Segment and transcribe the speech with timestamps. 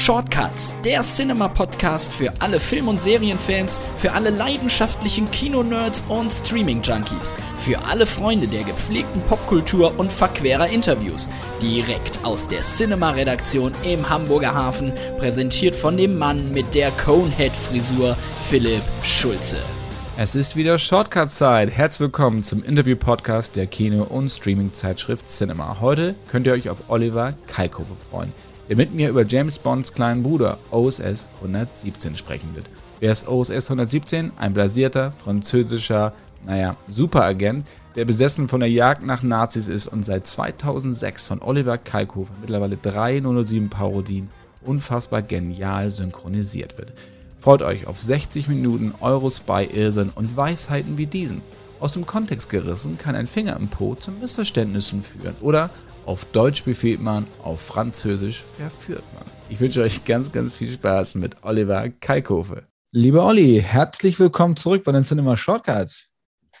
[0.00, 7.84] Shortcuts, der Cinema-Podcast für alle Film- und Serienfans, für alle leidenschaftlichen Kinonerds und Streaming-Junkies, für
[7.84, 11.28] alle Freunde der gepflegten Popkultur und verquerer Interviews.
[11.60, 18.16] Direkt aus der Cinema-Redaktion im Hamburger Hafen, präsentiert von dem Mann mit der Conehead-Frisur,
[18.48, 19.58] Philipp Schulze.
[20.16, 21.70] Es ist wieder Shortcut-Zeit.
[21.70, 25.76] Herzlich willkommen zum Interview-Podcast der Kino- und Streaming-Zeitschrift Cinema.
[25.82, 28.32] Heute könnt ihr euch auf Oliver Kalkofe freuen
[28.70, 32.66] der mit mir über James Bonds kleinen Bruder OSS 117 sprechen wird.
[33.00, 34.30] Wer ist OSS 117?
[34.38, 36.12] Ein blasierter französischer,
[36.46, 41.78] naja, Superagent, der besessen von der Jagd nach Nazis ist und seit 2006 von Oliver
[41.78, 44.30] Kalkofer mittlerweile drei 007 Parodien
[44.64, 46.92] unfassbar genial synchronisiert wird.
[47.40, 51.42] Freut euch auf 60 Minuten Eurospy Irrsinn und Weisheiten wie diesen.
[51.80, 55.70] Aus dem Kontext gerissen kann ein Finger im Po zu Missverständnissen führen oder
[56.06, 59.24] auf Deutsch befehlt man, auf Französisch verführt man.
[59.48, 62.64] Ich wünsche euch ganz, ganz viel Spaß mit Oliver Kalkofe.
[62.92, 66.12] Lieber Olli, herzlich willkommen zurück bei den Cinema Shortcuts.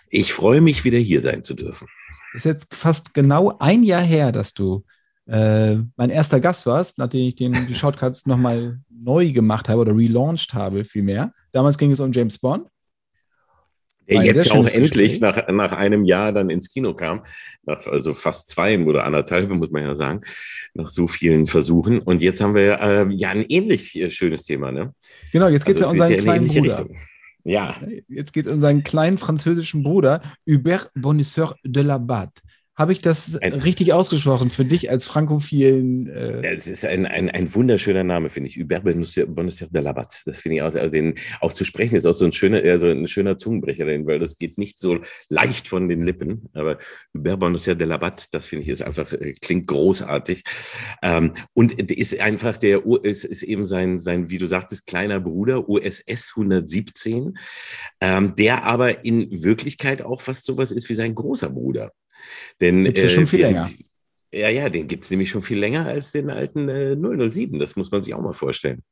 [0.08, 1.88] Ich freue mich, wieder hier sein zu dürfen.
[2.34, 4.84] Es ist jetzt fast genau ein Jahr her, dass du
[5.26, 9.96] äh, mein erster Gast warst, nachdem ich den, die Shortcuts nochmal neu gemacht habe oder
[9.96, 11.32] relaunched habe, vielmehr.
[11.52, 12.68] Damals ging es um James Bond.
[14.10, 17.22] Der jetzt ja auch endlich nach, nach einem Jahr dann ins Kino kam,
[17.64, 20.22] nach also fast zwei oder anderthalb, muss man ja sagen,
[20.74, 22.00] nach so vielen Versuchen.
[22.00, 24.94] Und jetzt haben wir äh, ja ein ähnlich äh, schönes Thema, ne?
[25.32, 26.62] Genau, jetzt geht es also ja um seinen kleinen Bruder.
[26.62, 26.96] Richtung.
[27.44, 27.80] Ja.
[28.08, 32.42] Jetzt geht es um seinen kleinen französischen Bruder, Hubert Bonisseur de la Batte.
[32.80, 36.08] Habe ich das ein, richtig ausgesprochen für dich als frankophilen?
[36.08, 38.56] Äh es ist ein, ein, ein wunderschöner Name, finde ich.
[38.56, 40.16] Hubert Bonisseur de la Batte.
[40.24, 42.86] Das finde ich auch, also den auch zu sprechen ist auch so ein schöner, also
[42.86, 46.48] ein schöner Zungenbrecher, weil das geht nicht so leicht von den Lippen.
[46.54, 46.78] Aber
[47.12, 50.42] Hubert Bonisseur de la Batte, das finde ich ist einfach, äh, klingt großartig.
[51.02, 55.68] Ähm, und ist einfach der, ist, ist eben sein, sein, wie du sagtest, kleiner Bruder,
[55.68, 57.36] USS 117,
[58.00, 61.92] ähm, der aber in Wirklichkeit auch fast sowas ist wie sein großer Bruder.
[62.60, 63.70] Denn, Gibt's ja schon viel äh, länger.
[64.32, 67.58] Ja, ja, den gibt es nämlich schon viel länger als den alten äh, 007.
[67.58, 68.82] Das muss man sich auch mal vorstellen.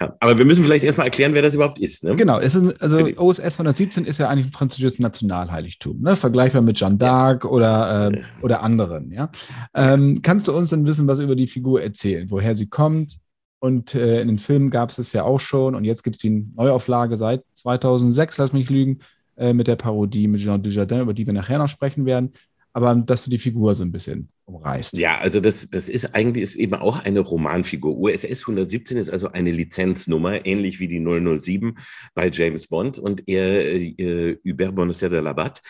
[0.00, 2.02] Ja, aber wir müssen vielleicht erstmal erklären, wer das überhaupt ist.
[2.04, 2.16] Ne?
[2.16, 6.16] Genau, es ist, also OSS 117 ist ja eigentlich ein französisches Nationalheiligtum, ne?
[6.16, 7.50] vergleichbar mit Jeanne d'Arc ja.
[7.50, 9.12] oder, äh, oder anderen.
[9.12, 9.30] Ja?
[9.74, 13.18] Ähm, kannst du uns dann wissen, was über die Figur erzählen, woher sie kommt?
[13.60, 16.22] Und äh, in den Filmen gab es es ja auch schon und jetzt gibt es
[16.22, 19.02] die Neuauflage seit 2006, lass mich lügen,
[19.42, 22.32] äh, mit der Parodie mit Jean Dujardin, über die wir nachher noch sprechen werden.
[22.72, 24.96] Aber dass du die Figur so ein bisschen umreißt.
[24.98, 27.96] Ja, also das, das ist eigentlich ist eben auch eine Romanfigur.
[27.96, 31.76] USS 117 ist also eine Lizenznummer, ähnlich wie die 007
[32.14, 32.98] bei James Bond.
[32.98, 35.62] Und er, äh, Hubert Bonneser de Labat,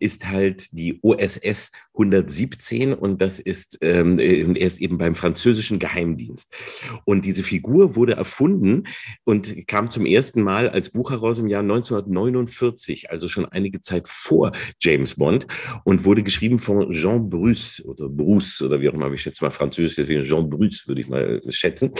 [0.00, 6.54] ist halt die OSS 117 und das ist, ähm, er ist eben beim französischen Geheimdienst.
[7.04, 8.84] Und diese Figur wurde erfunden
[9.24, 14.06] und kam zum ersten Mal als Buch heraus im Jahr 1949, also schon einige Zeit
[14.06, 15.46] vor James Bond
[15.84, 19.50] und wurde geschrieben von Jean Bruce oder Bruce oder wie auch immer, ich schätze mal
[19.50, 21.92] Französisch, deswegen Jean Bruce würde ich mal schätzen.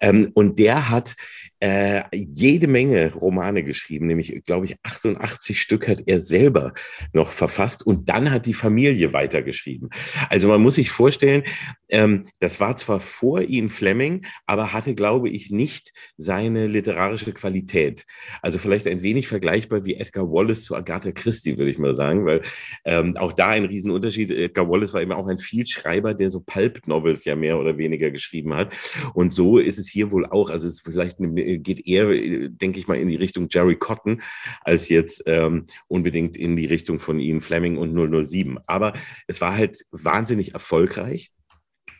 [0.00, 1.16] Ähm, und der hat
[1.64, 6.74] äh, jede Menge Romane geschrieben, nämlich, glaube ich, 88 Stück hat er selber
[7.14, 9.88] noch verfasst und dann hat die Familie weitergeschrieben.
[10.28, 11.42] Also man muss sich vorstellen,
[11.88, 18.04] ähm, das war zwar vor Ian Fleming, aber hatte, glaube ich, nicht seine literarische Qualität.
[18.42, 22.26] Also vielleicht ein wenig vergleichbar wie Edgar Wallace zu Agatha Christie, würde ich mal sagen,
[22.26, 22.42] weil
[22.84, 24.30] ähm, auch da ein Riesenunterschied.
[24.30, 28.52] Edgar Wallace war eben auch ein Vielschreiber, der so Pulp-Novels ja mehr oder weniger geschrieben
[28.52, 28.76] hat.
[29.14, 30.50] Und so ist es hier wohl auch.
[30.50, 32.06] Also es ist vielleicht eine geht eher,
[32.48, 34.22] denke ich mal, in die Richtung Jerry Cotton
[34.62, 38.58] als jetzt ähm, unbedingt in die Richtung von Ian Fleming und 007.
[38.66, 38.92] Aber
[39.26, 41.32] es war halt wahnsinnig erfolgreich.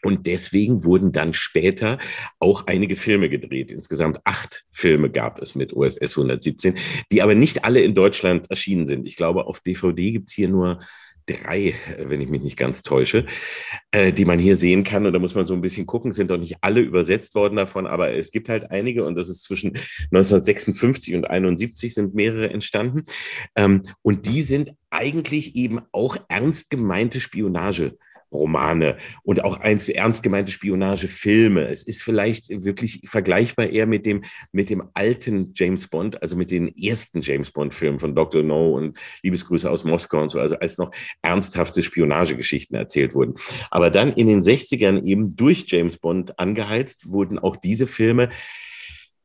[0.05, 1.99] Und deswegen wurden dann später
[2.39, 3.73] auch einige Filme gedreht.
[3.73, 6.75] Insgesamt acht Filme gab es mit OSS 117,
[7.11, 9.07] die aber nicht alle in Deutschland erschienen sind.
[9.07, 10.81] Ich glaube, auf DVD gibt es hier nur
[11.27, 13.27] drei, wenn ich mich nicht ganz täusche,
[13.91, 15.07] äh, die man hier sehen kann.
[15.07, 17.87] Und da muss man so ein bisschen gucken, sind doch nicht alle übersetzt worden davon,
[17.87, 19.77] aber es gibt halt einige und das ist zwischen
[20.13, 23.03] 1956 und 71 sind mehrere entstanden.
[23.57, 27.97] Ähm, und die sind eigentlich eben auch ernst gemeinte Spionage.
[28.35, 31.69] Romane und auch eins ernst gemeinte Spionagefilme.
[31.69, 36.51] Es ist vielleicht wirklich vergleichbar eher mit dem, mit dem alten James Bond, also mit
[36.51, 38.43] den ersten James Bond-Filmen von Dr.
[38.43, 40.91] No und Liebesgrüße aus Moskau und so, also als noch
[41.23, 43.35] ernsthafte Spionagegeschichten erzählt wurden.
[43.71, 48.29] Aber dann in den 60ern eben durch James Bond angeheizt wurden auch diese Filme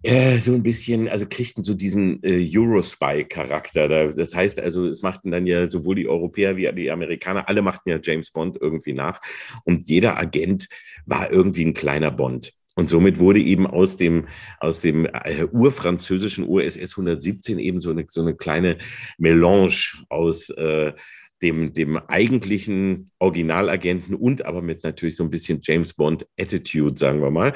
[0.04, 4.14] äh, so ein bisschen, also kriegten so diesen äh, Eurospy-Charakter.
[4.14, 7.90] Das heißt also, es machten dann ja sowohl die Europäer wie die Amerikaner, alle machten
[7.90, 9.22] ja James Bond irgendwie nach
[9.66, 10.70] und jeder Agent
[11.06, 12.54] war irgendwie ein kleiner Bond.
[12.76, 14.28] Und somit wurde eben aus dem,
[14.60, 18.78] aus dem äh, urfranzösischen USS 117 eben so eine, so eine kleine
[19.18, 20.94] Melange aus äh,
[21.42, 27.22] dem, dem eigentlichen Originalagenten und aber mit natürlich so ein bisschen James Bond Attitude, sagen
[27.22, 27.54] wir mal.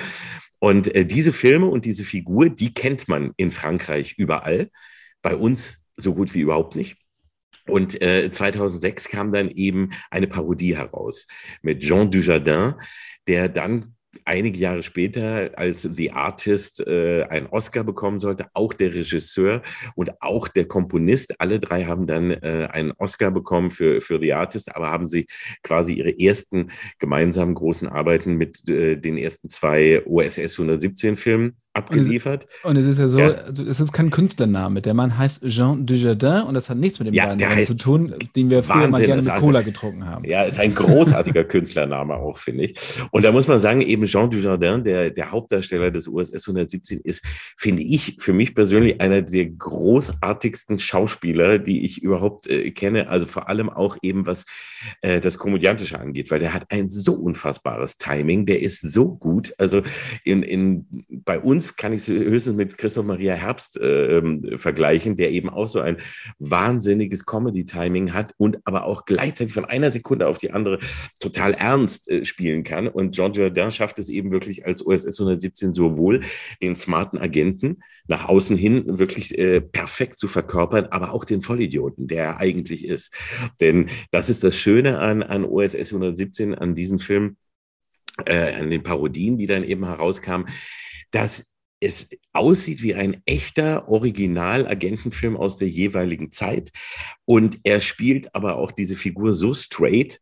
[0.63, 4.69] Und äh, diese Filme und diese Figur, die kennt man in Frankreich überall.
[5.21, 6.95] Bei uns so gut wie überhaupt nicht.
[7.67, 11.27] Und äh, 2006 kam dann eben eine Parodie heraus
[11.63, 12.75] mit Jean Dujardin,
[13.27, 13.92] der dann
[14.25, 19.61] einige Jahre später als The Artist äh, einen Oscar bekommen sollte, auch der Regisseur
[19.95, 21.39] und auch der Komponist.
[21.39, 25.27] Alle drei haben dann äh, einen Oscar bekommen für, für The Artist, aber haben sie
[25.63, 32.47] quasi ihre ersten gemeinsamen großen Arbeiten mit äh, den ersten zwei OSS 117 Filmen abgeliefert.
[32.63, 33.29] Und es, und es ist ja so, ja.
[33.29, 34.81] Also es ist kein Künstlername.
[34.81, 38.13] Der Mann heißt Jean Dujardin und das hat nichts mit dem ja, Namen zu tun,
[38.35, 40.25] den wir früher Wahnsinn, mal gerne mit Cola getrunken haben.
[40.25, 42.79] Ja, ist ein großartiger Künstlername auch, finde ich.
[43.11, 47.23] Und da muss man sagen, eben Jean Dujardin, der, der Hauptdarsteller des USS 117, ist,
[47.57, 53.09] finde ich, für mich persönlich einer der großartigsten Schauspieler, die ich überhaupt äh, kenne.
[53.09, 54.45] Also vor allem auch eben, was
[55.01, 59.55] äh, das Komödiantische angeht, weil der hat ein so unfassbares Timing, der ist so gut.
[59.57, 59.81] Also
[60.23, 65.49] in, in, bei uns kann ich höchstens mit Christoph Maria Herbst äh, vergleichen, der eben
[65.49, 65.97] auch so ein
[66.39, 70.79] wahnsinniges Comedy-Timing hat und aber auch gleichzeitig von einer Sekunde auf die andere
[71.19, 72.87] total ernst äh, spielen kann.
[72.87, 76.21] Und Jean Dujardin schafft es eben wirklich als OSS 117 sowohl
[76.61, 82.07] den smarten Agenten nach außen hin wirklich äh, perfekt zu verkörpern, aber auch den Vollidioten,
[82.07, 83.15] der er eigentlich ist.
[83.61, 87.37] Denn das ist das Schöne an, an OSS 117, an diesem Film,
[88.25, 90.47] äh, an den Parodien, die dann eben herauskamen,
[91.11, 91.52] dass
[91.83, 96.71] es aussieht wie ein echter Original-Agentenfilm aus der jeweiligen Zeit.
[97.25, 100.21] Und er spielt aber auch diese Figur so straight,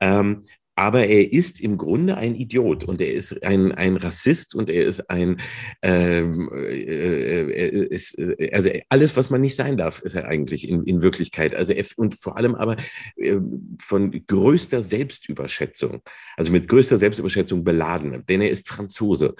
[0.00, 0.40] ähm,
[0.74, 4.86] aber er ist im Grunde ein Idiot und er ist ein, ein Rassist und er
[4.86, 5.40] ist ein,
[5.82, 10.66] ähm, äh, er ist, äh, also alles, was man nicht sein darf, ist er eigentlich
[10.68, 11.54] in, in Wirklichkeit.
[11.54, 12.76] Also er, und vor allem aber
[13.16, 13.36] äh,
[13.80, 16.00] von größter Selbstüberschätzung,
[16.36, 19.34] also mit größter Selbstüberschätzung beladen, denn er ist Franzose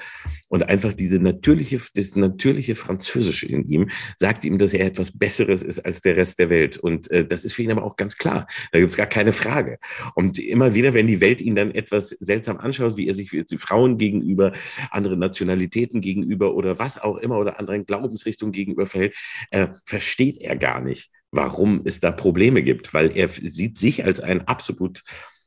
[0.48, 5.62] und einfach diese natürliche, das natürliche Französische in ihm sagt ihm, dass er etwas Besseres
[5.62, 8.18] ist als der Rest der Welt und äh, das ist für ihn aber auch ganz
[8.18, 8.46] klar.
[8.70, 9.78] Da gibt es gar keine Frage.
[10.14, 13.96] Und immer wieder, wenn die Welt ihn dann etwas seltsam anschaut, wie er sich Frauen
[13.96, 14.52] gegenüber,
[14.90, 19.14] anderen Nationalitäten gegenüber oder was auch immer oder anderen Glaubensrichtungen gegenüber verhält,
[19.50, 24.20] äh, versteht er gar nicht, warum es da Probleme gibt, weil er sieht sich als
[24.20, 25.02] ein absolut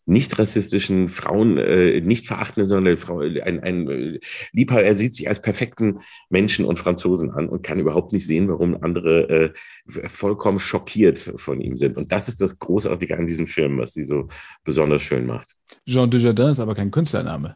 [0.06, 4.19] nicht rassistischen Frauen, äh, nicht verachtenden, sondern Frau, ein, ein äh,
[4.52, 6.00] Liebhaber, er sieht sich als perfekten
[6.30, 9.54] Menschen und Franzosen an und kann überhaupt nicht sehen, warum andere
[9.90, 11.98] äh, vollkommen schockiert von ihm sind.
[11.98, 14.28] Und das ist das Großartige an diesem Film, was sie so
[14.63, 15.56] besonders schön macht.
[15.88, 17.56] Jean Dujardin ist aber kein Künstlername.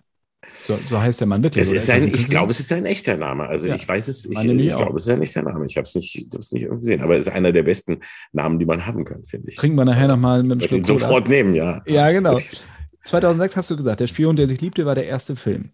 [0.65, 1.63] So, so, heißt der Mann wirklich.
[1.63, 3.47] Es ist ein, ich glaube, es ist ein echter Name.
[3.47, 5.65] Also ja, ich weiß es, ich, ich glaube, es ist ein echter Name.
[5.65, 7.99] Ich habe es nicht, nicht gesehen, aber es ist einer der besten
[8.33, 9.57] Namen, die man haben kann, finde ich.
[9.57, 10.85] Kriegen wir nachher nochmal mit dem Schluck.
[10.85, 11.29] Sofort ab.
[11.29, 11.81] nehmen, ja.
[11.87, 12.37] Ja, genau.
[13.05, 15.71] 2006 hast du gesagt, der Spion, der sich liebte, war der erste Film,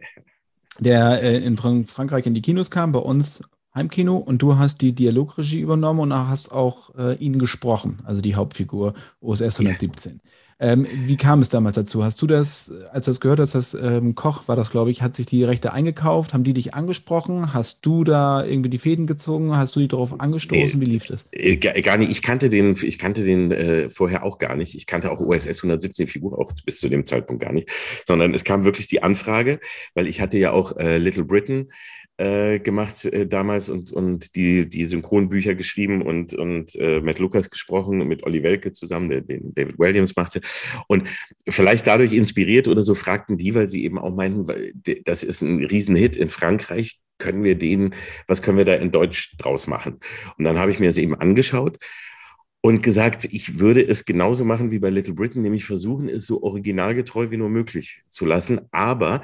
[0.79, 3.43] der äh, in Frankreich in die Kinos kam, bei uns
[3.75, 8.35] Heimkino und du hast die Dialogregie übernommen und hast auch äh, ihn gesprochen, also die
[8.35, 10.21] Hauptfigur OSS 117.
[10.23, 10.31] Ja.
[10.57, 12.05] Ähm, wie kam es damals dazu?
[12.05, 15.01] Hast du das, als du das gehört hast, das ähm, Koch war das, glaube ich,
[15.01, 16.33] hat sich die Rechte eingekauft?
[16.33, 17.53] Haben die dich angesprochen?
[17.53, 19.55] Hast du da irgendwie die Fäden gezogen?
[19.57, 20.79] Hast du die darauf angestoßen?
[20.79, 21.25] Nee, wie lief das?
[21.31, 22.09] Äh, gar nicht.
[22.09, 24.75] Ich kannte den, ich kannte den äh, vorher auch gar nicht.
[24.75, 27.69] Ich kannte auch OSS 117 Figur auch bis zu dem Zeitpunkt gar nicht,
[28.05, 29.59] sondern es kam wirklich die Anfrage,
[29.93, 31.69] weil ich hatte ja auch äh, Little Britain
[32.17, 37.49] äh, gemacht äh, damals und, und die, die Synchronbücher geschrieben und, und äh, Matt Lucas
[37.49, 40.41] gesprochen, mit Olli Welke zusammen, der den David Williams machte.
[40.87, 41.03] Und
[41.47, 44.45] vielleicht dadurch inspiriert oder so fragten die, weil sie eben auch meinten,
[45.03, 47.93] das ist ein Riesenhit in Frankreich, können wir den,
[48.27, 49.99] was können wir da in Deutsch draus machen?
[50.37, 51.77] Und dann habe ich mir das eben angeschaut
[52.61, 56.43] und gesagt, ich würde es genauso machen wie bei Little Britain, nämlich versuchen, es so
[56.43, 59.21] originalgetreu wie nur möglich zu lassen, aber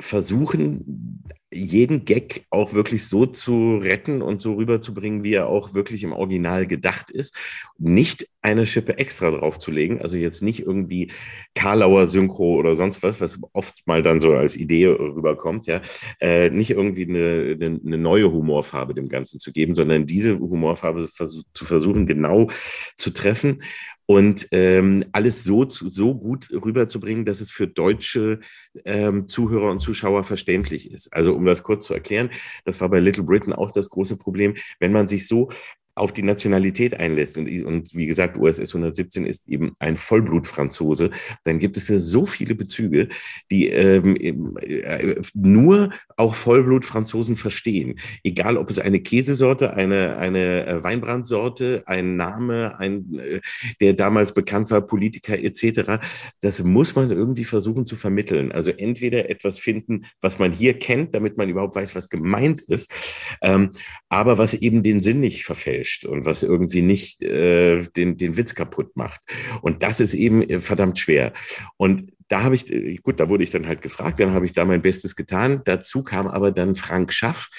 [0.00, 1.22] versuchen,
[1.52, 6.12] jeden Gag auch wirklich so zu retten und so rüberzubringen, wie er auch wirklich im
[6.12, 7.36] Original gedacht ist.
[7.78, 11.10] Nicht eine Schippe extra draufzulegen, also jetzt nicht irgendwie
[11.54, 15.82] Karlauer Synchro oder sonst was, was oft mal dann so als Idee rüberkommt, ja,
[16.20, 21.08] äh, nicht irgendwie eine, eine, eine, neue Humorfarbe dem Ganzen zu geben, sondern diese Humorfarbe
[21.10, 22.48] zu versuchen, genau
[22.94, 23.58] zu treffen
[24.06, 28.38] und ähm, alles so, so gut rüberzubringen, dass es für deutsche
[28.84, 31.12] ähm, Zuhörer und Zuschauer verständlich ist.
[31.12, 32.30] Also um das kurz zu erklären,
[32.64, 35.50] das war bei Little Britain auch das große Problem, wenn man sich so
[35.96, 41.10] auf die Nationalität einlässt und, und wie gesagt, USS 117 ist eben ein Vollblutfranzose,
[41.44, 43.08] dann gibt es ja so viele Bezüge,
[43.50, 47.98] die ähm, äh, nur auch Vollblutfranzosen verstehen.
[48.22, 53.40] Egal, ob es eine Käsesorte, eine, eine äh, Weinbrandsorte, ein Name, ein, äh,
[53.80, 55.98] der damals bekannt war, Politiker etc.
[56.42, 58.52] Das muss man irgendwie versuchen zu vermitteln.
[58.52, 62.92] Also entweder etwas finden, was man hier kennt, damit man überhaupt weiß, was gemeint ist,
[63.40, 63.70] ähm,
[64.10, 68.54] aber was eben den Sinn nicht verfälscht und was irgendwie nicht äh, den, den Witz
[68.54, 69.20] kaputt macht.
[69.62, 71.32] Und das ist eben äh, verdammt schwer.
[71.76, 74.52] Und da habe ich, äh, gut, da wurde ich dann halt gefragt, dann habe ich
[74.52, 75.62] da mein Bestes getan.
[75.64, 77.50] Dazu kam aber dann Frank Schaff,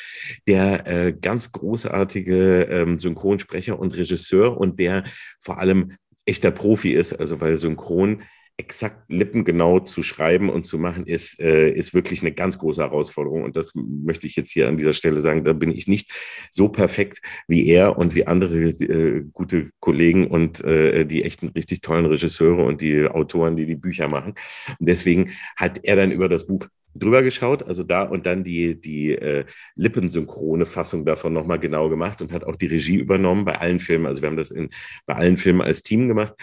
[0.48, 5.04] der äh, ganz großartige ähm, Synchronsprecher und Regisseur und der
[5.40, 5.94] vor allem
[6.26, 8.24] echter Profi ist, also weil Synchron
[8.58, 13.44] exakt lippengenau zu schreiben und zu machen, ist, äh, ist wirklich eine ganz große Herausforderung.
[13.44, 15.44] Und das möchte ich jetzt hier an dieser Stelle sagen.
[15.44, 16.12] Da bin ich nicht
[16.52, 21.82] so perfekt wie er und wie andere äh, gute Kollegen und äh, die echten richtig
[21.82, 24.34] tollen Regisseure und die Autoren, die die Bücher machen.
[24.80, 26.68] Und deswegen hat er dann über das Buch
[27.00, 32.22] drüber geschaut, also da und dann die, die äh, lippensynchrone Fassung davon nochmal genau gemacht
[32.22, 34.06] und hat auch die Regie übernommen bei allen Filmen.
[34.06, 34.70] Also wir haben das in,
[35.06, 36.34] bei allen Filmen als Team gemacht.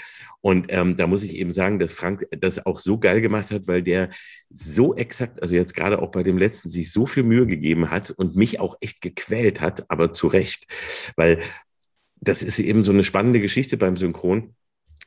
[0.40, 3.66] Und ähm, da muss ich eben sagen, dass Frank das auch so geil gemacht hat,
[3.66, 4.10] weil der
[4.50, 8.10] so exakt, also jetzt gerade auch bei dem letzten, sich so viel Mühe gegeben hat
[8.10, 10.66] und mich auch echt gequält hat, aber zu Recht.
[11.16, 11.40] Weil
[12.20, 14.54] das ist eben so eine spannende Geschichte beim Synchron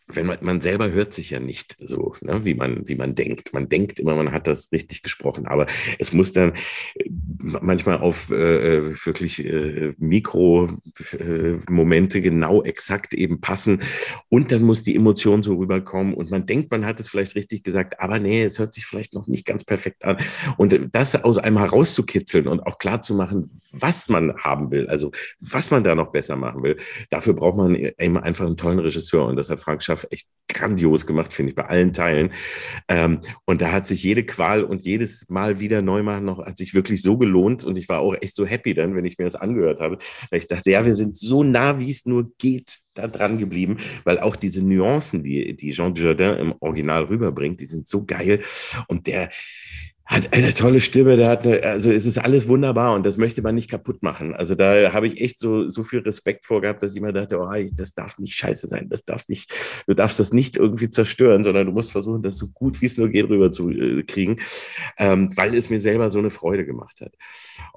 [0.09, 3.51] wenn man, man selber hört sich ja nicht so, ne, wie man, wie man denkt.
[3.53, 5.65] Man denkt immer, man hat das richtig gesprochen, aber
[5.99, 6.53] es muss dann
[6.95, 7.09] äh,
[7.39, 13.81] manchmal auf äh, wirklich äh, Mikromomente äh, genau exakt eben passen.
[14.29, 16.13] Und dann muss die Emotion so rüberkommen.
[16.13, 19.13] Und man denkt, man hat es vielleicht richtig gesagt, aber nee, es hört sich vielleicht
[19.13, 20.17] noch nicht ganz perfekt an.
[20.57, 25.11] Und das aus einem herauszukitzeln und auch klar zu machen, was man haben will, also
[25.41, 26.77] was man da noch besser machen will,
[27.09, 29.25] dafür braucht man eben einfach einen tollen Regisseur.
[29.25, 32.31] Und das hat Frank Schaff Schaff echt grandios gemacht, finde ich, bei allen Teilen.
[32.87, 36.57] Ähm, und da hat sich jede Qual und jedes Mal wieder neu machen noch, hat
[36.57, 37.63] sich wirklich so gelohnt.
[37.63, 39.97] Und ich war auch echt so happy dann, wenn ich mir das angehört habe,
[40.29, 43.77] weil ich dachte, ja, wir sind so nah, wie es nur geht, da dran geblieben,
[44.05, 48.41] weil auch diese Nuancen, die, die Jean Dujardin im Original rüberbringt, die sind so geil.
[48.87, 49.29] Und der,
[50.07, 53.41] hat eine tolle Stimme, der hat eine, also es ist alles wunderbar und das möchte
[53.41, 54.33] man nicht kaputt machen.
[54.33, 57.37] Also da habe ich echt so, so viel Respekt vor gehabt, dass ich mir dachte,
[57.37, 59.53] oh, das darf nicht scheiße sein, das darf nicht,
[59.85, 62.97] du darfst das nicht irgendwie zerstören, sondern du musst versuchen, das so gut wie es
[62.97, 64.39] nur geht rüber zu äh, kriegen,
[64.97, 67.11] ähm, weil es mir selber so eine Freude gemacht hat.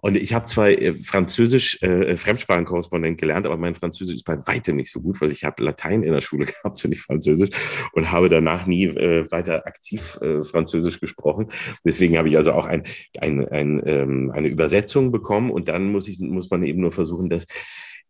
[0.01, 4.77] Und ich habe zwar äh, Französisch äh, Fremdsprachenkorrespondent gelernt, aber mein Französisch ist bei weitem
[4.77, 7.51] nicht so gut, weil ich habe Latein in der Schule gehabt und nicht Französisch
[7.93, 11.51] und habe danach nie äh, weiter aktiv äh, Französisch gesprochen.
[11.85, 12.85] Deswegen habe ich also auch ein,
[13.19, 17.29] ein, ein, ähm, eine Übersetzung bekommen und dann muss, ich, muss man eben nur versuchen,
[17.29, 17.47] das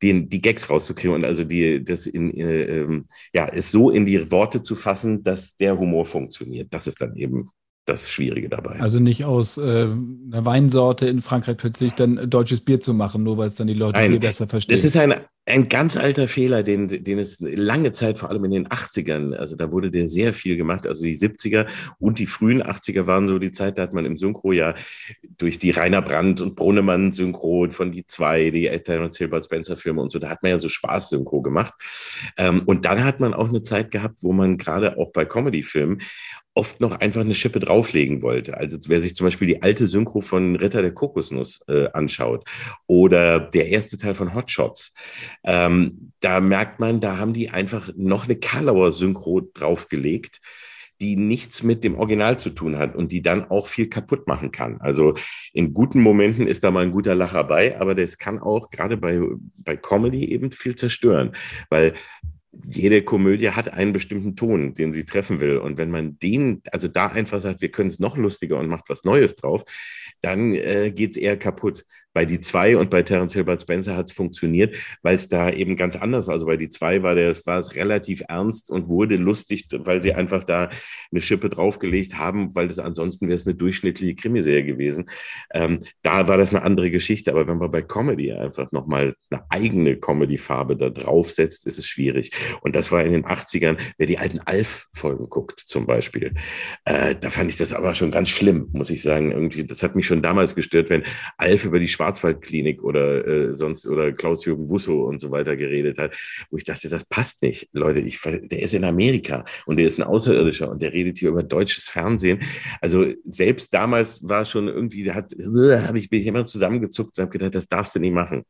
[0.02, 4.06] den, die Gags rauszukriegen und also die, das in, äh, ähm, ja, es so in
[4.06, 6.68] die Worte zu fassen, dass der Humor funktioniert.
[6.70, 7.50] Das ist dann eben
[7.86, 8.80] das Schwierige dabei.
[8.80, 13.36] Also nicht aus äh, einer Weinsorte in Frankreich plötzlich dann deutsches Bier zu machen, nur
[13.36, 14.76] weil es dann die Leute ein, viel besser verstehen.
[14.76, 15.14] Das ist ein,
[15.46, 19.56] ein ganz alter Fehler, den, den es lange Zeit, vor allem in den 80ern, also
[19.56, 20.86] da wurde der sehr viel gemacht.
[20.86, 21.66] Also die 70er
[21.98, 24.74] und die frühen 80er waren so die Zeit, da hat man im Synchro ja
[25.38, 30.02] durch die Rainer Brandt und Brunnemann Synchro von die zwei, die Terence Hilbert Spencer Filme
[30.02, 31.74] und so, da hat man ja so Spaß-Synchro gemacht.
[32.36, 36.00] Ähm, und dann hat man auch eine Zeit gehabt, wo man gerade auch bei Comedy-Filmen
[36.54, 38.56] oft noch einfach eine Schippe drauflegen wollte.
[38.56, 42.44] Also wer sich zum Beispiel die alte Synchro von Ritter der Kokosnuss äh, anschaut
[42.86, 44.92] oder der erste Teil von Hotshots,
[45.44, 50.40] ähm, da merkt man, da haben die einfach noch eine Karlauer Synchro draufgelegt,
[51.00, 54.52] die nichts mit dem Original zu tun hat und die dann auch viel kaputt machen
[54.52, 54.80] kann.
[54.80, 55.14] Also
[55.52, 58.98] in guten Momenten ist da mal ein guter Lacher bei, aber das kann auch gerade
[58.98, 59.20] bei,
[59.56, 61.32] bei Comedy eben viel zerstören,
[61.70, 61.94] weil
[62.66, 65.58] jede Komödie hat einen bestimmten Ton, den sie treffen will.
[65.58, 68.88] Und wenn man den, also da einfach sagt, wir können es noch lustiger und macht
[68.88, 69.62] was Neues drauf,
[70.20, 71.84] dann äh, geht es eher kaputt.
[72.12, 75.76] Bei die zwei und bei Terence Hilbert Spencer hat es funktioniert, weil es da eben
[75.76, 76.34] ganz anders war.
[76.34, 80.14] Also bei die zwei war, der, war es relativ ernst und wurde lustig, weil sie
[80.14, 80.70] einfach da
[81.10, 85.06] eine Schippe draufgelegt haben, weil das ansonsten wäre es eine durchschnittliche Krimiserie gewesen.
[85.52, 87.30] Ähm, da war das eine andere Geschichte.
[87.30, 92.32] Aber wenn man bei Comedy einfach nochmal eine eigene Comedy-Farbe da draufsetzt, ist es schwierig.
[92.62, 96.34] Und das war in den 80ern, wer die alten Alf-Folgen guckt zum Beispiel,
[96.84, 99.32] äh, da fand ich das aber schon ganz schlimm, muss ich sagen.
[99.32, 101.04] Irgendwie, das hat mich schon damals gestört, wenn
[101.36, 106.16] Alf über die Schwarzwaldklinik oder äh, sonst oder Klaus-Jürgen Wusso und so weiter geredet hat,
[106.50, 107.68] wo ich dachte, das passt nicht.
[107.72, 111.28] Leute, ich, der ist in Amerika und der ist ein Außerirdischer und der redet hier
[111.28, 112.40] über deutsches Fernsehen.
[112.80, 117.32] Also selbst damals war schon irgendwie, da hat, habe ich mich immer zusammengezuckt und habe
[117.32, 118.44] gedacht, das darfst du nicht machen.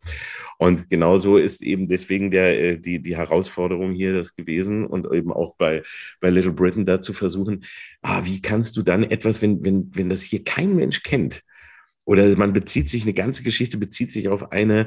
[0.58, 5.32] Und genauso ist eben deswegen der, äh, die, die Herausforderung hier das gewesen und eben
[5.32, 5.82] auch bei,
[6.20, 7.64] bei Little Britain da zu versuchen,
[8.02, 11.42] ah, wie kannst du dann etwas, wenn, wenn, wenn das hier kein Mensch kennt,
[12.04, 14.86] oder man bezieht sich, eine ganze Geschichte bezieht sich auf eine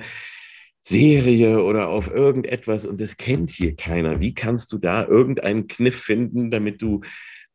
[0.82, 4.20] Serie oder auf irgendetwas und das kennt hier keiner.
[4.20, 7.02] Wie kannst du da irgendeinen Kniff finden, damit du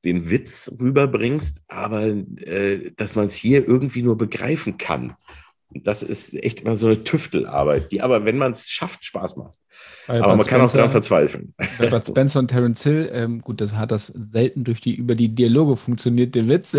[0.05, 5.15] den Witz rüberbringst, aber äh, dass man es hier irgendwie nur begreifen kann?
[5.71, 9.59] Das ist echt immer so eine Tüftelarbeit, die aber, wenn man es schafft, Spaß macht.
[10.07, 11.55] Bei aber Bud man Spencer, kann auch daran verzweifeln.
[11.79, 15.15] Bei Bud Spencer und Terence Hill, ähm, gut, das hat das selten durch die, über
[15.15, 16.79] die Dialoge funktioniert, der Witz.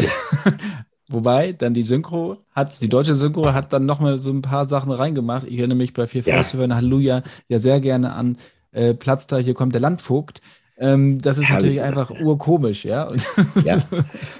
[1.09, 4.91] Wobei, dann die Synchro hat, die deutsche Synchro hat dann nochmal so ein paar Sachen
[4.91, 5.47] reingemacht.
[5.47, 6.43] Ich erinnere mich bei Vier ja.
[6.43, 8.37] Für Halleluja ja sehr gerne an
[8.71, 10.41] äh, Platz da, hier kommt der Landvogt.
[10.77, 12.21] Ähm, das ist Herrlich natürlich einfach ja.
[12.21, 13.11] urkomisch, ja.
[13.65, 13.83] ja.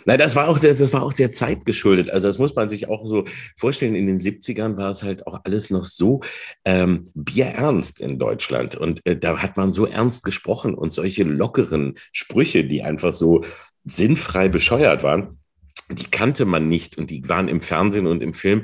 [0.06, 2.12] Nein, das war auch der, das war auch der Zeit geschuldet.
[2.12, 3.26] Also das muss man sich auch so
[3.58, 3.96] vorstellen.
[3.96, 6.22] In den 70ern war es halt auch alles noch so
[6.66, 8.76] ähm, bierernst in Deutschland.
[8.76, 13.44] Und äh, da hat man so ernst gesprochen und solche lockeren Sprüche, die einfach so
[13.86, 15.40] sinnfrei bescheuert waren
[15.90, 18.64] die kannte man nicht und die waren im Fernsehen und im Film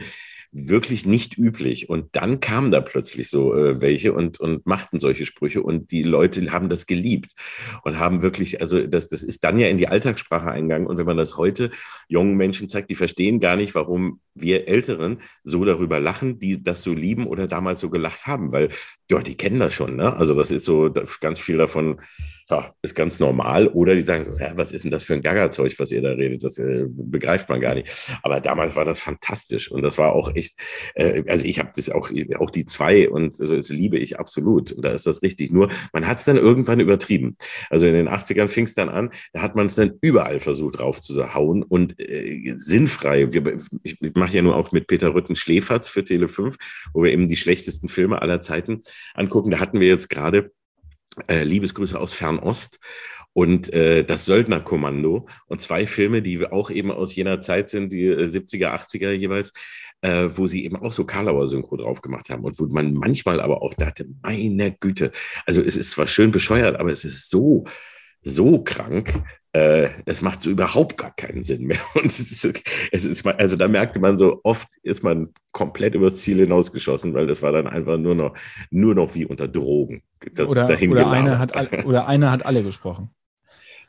[0.55, 1.89] wirklich nicht üblich.
[1.89, 6.01] Und dann kamen da plötzlich so äh, welche und, und machten solche Sprüche und die
[6.01, 7.33] Leute haben das geliebt
[7.83, 10.87] und haben wirklich, also das, das ist dann ja in die Alltagssprache eingegangen.
[10.87, 11.71] Und wenn man das heute
[12.07, 16.83] jungen Menschen zeigt, die verstehen gar nicht, warum wir Älteren so darüber lachen, die das
[16.83, 18.69] so lieben oder damals so gelacht haben, weil
[19.11, 19.97] ja, die kennen das schon.
[19.97, 20.15] Ne?
[20.15, 21.99] Also das ist so ganz viel davon
[22.49, 23.67] ja, ist ganz normal.
[23.67, 26.43] Oder die sagen, ja, was ist denn das für ein Gaggerzeug, was ihr da redet?
[26.43, 28.09] Das äh, begreift man gar nicht.
[28.21, 30.59] Aber damals war das fantastisch und das war auch echt,
[30.93, 34.73] äh, also ich habe das auch, auch die zwei und also das liebe ich absolut.
[34.73, 35.51] Und da ist das richtig.
[35.51, 37.35] Nur man hat es dann irgendwann übertrieben.
[37.71, 40.79] Also in den 80ern fing es dann an, da hat man es dann überall versucht
[40.79, 43.33] raufzuhauen und äh, sinnfrei.
[43.33, 46.57] Wir, ich mache ja nur auch mit Peter Rütten Schläferz für Tele 5,
[46.93, 48.83] wo wir eben die schlechtesten Filme aller Zeiten
[49.15, 49.49] angucken.
[49.49, 50.51] Da hatten wir jetzt gerade
[51.27, 52.79] äh, Liebesgrüße aus Fernost.
[53.33, 55.27] Und äh, das Söldnerkommando.
[55.47, 59.51] Und zwei Filme, die auch eben aus jener Zeit sind, die äh, 70er, 80er jeweils,
[60.01, 63.41] äh, wo sie eben auch so Karlauer Synchro drauf gemacht haben und wo man manchmal
[63.41, 65.11] aber auch dachte, meine Güte,
[65.45, 67.65] also es ist zwar schön bescheuert, aber es ist so,
[68.21, 69.11] so krank,
[69.55, 71.79] äh, es macht so überhaupt gar keinen Sinn mehr.
[71.95, 76.17] Und es ist, es ist, also da merkte man so, oft ist man komplett übers
[76.17, 78.35] Ziel hinausgeschossen, weil das war dann einfach nur noch,
[78.69, 80.03] nur noch wie unter Drogen.
[80.33, 83.11] Das oder, oder, eine hat, oder einer hat alle gesprochen.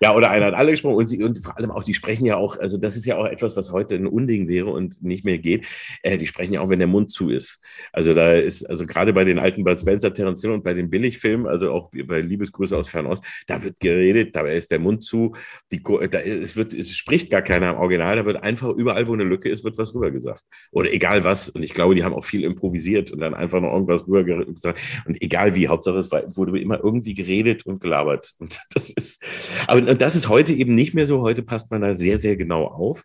[0.01, 2.37] Ja, oder einer hat alle gesprochen und, sie, und vor allem auch, die sprechen ja
[2.37, 5.39] auch, also das ist ja auch etwas, was heute ein Unding wäre und nicht mehr
[5.39, 5.67] geht.
[6.03, 7.61] Äh, die sprechen ja auch, wenn der Mund zu ist.
[7.93, 10.91] Also da ist, also gerade bei den alten Bud Spencer, Terence Hill und bei den
[10.91, 15.35] Billigfilmen, also auch bei Liebesgrüße aus Fernost, da wird geredet, da ist der Mund zu,
[15.73, 19.15] die, da, es, wird, es spricht gar keiner im Original, da wird einfach überall, wo
[19.15, 20.43] eine Lücke ist, wird was rüber gesagt.
[20.73, 21.49] Oder egal was.
[21.49, 24.81] Und ich glaube, die haben auch viel improvisiert und dann einfach noch irgendwas rüber gesagt.
[25.07, 28.35] Und egal wie, Hauptsache es wurde immer irgendwie geredet und gelabert.
[28.39, 29.23] Und das ist,
[29.67, 31.23] aber und das ist heute eben nicht mehr so.
[31.23, 33.03] Heute passt man da sehr, sehr genau auf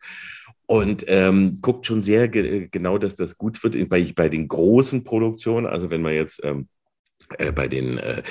[0.66, 5.04] und ähm, guckt schon sehr ge genau, dass das gut wird bei, bei den großen
[5.04, 5.68] Produktionen.
[5.68, 6.81] Also wenn man jetzt ähm, äh,
[7.56, 8.24] bei den äh,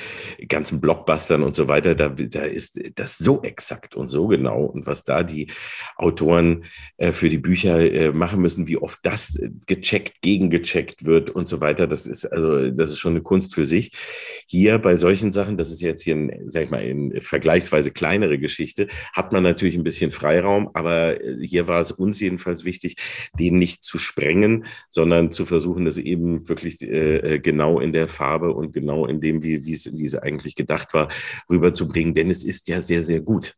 [0.47, 4.65] ganzen Blockbustern und so weiter, da, da ist das so exakt und so genau.
[4.65, 5.47] Und was da die
[5.95, 6.65] Autoren
[6.97, 11.61] äh, für die Bücher äh, machen müssen, wie oft das gecheckt, gegengecheckt wird und so
[11.61, 13.91] weiter, das ist also, das ist schon eine Kunst für sich.
[14.47, 18.39] Hier bei solchen Sachen, das ist jetzt hier, ein, sag ich mal, eine vergleichsweise kleinere
[18.39, 22.97] Geschichte, hat man natürlich ein bisschen Freiraum, aber äh, hier war es uns jedenfalls wichtig,
[23.37, 28.51] den nicht zu sprengen, sondern zu versuchen, das eben wirklich äh, genau in der Farbe
[28.53, 31.09] und genau in dem, wie, wie, es, wie es eigentlich gedacht war,
[31.49, 32.13] rüberzubringen.
[32.13, 33.55] Denn es ist ja sehr, sehr gut.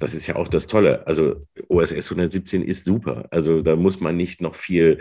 [0.00, 1.06] Das ist ja auch das Tolle.
[1.06, 3.26] Also OSS 117 ist super.
[3.30, 4.98] Also da muss man nicht noch viel,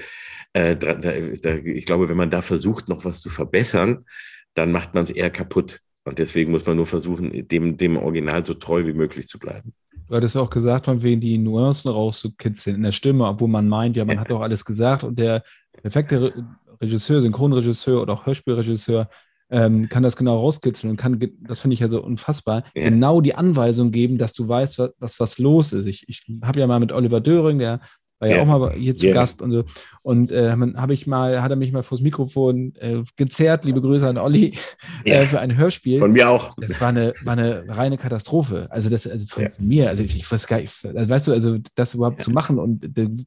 [0.54, 4.06] äh, da, da, ich glaube, wenn man da versucht, noch was zu verbessern,
[4.54, 5.82] dann macht man es eher kaputt.
[6.06, 9.74] Und deswegen muss man nur versuchen, dem, dem Original so treu wie möglich zu bleiben.
[10.08, 13.96] Du hattest auch gesagt, von wegen die Nuancen rauszukitzeln in der Stimme, obwohl man meint,
[13.96, 14.22] ja, man ja.
[14.22, 15.44] hat doch alles gesagt und der
[15.82, 16.46] perfekte
[16.82, 19.10] Regisseur, Synchronregisseur oder auch Hörspielregisseur
[19.54, 22.90] ähm, kann das genau rauskitzeln und kann, das finde ich ja so unfassbar, ja.
[22.90, 25.86] genau die Anweisung geben, dass du weißt, was, was, was los ist.
[25.86, 27.80] Ich, ich habe ja mal mit Oliver Döring, der
[28.20, 29.14] war ja, ja, auch mal hier zu ja.
[29.14, 29.64] Gast und so.
[30.02, 34.08] Und äh, habe ich mal, hat er mich mal vors Mikrofon äh, gezerrt, liebe Grüße
[34.08, 34.58] an Olli,
[35.06, 35.16] ja.
[35.16, 36.00] äh, für ein Hörspiel.
[36.00, 36.56] Von mir auch.
[36.58, 38.68] Das war eine, war eine reine Katastrophe.
[38.72, 41.58] Also das, also von mir, also ich, ich weiß gar nicht, also weißt du, also
[41.76, 42.82] das überhaupt zu machen und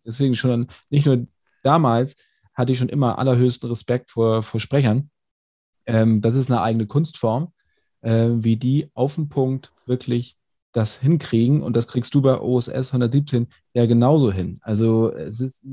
[0.05, 1.27] deswegen schon nicht nur
[1.63, 2.17] damals,
[2.53, 5.11] hatte ich schon immer allerhöchsten Respekt vor, vor Sprechern.
[5.87, 7.53] Ähm, das ist eine eigene Kunstform,
[8.03, 10.37] äh, wie die auf den Punkt wirklich
[10.73, 11.63] das hinkriegen.
[11.63, 14.59] Und das kriegst du bei OSS 117 ja genauso hin.
[14.63, 15.67] Also es ist,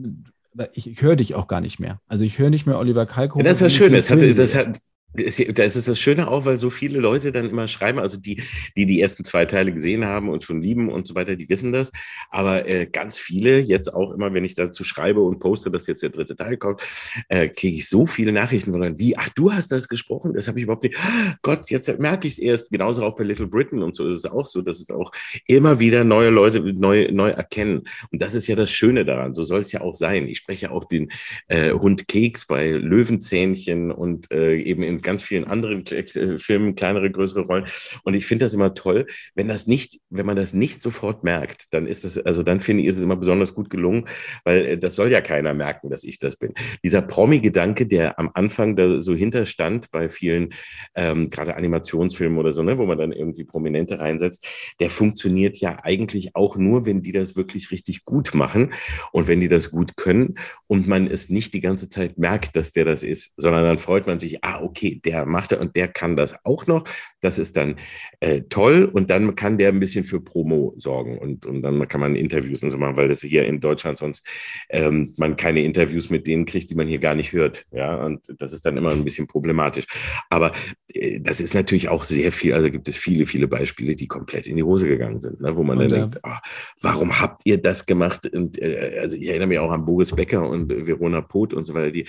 [0.74, 2.00] ich, ich höre dich auch gar nicht mehr.
[2.08, 3.44] Also ich höre nicht mehr Oliver Kalkofe.
[3.44, 3.94] Ja, das ist ja schön.
[3.94, 4.80] Das hat, das hat,
[5.14, 8.42] das ist das Schöne auch, weil so viele Leute dann immer schreiben, also die,
[8.76, 11.72] die die ersten zwei Teile gesehen haben und schon lieben und so weiter, die wissen
[11.72, 11.92] das.
[12.30, 16.02] Aber äh, ganz viele, jetzt auch immer, wenn ich dazu schreibe und poste, dass jetzt
[16.02, 16.82] der dritte Teil kommt,
[17.30, 20.34] äh, kriege ich so viele Nachrichten von dann, wie, ach, du hast das gesprochen?
[20.34, 20.98] Das habe ich überhaupt nicht.
[21.42, 22.72] Gott, jetzt merke ich es erst.
[22.72, 25.12] Genauso auch bei Little Britain und so ist es auch so, dass es auch
[25.48, 27.84] immer wieder neue Leute neu, neu erkennen.
[28.12, 29.34] Und das ist ja das Schöne daran.
[29.34, 30.28] So soll es ja auch sein.
[30.28, 31.12] Ich spreche auch den
[31.48, 37.12] äh, Hund Keks bei Löwenzähnchen und äh, eben in ganz vielen anderen äh, Filmen kleinere,
[37.12, 37.66] größere Rollen.
[38.04, 41.74] Und ich finde das immer toll, wenn das nicht, wenn man das nicht sofort merkt,
[41.74, 44.06] dann ist das, also dann finde ich, ist es immer besonders gut gelungen,
[44.44, 46.54] weil äh, das soll ja keiner merken, dass ich das bin.
[46.84, 50.50] Dieser Promi-Gedanke, der am Anfang da so hinterstand bei vielen,
[50.96, 54.48] ähm, gerade Animationsfilmen oder so, ne, wo man dann irgendwie Prominente reinsetzt,
[54.80, 58.74] der funktioniert ja eigentlich auch nur, wenn die das wirklich richtig gut machen
[59.12, 60.36] und wenn die das gut können
[60.68, 64.08] und man es nicht die ganze Zeit merkt, dass der das ist, sondern dann freut
[64.08, 66.86] man sich, ah, okay, der macht er und der kann das auch noch.
[67.22, 67.76] Das ist dann
[68.20, 72.02] äh, toll und dann kann der ein bisschen für Promo sorgen und, und dann kann
[72.02, 74.28] man Interviews und so machen, weil das hier in Deutschland sonst
[74.70, 77.66] ähm, man keine Interviews mit denen kriegt, die man hier gar nicht hört.
[77.72, 79.86] Ja, und das ist dann immer ein bisschen problematisch.
[80.30, 80.52] Aber
[80.94, 84.48] äh, das ist natürlich auch sehr viel, also gibt es viele, viele Beispiele, die komplett
[84.48, 86.06] in die Hose gegangen sind, ne, wo man und dann ja.
[86.06, 86.38] denkt, oh,
[86.82, 88.28] warum habt ihr das gemacht?
[88.34, 91.74] Und äh, also ich erinnere mich auch an Boris Becker und Verona Poth und so
[91.74, 92.06] weiter, die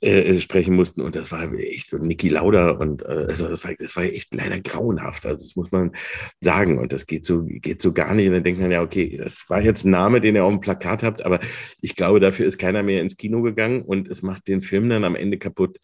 [0.00, 3.72] äh, sprechen mussten und das war echt so Niki Lauda und äh, also das, war,
[3.78, 5.26] das war echt leider grauenhaft.
[5.26, 5.92] Also das muss man
[6.40, 6.78] sagen.
[6.78, 8.28] Und das geht so, geht so gar nicht.
[8.28, 10.60] Und dann denkt man ja, okay, das war jetzt ein Name, den ihr auf dem
[10.60, 11.40] Plakat habt, aber
[11.80, 15.04] ich glaube, dafür ist keiner mehr ins Kino gegangen und es macht den Film dann
[15.04, 15.78] am Ende kaputt.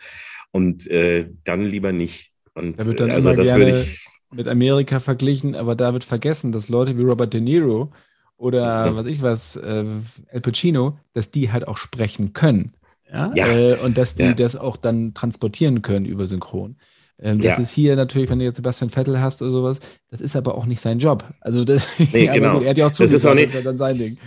[0.53, 2.33] Und äh, dann lieber nicht.
[2.55, 6.53] Und da wird dann also das würde ich mit Amerika verglichen, aber da wird vergessen,
[6.53, 7.92] dass Leute wie Robert De Niro
[8.38, 9.85] oder was ich was, äh,
[10.29, 12.72] El Pacino, dass die halt auch sprechen können.
[13.12, 13.47] Ja, ja.
[13.47, 14.35] Äh, und dass die ja.
[14.35, 16.77] das auch dann transportieren können über Synchron.
[17.19, 17.62] Ähm, das ja.
[17.62, 20.66] ist hier natürlich, wenn du jetzt Sebastian Vettel hast oder sowas, das ist aber auch
[20.66, 21.25] nicht sein Job.
[21.40, 22.61] Also das, nee, genau.
[22.61, 24.19] er hat ja auch zugesagt, das ist, auch nicht, das ist ja dann sein Ding.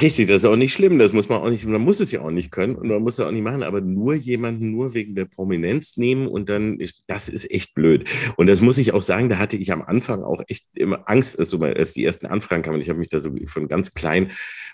[0.00, 2.20] Richtig, das ist auch nicht schlimm, das muss man auch nicht, man muss es ja
[2.20, 5.14] auch nicht können und man muss es auch nicht machen, aber nur jemanden nur wegen
[5.14, 8.08] der Prominenz nehmen und dann, das ist echt blöd.
[8.36, 11.38] Und das muss ich auch sagen, da hatte ich am Anfang auch echt immer Angst,
[11.38, 14.30] also als die ersten Anfragen kamen, ich habe mich da so von ganz klein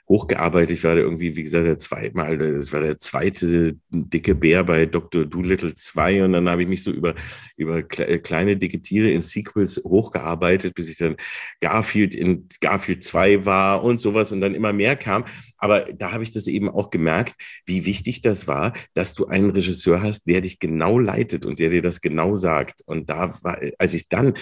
[0.09, 4.35] hochgearbeitet, ich war da irgendwie, wie gesagt, der zweite Mal, das war der zweite dicke
[4.35, 5.25] Bär bei Dr.
[5.25, 7.15] Doolittle 2 und dann habe ich mich so über,
[7.57, 11.17] über kleine dicke Tiere in Sequels hochgearbeitet, bis ich dann
[11.61, 15.25] Garfield in Garfield 2 war und sowas und dann immer mehr kam.
[15.59, 17.35] Aber da habe ich das eben auch gemerkt,
[17.67, 21.71] wie wichtig das war, dass du einen Regisseur hast, der dich genau leitet und der
[21.71, 22.83] dir das genau sagt.
[22.87, 24.35] Und da war, als ich dann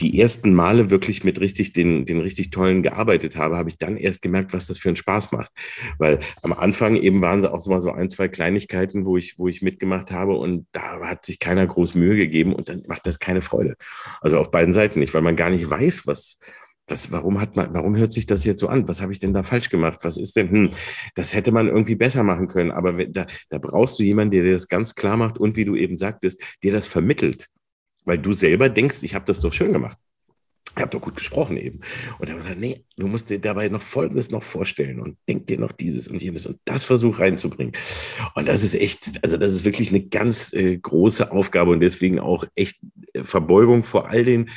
[0.00, 3.96] die ersten Male wirklich mit richtig den, den richtig tollen gearbeitet habe, habe ich dann
[3.96, 5.50] erst gemerkt, was das für einen Spaß macht.
[5.98, 9.48] Weil am Anfang eben waren auch so mal so ein, zwei Kleinigkeiten, wo ich, wo
[9.48, 13.18] ich mitgemacht habe und da hat sich keiner groß Mühe gegeben und dann macht das
[13.18, 13.74] keine Freude.
[14.20, 16.38] Also auf beiden Seiten nicht, weil man gar nicht weiß, was,
[16.90, 18.88] was, warum hat man, warum hört sich das jetzt so an?
[18.88, 20.00] Was habe ich denn da falsch gemacht?
[20.02, 20.70] Was ist denn, hm,
[21.14, 22.70] das hätte man irgendwie besser machen können.
[22.70, 25.76] Aber da, da brauchst du jemanden, der dir das ganz klar macht und wie du
[25.76, 27.48] eben sagtest, dir das vermittelt.
[28.04, 29.98] Weil du selber denkst, ich habe das doch schön gemacht.
[30.76, 31.80] Ich habe doch gut gesprochen eben.
[32.18, 35.58] Und hat gesagt, nee, du musst dir dabei noch Folgendes noch vorstellen und denk dir
[35.58, 37.74] noch dieses und jenes und das versuch reinzubringen.
[38.36, 42.20] Und das ist echt, also das ist wirklich eine ganz äh, große Aufgabe und deswegen
[42.20, 42.78] auch echt
[43.12, 44.50] äh, Verbeugung vor all den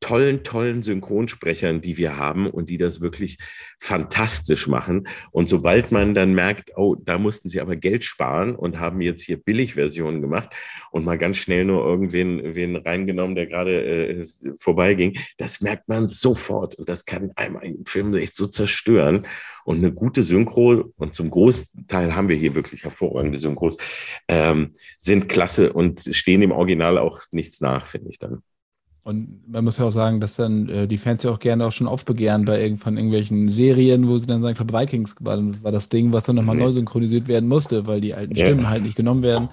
[0.00, 3.38] tollen, tollen Synchronsprechern, die wir haben und die das wirklich
[3.78, 5.06] fantastisch machen.
[5.30, 9.22] Und sobald man dann merkt, oh, da mussten sie aber Geld sparen und haben jetzt
[9.22, 10.50] hier Billigversionen gemacht
[10.90, 14.26] und mal ganz schnell nur irgendwen wen reingenommen, der gerade äh,
[14.58, 16.74] vorbeiging, das merkt man sofort.
[16.76, 19.26] Und das kann einem einen Film echt so zerstören.
[19.64, 23.76] Und eine gute Synchro, und zum Großteil haben wir hier wirklich hervorragende Synchros,
[24.26, 28.42] ähm, sind klasse und stehen im Original auch nichts nach, finde ich dann.
[29.10, 31.72] Und man muss ja auch sagen, dass dann äh, die Fans ja auch gerne auch
[31.72, 35.72] schon aufbegehren bei irgendwann irgendwelchen Serien, wo sie dann sagen, ich glaube, Vikings war, war,
[35.72, 36.62] das Ding, was dann nochmal nee.
[36.62, 38.70] neu synchronisiert werden musste, weil die alten Stimmen ja.
[38.70, 39.48] halt nicht genommen werden,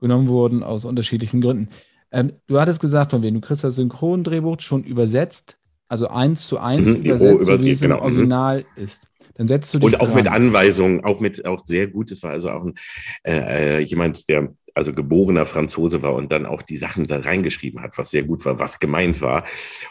[0.00, 1.68] genommen wurden aus unterschiedlichen Gründen.
[2.10, 6.58] Ähm, du hattest gesagt, von wem du kriegst das Synchrondrehbuch schon übersetzt, also eins zu
[6.58, 7.98] eins mhm, übersetzt, so wie es genau.
[7.98, 8.06] im mhm.
[8.16, 8.82] Original mhm.
[8.82, 9.06] ist.
[9.34, 10.16] Dann setzt du dich Und auch dran.
[10.16, 12.10] mit Anweisungen, auch mit auch sehr gut.
[12.10, 12.74] Es war also auch ein,
[13.22, 17.80] äh, äh jemand, der also geborener Franzose war und dann auch die Sachen da reingeschrieben
[17.82, 19.44] hat, was sehr gut war, was gemeint war.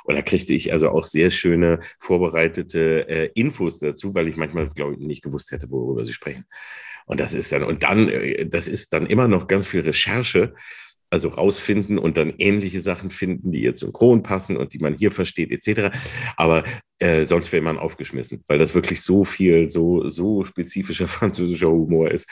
[0.04, 4.68] Und da kriegte ich also auch sehr schöne vorbereitete äh, Infos dazu, weil ich manchmal,
[4.68, 6.46] glaube ich, nicht gewusst hätte, worüber sie sprechen.
[7.08, 10.54] Und das ist dann, und dann, äh, das ist dann immer noch ganz viel Recherche,
[11.10, 15.12] also rausfinden und dann ähnliche Sachen finden, die jetzt synchron passen und die man hier
[15.12, 15.96] versteht, etc.
[16.36, 16.64] Aber
[17.00, 22.10] äh, sonst wäre man aufgeschmissen, weil das wirklich so viel, so, so spezifischer französischer Humor
[22.10, 22.28] ist.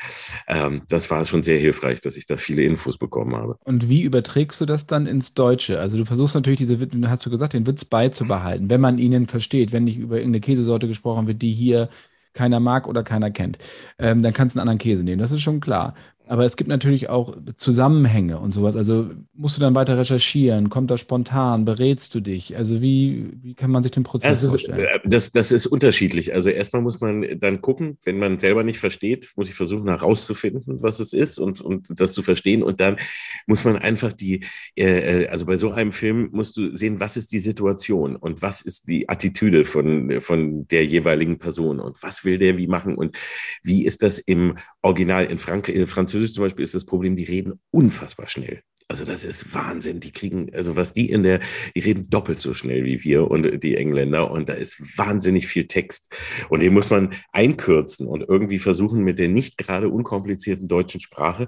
[0.47, 3.57] Ähm, das war schon sehr hilfreich, dass ich da viele Infos bekommen habe.
[3.63, 5.79] Und wie überträgst du das dann ins Deutsche?
[5.79, 9.71] Also du versuchst natürlich diese, hast du gesagt, den Witz beizubehalten, wenn man ihn versteht,
[9.71, 11.89] wenn nicht über irgendeine Käsesorte gesprochen wird, die hier
[12.33, 13.57] keiner mag oder keiner kennt,
[13.99, 15.19] ähm, dann kannst du einen anderen Käse nehmen.
[15.19, 15.95] Das ist schon klar.
[16.25, 18.77] Aber es gibt natürlich auch Zusammenhänge und sowas.
[18.77, 20.69] Also musst du dann weiter recherchieren?
[20.69, 21.65] Kommt das spontan?
[21.65, 22.55] Berätst du dich?
[22.55, 24.79] Also wie, wie kann man sich den Prozess also, vorstellen?
[24.79, 26.33] Äh, das, das ist unterschiedlich.
[26.33, 30.81] Also erstmal muss man dann gucken, wenn man selber nicht versteht, muss ich versuchen herauszufinden,
[30.81, 32.63] was es ist und, und das zu verstehen.
[32.63, 32.97] Und dann
[33.45, 37.17] muss man einfach die, äh, äh, also bei so einem Film musst du sehen, was
[37.17, 42.23] ist die Situation und was ist die Attitüde von, von der jeweiligen Person und was
[42.23, 43.17] will der wie machen und
[43.61, 47.23] wie ist das im Original in Frankreich, Französisch Französisch zum Beispiel ist das Problem, die
[47.23, 48.61] reden unfassbar schnell.
[48.87, 49.99] Also das ist Wahnsinn.
[49.99, 51.39] Die kriegen, also was die in der,
[51.75, 55.65] die reden doppelt so schnell wie wir und die Engländer und da ist wahnsinnig viel
[55.65, 56.15] Text
[56.49, 61.47] und den muss man einkürzen und irgendwie versuchen mit der nicht gerade unkomplizierten deutschen Sprache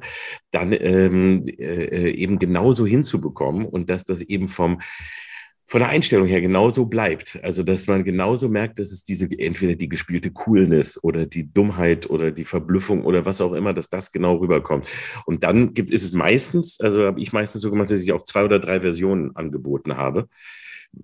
[0.49, 4.79] dann ähm, äh, eben genauso hinzubekommen und dass das eben vom
[5.67, 7.39] von der Einstellung her genauso bleibt.
[7.41, 12.09] Also, dass man genauso merkt, dass es diese, entweder die gespielte Coolness oder die Dummheit
[12.09, 14.87] oder die Verblüffung oder was auch immer, dass das genau rüberkommt.
[15.25, 18.23] Und dann gibt, ist es meistens, also habe ich meistens so gemacht, dass ich auch
[18.23, 20.27] zwei oder drei Versionen angeboten habe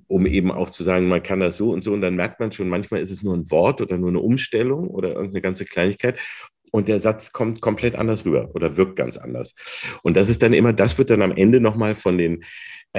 [0.07, 1.91] um eben auch zu sagen, man kann das so und so.
[1.91, 4.87] Und dann merkt man schon, manchmal ist es nur ein Wort oder nur eine Umstellung
[4.87, 6.17] oder irgendeine ganze Kleinigkeit
[6.71, 9.53] und der Satz kommt komplett anders rüber oder wirkt ganz anders.
[10.03, 12.43] Und das ist dann immer, das wird dann am Ende nochmal von den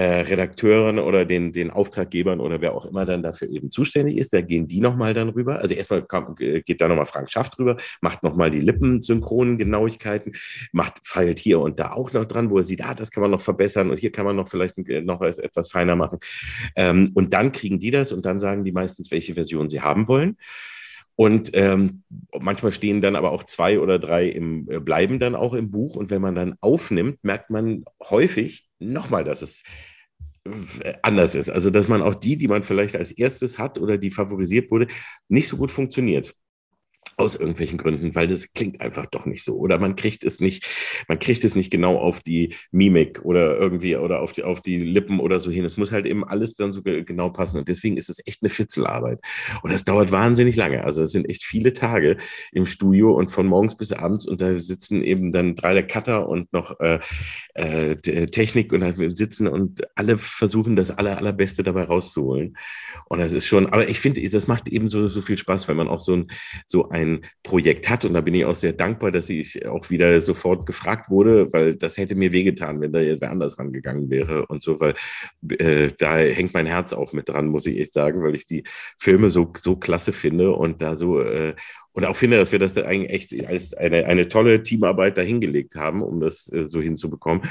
[0.01, 4.41] Redakteuren oder den, den Auftraggebern oder wer auch immer dann dafür eben zuständig ist, da
[4.41, 5.61] gehen die nochmal dann rüber.
[5.61, 10.33] Also erstmal kam, geht da nochmal Frank Schaft rüber, macht nochmal die Lippensynchronen Genauigkeiten,
[10.73, 13.31] macht, feilt hier und da auch noch dran, wo er sieht, ah, das kann man
[13.31, 16.19] noch verbessern und hier kann man noch vielleicht noch etwas feiner machen.
[16.75, 20.09] Ähm, und dann kriegen die das und dann sagen die meistens, welche Version sie haben
[20.09, 20.37] wollen.
[21.15, 22.03] Und ähm,
[22.39, 25.95] manchmal stehen dann aber auch zwei oder drei im, äh, bleiben dann auch im Buch.
[25.95, 29.63] Und wenn man dann aufnimmt, merkt man häufig nochmal, dass es
[30.45, 31.51] äh, anders ist.
[31.51, 34.89] Also, dass man auch die, die man vielleicht als erstes hat oder die favorisiert wurde,
[35.29, 36.35] nicht so gut funktioniert
[37.17, 39.57] aus irgendwelchen Gründen, weil das klingt einfach doch nicht so.
[39.57, 40.67] Oder man kriegt es nicht,
[41.09, 44.79] man kriegt es nicht genau auf die Mimik oder irgendwie oder auf die, auf die
[44.79, 45.65] Lippen oder so hin.
[45.65, 47.59] Es muss halt eben alles dann so genau passen.
[47.59, 49.21] Und deswegen ist es echt eine Fitzelarbeit.
[49.63, 50.85] Und das dauert wahnsinnig lange.
[50.85, 52.17] Also es sind echt viele Tage
[52.53, 56.29] im Studio und von morgens bis abends und da sitzen eben dann drei der Cutter
[56.29, 56.99] und noch äh,
[57.55, 62.57] äh, Technik und da sitzen und alle versuchen das aller, allerbeste dabei rauszuholen.
[63.07, 65.77] Und das ist schon, aber ich finde, das macht eben so, so viel Spaß, wenn
[65.77, 66.29] man auch so ein,
[66.67, 68.05] so ein ein Projekt hat.
[68.05, 71.77] Und da bin ich auch sehr dankbar, dass ich auch wieder sofort gefragt wurde, weil
[71.77, 74.95] das hätte mir wehgetan, wenn da wer anders rangegangen wäre und so, weil
[75.59, 78.65] äh, da hängt mein Herz auch mit dran, muss ich echt sagen, weil ich die
[78.99, 81.55] Filme so, so klasse finde und da so äh,
[81.93, 85.77] und auch finde, dass wir das da eigentlich echt als eine, eine tolle Teamarbeit dahingelegt
[85.77, 87.43] haben, um das äh, so hinzubekommen.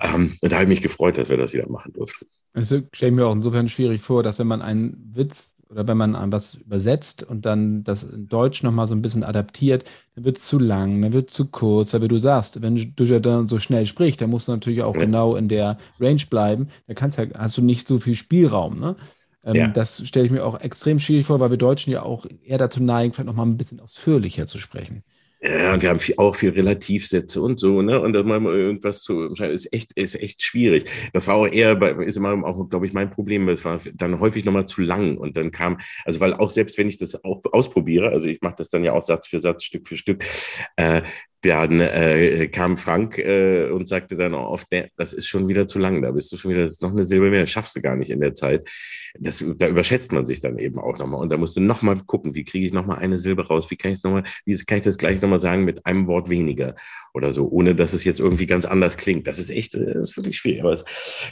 [0.00, 2.26] Ähm, und da habe ich mich gefreut, dass wir das wieder machen durften.
[2.52, 6.32] Es stelle mir auch insofern schwierig vor, dass wenn man einen Witz oder wenn man
[6.32, 10.44] was übersetzt und dann das in Deutsch nochmal so ein bisschen adaptiert, dann wird es
[10.44, 11.94] zu lang, dann wird es zu kurz.
[11.94, 14.94] Aber du sagst, wenn du ja dann so schnell sprichst, dann musst du natürlich auch
[14.94, 15.02] ja.
[15.02, 16.68] genau in der Range bleiben.
[16.86, 18.80] Da kannst, hast du nicht so viel Spielraum.
[18.80, 18.96] Ne?
[19.44, 19.68] Ähm, ja.
[19.68, 22.82] Das stelle ich mir auch extrem schwierig vor, weil wir Deutschen ja auch eher dazu
[22.82, 25.02] neigen, vielleicht nochmal ein bisschen ausführlicher zu sprechen.
[25.40, 28.00] Ja, wir haben viel, auch viel Relativsätze und so, ne?
[28.00, 30.90] Und dann mal irgendwas zu ist echt, ist echt schwierig.
[31.12, 33.48] Das war auch eher bei, ist immer auch, glaube ich, mein Problem.
[33.48, 35.16] Es war dann häufig nochmal zu lang.
[35.16, 38.56] Und dann kam, also weil auch selbst wenn ich das auch ausprobiere, also ich mache
[38.58, 40.24] das dann ja auch Satz für Satz, Stück für Stück,
[40.74, 41.02] äh,
[41.42, 45.66] dann äh, kam Frank äh, und sagte dann auch oft, nee, das ist schon wieder
[45.66, 47.76] zu lang, da bist du schon wieder, das ist noch eine Silbe mehr, das schaffst
[47.76, 48.68] du gar nicht in der Zeit.
[49.18, 51.20] Das, da überschätzt man sich dann eben auch nochmal.
[51.20, 53.92] Und da musst du nochmal gucken, wie kriege ich nochmal eine Silbe raus, wie kann
[53.92, 56.74] ich nochmal, wie kann ich das gleich nochmal sagen mit einem Wort weniger
[57.14, 59.26] oder so, ohne dass es jetzt irgendwie ganz anders klingt.
[59.26, 60.60] Das ist echt, das ist wirklich schwierig.
[60.60, 60.84] Aber es,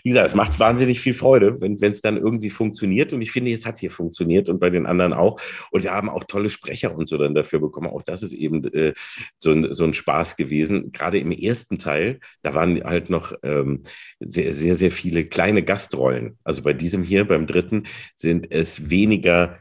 [0.02, 3.12] wie gesagt, es macht wahnsinnig viel Freude, wenn es dann irgendwie funktioniert.
[3.12, 5.40] Und ich finde, jetzt hat hier funktioniert und bei den anderen auch.
[5.70, 7.88] Und wir haben auch tolle Sprecher und so dann dafür bekommen.
[7.88, 8.94] Auch das ist eben äh,
[9.36, 10.92] so, so ein Spaß gewesen.
[10.92, 13.82] Gerade im ersten Teil, da waren halt noch ähm,
[14.20, 16.38] sehr, sehr, sehr viele kleine Gastrollen.
[16.44, 19.58] Also bei diesem hier, beim dritten, sind es weniger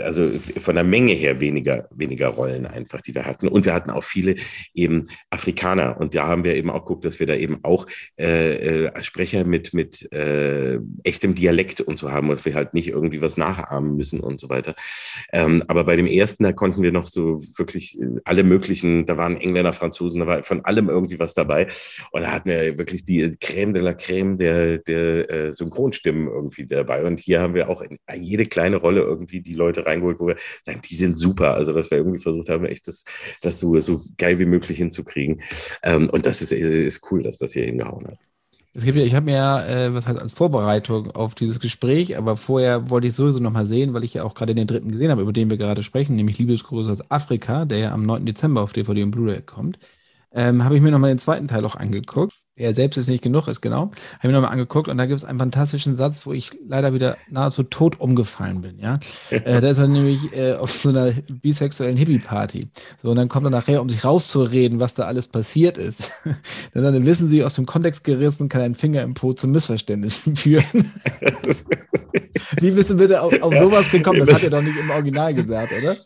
[0.00, 3.48] also von der Menge her weniger, weniger Rollen einfach, die wir hatten.
[3.48, 4.36] Und wir hatten auch viele
[4.74, 5.98] eben Afrikaner.
[5.98, 7.86] Und da haben wir eben auch geguckt, dass wir da eben auch
[8.18, 12.88] äh, äh, Sprecher mit, mit äh, echtem Dialekt und so haben und wir halt nicht
[12.88, 14.74] irgendwie was nachahmen müssen und so weiter.
[15.32, 19.36] Ähm, aber bei dem ersten, da konnten wir noch so wirklich alle möglichen, da waren
[19.36, 21.66] Engländer, Franzosen, da war von allem irgendwie was dabei.
[22.12, 26.66] Und da hatten wir wirklich die Creme de la Creme der, der äh, Synchronstimmen irgendwie
[26.66, 27.04] dabei.
[27.04, 30.80] Und hier haben wir auch jede kleine Rolle irgendwie die Leute reingeholt, wo wir sagen,
[30.88, 31.54] die sind super.
[31.54, 33.04] Also, dass wir irgendwie versucht haben, echt das,
[33.42, 35.42] das so, so geil wie möglich hinzukriegen.
[35.82, 38.18] Ähm, und das ist, ist cool, dass das hier hingehauen hat.
[38.74, 42.16] Es gibt ja, ich habe mir ja, äh, was heißt als Vorbereitung auf dieses Gespräch,
[42.16, 45.10] aber vorher wollte ich sowieso nochmal sehen, weil ich ja auch gerade den dritten gesehen
[45.10, 48.24] habe, über den wir gerade sprechen, nämlich Liebesgrüße aus Afrika, der ja am 9.
[48.24, 49.78] Dezember auf DVD und Blu-ray kommt.
[50.34, 53.48] Ähm, habe ich mir nochmal den zweiten Teil auch angeguckt er selbst ist nicht genug
[53.48, 53.80] ist, genau.
[53.80, 56.92] Habe ich mir nochmal angeguckt und da gibt es einen fantastischen Satz, wo ich leider
[56.92, 58.98] wieder nahezu tot umgefallen bin, ja.
[59.30, 62.68] äh, da ist er nämlich äh, auf so einer bisexuellen Hippie-Party.
[62.98, 66.10] So, und dann kommt er nachher, um sich rauszureden, was da alles passiert ist.
[66.74, 70.36] dann, dann wissen sie, aus dem Kontext gerissen, kann ein Finger im Po zu Missverständnissen
[70.36, 70.92] führen.
[72.60, 74.20] Wie bist du bitte auf, auf sowas gekommen?
[74.20, 75.96] Das hat er doch nicht im Original gesagt, oder?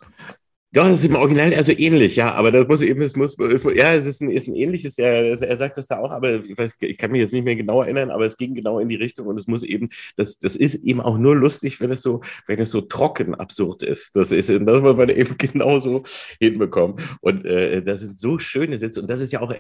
[0.77, 3.65] Doch, das ist im Original also ähnlich, ja, aber das muss eben, es muss, es
[3.65, 6.45] muss ja, es ist ein, ist ein ähnliches, ja, er sagt das da auch, aber
[6.45, 8.91] ich weiß, ich kann mich jetzt nicht mehr genau erinnern, aber es ging genau in
[8.91, 12.03] die Richtung und es muss eben, das, das ist eben auch nur lustig, wenn es
[12.03, 14.17] so, wenn es so trocken absurd ist.
[14.17, 16.03] Das ist, das muss man eben genauso
[16.41, 16.97] hinbekommen.
[17.23, 19.55] Und äh, das sind so schöne Sätze und das ist ja auch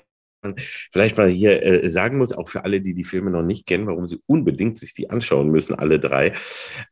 [0.56, 3.86] vielleicht mal hier äh, sagen muss, auch für alle, die die Filme noch nicht kennen,
[3.86, 6.32] warum sie unbedingt sich die anschauen müssen, alle drei.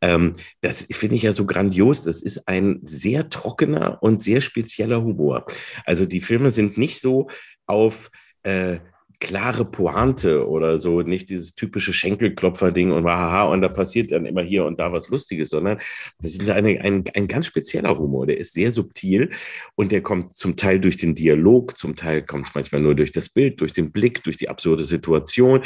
[0.01, 2.03] Ähm, das finde ich ja so grandios.
[2.03, 5.47] Das ist ein sehr trockener und sehr spezieller Humor.
[5.85, 7.29] Also die Filme sind nicht so
[7.67, 8.11] auf
[8.43, 8.79] äh,
[9.25, 14.43] klare Pointe oder so, nicht dieses typische Schenkelklopfer-Ding und haha, und da passiert dann immer
[14.43, 15.79] hier und da was Lustiges, sondern
[16.21, 19.31] das ist eine, ein, ein ganz spezieller Humor, der ist sehr subtil
[19.77, 23.13] und der kommt zum Teil durch den Dialog, zum Teil kommt es manchmal nur durch
[23.13, 25.63] das Bild, durch den Blick, durch die absurde Situation,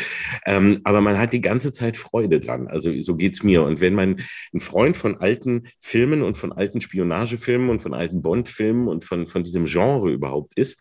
[0.47, 3.65] ähm, aber man hat die ganze Zeit Freude dran, also so geht's mir.
[3.65, 4.21] Und wenn man
[4.55, 9.27] ein Freund von alten Filmen und von alten Spionagefilmen und von alten Bond-Filmen und von,
[9.27, 10.81] von diesem Genre überhaupt ist,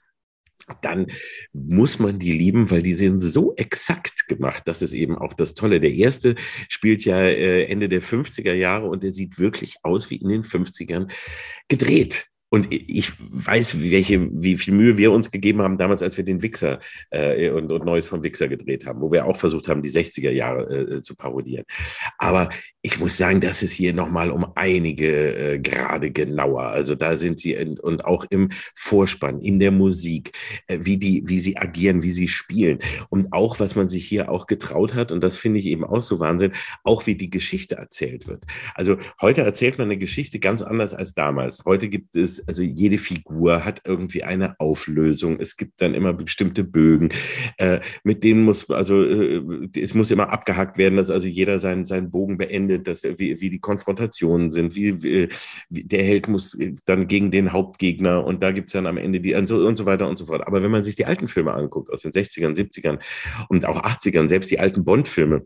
[0.81, 1.07] dann
[1.53, 4.63] muss man die lieben, weil die sind so exakt gemacht.
[4.65, 5.79] Das ist eben auch das Tolle.
[5.79, 6.35] Der erste
[6.69, 10.43] spielt ja äh, Ende der 50er Jahre und der sieht wirklich aus wie in den
[10.43, 11.11] 50ern
[11.67, 12.27] gedreht.
[12.49, 16.41] Und ich weiß, welche, wie viel Mühe wir uns gegeben haben damals, als wir den
[16.41, 16.79] Wichser
[17.09, 20.31] äh, und, und Neues vom Wichser gedreht haben, wo wir auch versucht haben, die 60er
[20.31, 21.65] Jahre äh, zu parodieren.
[22.17, 22.49] Aber
[22.81, 26.67] ich muss sagen, das ist hier nochmal um einige äh, Grade genauer.
[26.67, 30.31] Also da sind sie in, und auch im Vorspann, in der Musik,
[30.67, 32.79] äh, wie die, wie sie agieren, wie sie spielen.
[33.09, 36.01] Und auch, was man sich hier auch getraut hat, und das finde ich eben auch
[36.01, 38.45] so Wahnsinn, auch wie die Geschichte erzählt wird.
[38.73, 41.63] Also heute erzählt man eine Geschichte ganz anders als damals.
[41.65, 45.39] Heute gibt es also jede Figur hat irgendwie eine Auflösung.
[45.39, 47.09] Es gibt dann immer bestimmte Bögen,
[47.57, 51.85] äh, mit denen muss, also äh, es muss immer abgehakt werden, dass also jeder seinen,
[51.85, 55.29] seinen Bogen beendet, dass wie, wie die Konfrontationen sind, wie, wie,
[55.69, 59.33] der Held muss dann gegen den Hauptgegner und da gibt es dann am Ende die
[59.33, 60.45] und so, und so weiter und so fort.
[60.45, 62.99] Aber wenn man sich die alten Filme anguckt, aus den 60ern, 70ern
[63.49, 65.45] und auch 80ern, selbst die alten Bond-Filme,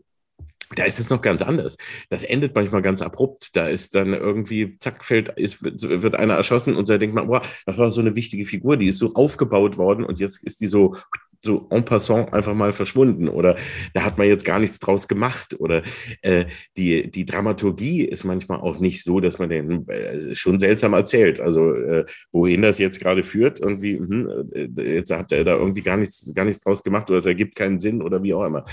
[0.74, 1.76] da ist es noch ganz anders.
[2.10, 3.54] Das endet manchmal ganz abrupt.
[3.56, 7.42] Da ist dann irgendwie, zack, fällt, ist, wird einer erschossen und da denkt man, boah,
[7.66, 10.66] das war so eine wichtige Figur, die ist so aufgebaut worden und jetzt ist die
[10.66, 10.96] so
[11.44, 13.56] so en passant einfach mal verschwunden oder
[13.94, 15.82] da hat man jetzt gar nichts draus gemacht oder
[16.22, 16.44] äh,
[16.76, 21.40] die, die Dramaturgie ist manchmal auch nicht so, dass man den äh, schon seltsam erzählt.
[21.40, 25.82] Also äh, wohin das jetzt gerade führt, irgendwie, mh, äh, jetzt hat er da irgendwie
[25.82, 28.64] gar nichts, gar nichts draus gemacht oder es ergibt keinen Sinn oder wie auch immer.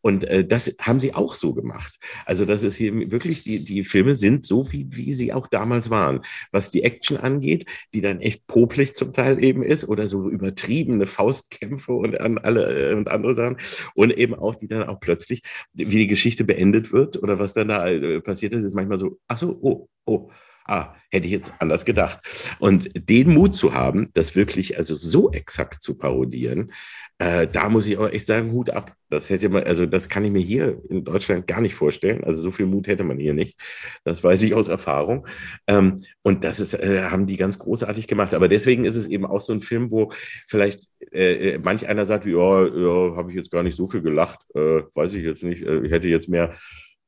[0.00, 1.98] Und äh, das haben sie auch so gemacht.
[2.24, 5.90] Also das ist hier wirklich, die, die Filme sind so, wie, wie sie auch damals
[5.90, 6.20] waren.
[6.52, 11.06] Was die Action angeht, die dann echt popelig zum Teil eben ist oder so übertriebene
[11.06, 13.56] Faustkämpfe und und an alle äh, und andere Sachen.
[13.94, 15.42] Und eben auch, die dann auch plötzlich,
[15.74, 19.18] wie die Geschichte beendet wird oder was dann da äh, passiert ist, ist manchmal so,
[19.28, 20.30] ach so, oh, oh,
[20.66, 22.20] ah, hätte ich jetzt anders gedacht.
[22.58, 26.72] Und den Mut zu haben, das wirklich also so exakt zu parodieren,
[27.18, 28.96] äh, da muss ich auch echt sagen, Hut ab.
[29.08, 32.24] Das hätte man, also das kann ich mir hier in Deutschland gar nicht vorstellen.
[32.24, 33.60] Also so viel Mut hätte man hier nicht.
[34.04, 35.26] Das weiß ich aus Erfahrung.
[35.68, 38.34] Ähm, und das ist, äh, haben die ganz großartig gemacht.
[38.34, 40.10] Aber deswegen ist es eben auch so ein Film, wo
[40.48, 44.02] vielleicht äh, äh manch einer sagt, ja, ja habe ich jetzt gar nicht so viel
[44.02, 45.62] gelacht, äh, weiß ich jetzt nicht.
[45.62, 46.54] Äh, ich hätte jetzt mehr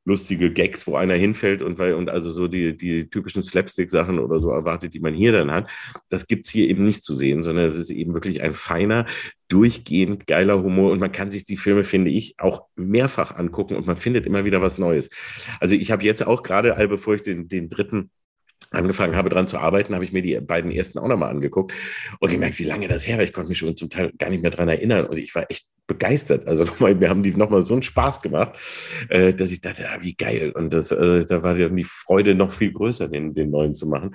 [0.05, 4.39] lustige Gags, wo einer hinfällt und weil und also so die, die typischen Slapstick-Sachen oder
[4.39, 5.69] so erwartet, die man hier dann hat.
[6.09, 9.05] Das gibt's hier eben nicht zu sehen, sondern es ist eben wirklich ein feiner,
[9.47, 13.87] durchgehend geiler Humor und man kann sich die Filme, finde ich, auch mehrfach angucken und
[13.87, 15.09] man findet immer wieder was Neues.
[15.59, 18.09] Also ich habe jetzt auch gerade, bevor ich den, den dritten
[18.71, 21.73] angefangen habe, daran zu arbeiten, habe ich mir die beiden ersten auch nochmal angeguckt
[22.19, 23.23] und gemerkt, wie lange das her war.
[23.23, 25.67] Ich konnte mich schon zum Teil gar nicht mehr daran erinnern und ich war echt
[25.87, 26.47] begeistert.
[26.47, 28.57] Also nochmal, wir haben die nochmal so einen Spaß gemacht,
[29.09, 30.51] äh, dass ich dachte, ah, wie geil.
[30.51, 33.87] Und das, äh, da war dann die Freude noch viel größer, den, den neuen zu
[33.87, 34.13] machen.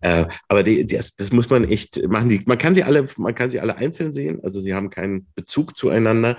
[0.00, 2.28] Äh, aber die, das, das muss man echt machen.
[2.28, 4.40] Die, man kann sie alle, man kann sie alle einzeln sehen.
[4.42, 6.36] Also sie haben keinen Bezug zueinander.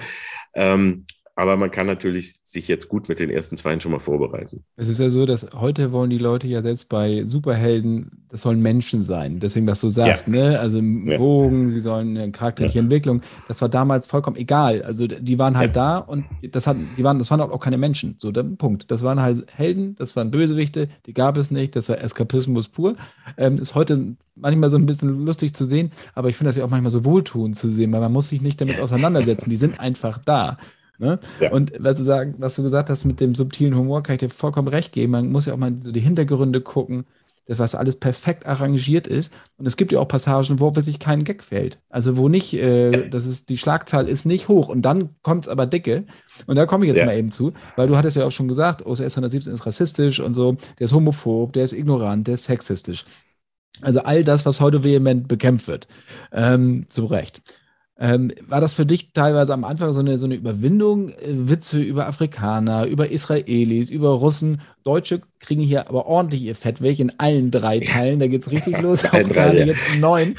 [1.36, 4.64] Aber man kann natürlich sich jetzt gut mit den ersten zwei schon mal vorbereiten.
[4.76, 8.62] Es ist ja so, dass heute wollen die Leute ja selbst bei Superhelden, das sollen
[8.62, 9.40] Menschen sein.
[9.40, 10.34] Deswegen, was du sagst, ja.
[10.34, 10.60] ne?
[10.60, 11.18] Also ja.
[11.18, 12.84] Bogen, sie sollen eine charakterliche ja.
[12.84, 13.22] Entwicklung.
[13.48, 14.84] Das war damals vollkommen egal.
[14.84, 18.16] Also die waren halt da und das hatten, die waren, das waren auch keine Menschen.
[18.20, 18.92] So, der Punkt.
[18.92, 22.96] Das waren halt Helden, das waren Bösewichte, die gab es nicht, das war Eskapismus pur.
[23.38, 26.64] Ähm, ist heute manchmal so ein bisschen lustig zu sehen, aber ich finde das ja
[26.64, 29.50] auch manchmal so wohltuend zu sehen, weil man muss sich nicht damit auseinandersetzen.
[29.50, 30.58] Die sind einfach da.
[31.04, 31.20] Ne?
[31.42, 31.52] Ja.
[31.52, 34.30] Und was du, sagen, was du gesagt hast mit dem subtilen Humor, kann ich dir
[34.30, 35.12] vollkommen recht geben.
[35.12, 37.04] Man muss ja auch mal so die Hintergründe gucken,
[37.46, 39.34] dass was alles perfekt arrangiert ist.
[39.58, 41.78] Und es gibt ja auch Passagen, wo wirklich kein Gag fällt.
[41.90, 45.50] Also wo nicht, äh, das ist, die Schlagzahl ist nicht hoch und dann kommt es
[45.50, 46.06] aber dicke.
[46.48, 47.06] Und da komme ich jetzt ja.
[47.06, 50.34] mal eben zu, weil du hattest ja auch schon gesagt, OSS 117 ist rassistisch und
[50.34, 53.06] so, der ist homophob, der ist ignorant, der ist sexistisch.
[53.82, 55.88] Also all das, was heute vehement bekämpft wird.
[56.32, 57.42] Ähm, zu Recht.
[58.00, 61.10] Ähm, war das für dich teilweise am Anfang so eine, so eine Überwindung?
[61.10, 61.16] Äh,
[61.50, 64.62] Witze über Afrikaner, über Israelis, über Russen.
[64.84, 68.20] Deutsche kriegen hier aber ordentlich ihr Fett weg in allen drei Teilen.
[68.20, 69.06] Da geht es richtig los.
[69.06, 69.66] Auch gerade ja.
[69.66, 70.36] jetzt im neuen.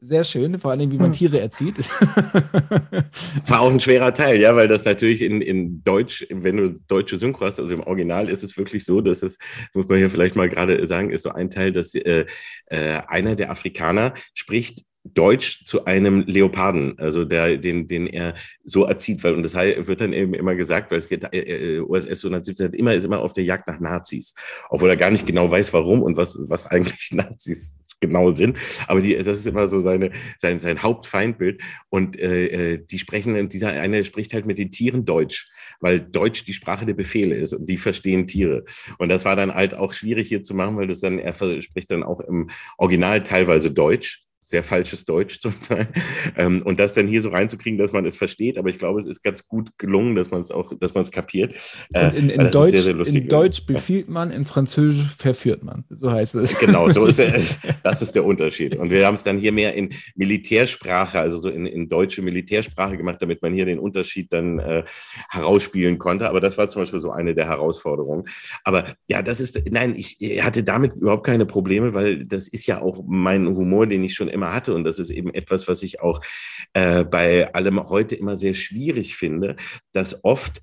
[0.00, 1.78] Sehr schön, vor allem, wie man Tiere erzieht.
[3.48, 7.18] War auch ein schwerer Teil, ja, weil das natürlich in, in Deutsch, wenn du deutsche
[7.18, 9.38] Synchro hast, also im Original ist es wirklich so, dass es,
[9.74, 12.26] muss man hier vielleicht mal gerade sagen, ist so ein Teil, dass äh,
[12.66, 14.84] äh, einer der Afrikaner spricht
[15.14, 18.34] Deutsch zu einem Leoparden, also der, den, den er
[18.64, 21.80] so erzieht, weil, und das wird dann eben immer gesagt, weil es geht, äh, äh
[21.80, 24.34] USS 117 immer, ist immer auf der Jagd nach Nazis,
[24.70, 28.56] obwohl er gar nicht genau weiß, warum und was, was eigentlich Nazis genau sind.
[28.86, 31.62] Aber die, das ist immer so seine, sein, sein Hauptfeindbild.
[31.88, 35.48] Und äh, äh die sprechen, dieser eine spricht halt mit den Tieren Deutsch,
[35.80, 38.64] weil Deutsch die Sprache der Befehle ist und die verstehen Tiere.
[38.98, 41.90] Und das war dann halt auch schwierig hier zu machen, weil das dann, er spricht
[41.90, 45.88] dann auch im Original teilweise Deutsch sehr falsches Deutsch zum Teil.
[46.36, 49.06] Ähm, und das dann hier so reinzukriegen, dass man es versteht, aber ich glaube, es
[49.06, 51.54] ist ganz gut gelungen, dass man es auch, dass man es kapiert.
[51.92, 55.84] Äh, in, in, Deutsch, sehr, sehr in Deutsch befiehlt man, in Französisch verführt man.
[55.90, 56.58] So heißt es.
[56.58, 57.38] Genau, so ist er,
[57.82, 58.76] das ist der Unterschied.
[58.76, 62.96] Und wir haben es dann hier mehr in Militärsprache, also so in, in deutsche Militärsprache
[62.96, 64.84] gemacht, damit man hier den Unterschied dann äh,
[65.30, 66.28] herausspielen konnte.
[66.28, 68.24] Aber das war zum Beispiel so eine der Herausforderungen.
[68.64, 72.80] Aber ja, das ist, nein, ich hatte damit überhaupt keine Probleme, weil das ist ja
[72.80, 74.74] auch mein Humor, den ich schon immer hatte.
[74.74, 76.20] Und das ist eben etwas, was ich auch
[76.72, 79.56] äh, bei allem heute immer sehr schwierig finde,
[79.92, 80.60] dass oft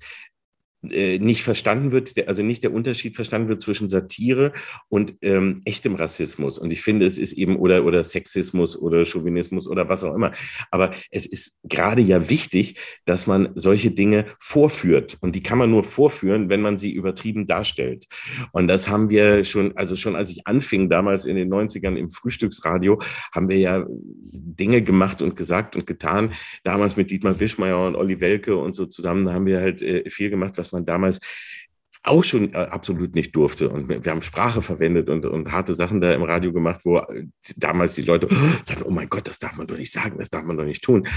[0.92, 4.52] nicht verstanden wird, also nicht der Unterschied verstanden wird zwischen Satire
[4.88, 6.58] und ähm, echtem Rassismus.
[6.58, 10.32] Und ich finde, es ist eben, oder, oder Sexismus oder Chauvinismus oder was auch immer.
[10.70, 15.16] Aber es ist gerade ja wichtig, dass man solche Dinge vorführt.
[15.20, 18.06] Und die kann man nur vorführen, wenn man sie übertrieben darstellt.
[18.52, 22.10] Und das haben wir schon, also schon als ich anfing, damals in den 90ern im
[22.10, 23.00] Frühstücksradio,
[23.32, 26.32] haben wir ja Dinge gemacht und gesagt und getan.
[26.64, 30.30] Damals mit Dietmar Wischmeier und Olli Welke und so zusammen, haben wir halt äh, viel
[30.30, 31.20] gemacht, was man man damals
[32.06, 33.68] auch schon äh, absolut nicht durfte.
[33.68, 37.26] Und wir, haben Sprache verwendet und, und harte Sachen da im Radio gemacht, wo äh,
[37.56, 38.28] damals die Leute
[38.66, 40.84] sagten, oh mein Gott, das darf man doch nicht sagen, das darf man doch nicht
[40.84, 41.08] tun.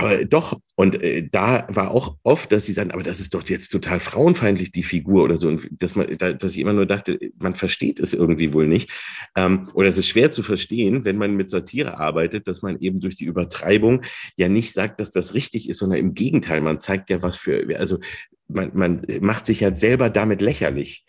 [0.00, 3.46] Aber doch, und äh, da war auch oft, dass sie sagen, aber das ist doch
[3.48, 5.48] jetzt total frauenfeindlich, die Figur oder so.
[5.48, 8.90] Und dass, man, da, dass ich immer nur dachte, man versteht es irgendwie wohl nicht.
[9.34, 13.00] Ähm, oder es ist schwer zu verstehen, wenn man mit Satire arbeitet, dass man eben
[13.00, 14.02] durch die Übertreibung
[14.36, 17.66] ja nicht sagt, dass das richtig ist, sondern im Gegenteil, man zeigt ja was für,
[17.76, 17.98] also
[18.46, 21.04] man, man macht sich ja selber damit lächerlich.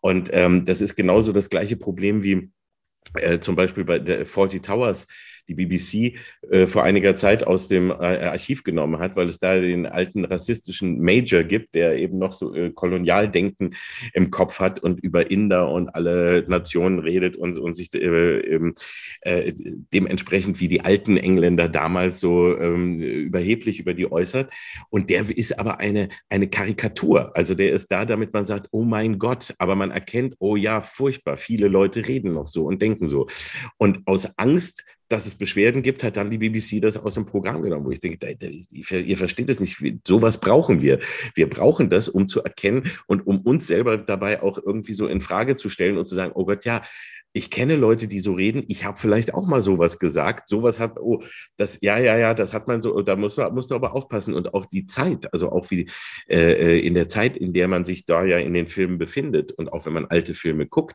[0.00, 2.50] Und ähm, das ist genauso das gleiche Problem wie
[3.14, 5.06] äh, zum Beispiel bei der Forty Towers
[5.48, 6.16] die BBC
[6.50, 10.24] äh, vor einiger Zeit aus dem äh, Archiv genommen hat, weil es da den alten
[10.24, 13.74] rassistischen Major gibt, der eben noch so äh, Kolonialdenken
[14.12, 18.72] im Kopf hat und über Inder und alle Nationen redet und, und sich äh,
[19.20, 19.52] äh,
[19.92, 24.52] dementsprechend wie die alten Engländer damals so ähm, überheblich über die äußert.
[24.90, 27.36] Und der ist aber eine, eine Karikatur.
[27.36, 30.80] Also der ist da, damit man sagt, oh mein Gott, aber man erkennt, oh ja,
[30.80, 33.26] furchtbar, viele Leute reden noch so und denken so.
[33.78, 37.62] Und aus Angst, dass es Beschwerden gibt, hat dann die BBC das aus dem Programm
[37.62, 38.36] genommen, wo ich denke,
[38.70, 40.98] ihr versteht es nicht, sowas brauchen wir.
[41.34, 45.20] Wir brauchen das, um zu erkennen und um uns selber dabei auch irgendwie so in
[45.20, 46.82] Frage zu stellen und zu sagen, oh Gott, ja,
[47.36, 48.62] ich kenne Leute, die so reden.
[48.68, 50.48] Ich habe vielleicht auch mal sowas gesagt.
[50.48, 51.24] Sowas hat, oh,
[51.56, 54.34] das, ja, ja, ja, das hat man so, da muss man, musst du aber aufpassen.
[54.34, 55.90] Und auch die Zeit, also auch wie
[56.28, 59.50] äh, äh, in der Zeit, in der man sich da ja in den Filmen befindet
[59.50, 60.94] und auch wenn man alte Filme guckt,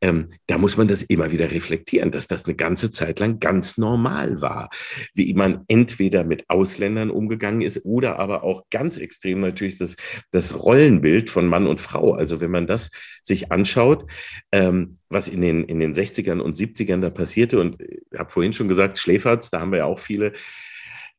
[0.00, 3.76] ähm, da muss man das immer wieder reflektieren, dass das eine ganze Zeit lang ganz
[3.76, 4.70] normal war.
[5.12, 9.96] Wie man entweder mit Ausländern umgegangen ist oder aber auch ganz extrem natürlich das,
[10.30, 12.14] das Rollenbild von Mann und Frau.
[12.14, 12.90] Also wenn man das
[13.22, 14.10] sich anschaut,
[14.50, 17.58] ähm, was in den, in den 60ern und 70ern da passierte.
[17.58, 20.32] Und ich habe vorhin schon gesagt, Schläferz, da haben wir ja auch viele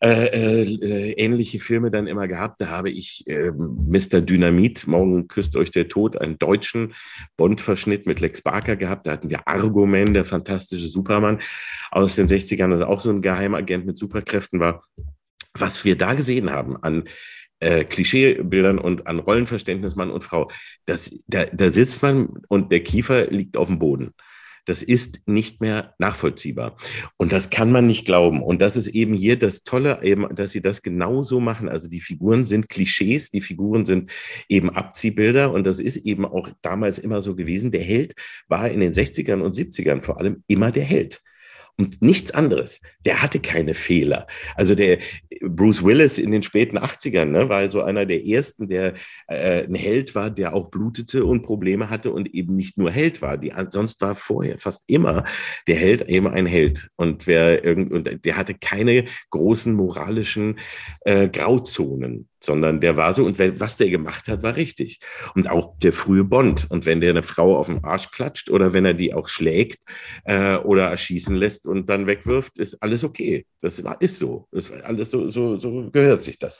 [0.03, 2.59] äh, äh, ähnliche Filme dann immer gehabt.
[2.59, 4.21] Da habe ich äh, Mr.
[4.21, 6.93] Dynamit, Morgen küsst euch der Tod, einen deutschen
[7.37, 9.07] Bond-Verschnitt mit Lex Barker gehabt.
[9.07, 11.39] Da hatten wir Argoman, der fantastische Superman
[11.91, 14.83] aus den 60ern, das auch so ein Geheimagent mit Superkräften war.
[15.57, 17.05] Was wir da gesehen haben an
[17.59, 20.49] äh, Klischeebildern und an Rollenverständnis Mann und Frau,
[20.85, 24.13] das, da, da sitzt man und der Kiefer liegt auf dem Boden.
[24.65, 26.75] Das ist nicht mehr nachvollziehbar.
[27.17, 28.41] Und das kann man nicht glauben.
[28.41, 31.69] Und das ist eben hier das Tolle, eben, dass sie das genauso machen.
[31.69, 34.09] Also die Figuren sind Klischees, die Figuren sind
[34.49, 35.53] eben Abziehbilder.
[35.53, 37.71] Und das ist eben auch damals immer so gewesen.
[37.71, 38.15] Der Held
[38.47, 41.21] war in den 60ern und 70ern vor allem immer der Held
[41.77, 42.81] und nichts anderes.
[43.05, 44.27] Der hatte keine Fehler.
[44.55, 44.99] Also der
[45.41, 48.93] Bruce Willis in den späten 80ern ne, war so einer der ersten, der
[49.27, 53.21] äh, ein Held war, der auch blutete und Probleme hatte und eben nicht nur Held
[53.21, 53.37] war.
[53.37, 55.25] Die, sonst war vorher fast immer
[55.67, 56.89] der Held eben ein Held.
[56.95, 60.59] Und wer irgend, und der hatte keine großen moralischen
[61.01, 64.99] äh, Grauzonen sondern der war so und was der gemacht hat, war richtig.
[65.33, 66.67] Und auch der frühe Bond.
[66.69, 69.79] Und wenn der eine Frau auf den Arsch klatscht oder wenn er die auch schlägt
[70.23, 73.45] äh, oder erschießen lässt und dann wegwirft, ist alles okay.
[73.61, 74.47] Das ist so.
[74.51, 76.59] Das alles so, so, so gehört sich das.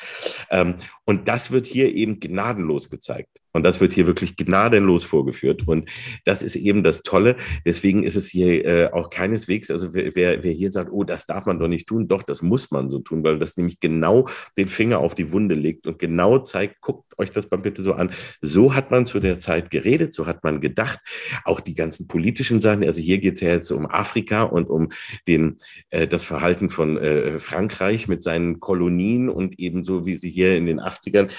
[0.50, 0.76] Ähm,
[1.06, 3.40] und das wird hier eben gnadenlos gezeigt.
[3.56, 5.66] Und das wird hier wirklich gnadenlos vorgeführt.
[5.66, 5.90] Und
[6.26, 7.38] das ist eben das Tolle.
[7.66, 11.46] Deswegen ist es hier äh, auch keineswegs, also wer, wer hier sagt, oh, das darf
[11.46, 14.28] man doch nicht tun, doch, das muss man so tun, weil das nämlich genau
[14.58, 17.94] den Finger auf die Wunde legt und genau zeigt, guckt euch das mal bitte so
[17.94, 18.12] an.
[18.42, 21.00] So hat man zu der Zeit geredet, so hat man gedacht.
[21.46, 24.90] Auch die ganzen politischen Sachen, also hier geht es ja jetzt um Afrika und um
[25.30, 25.60] den,
[25.92, 30.66] äh, das Verhalten von äh, Frankreich mit seinen Kolonien und ebenso wie sie hier in
[30.66, 31.30] den 80ern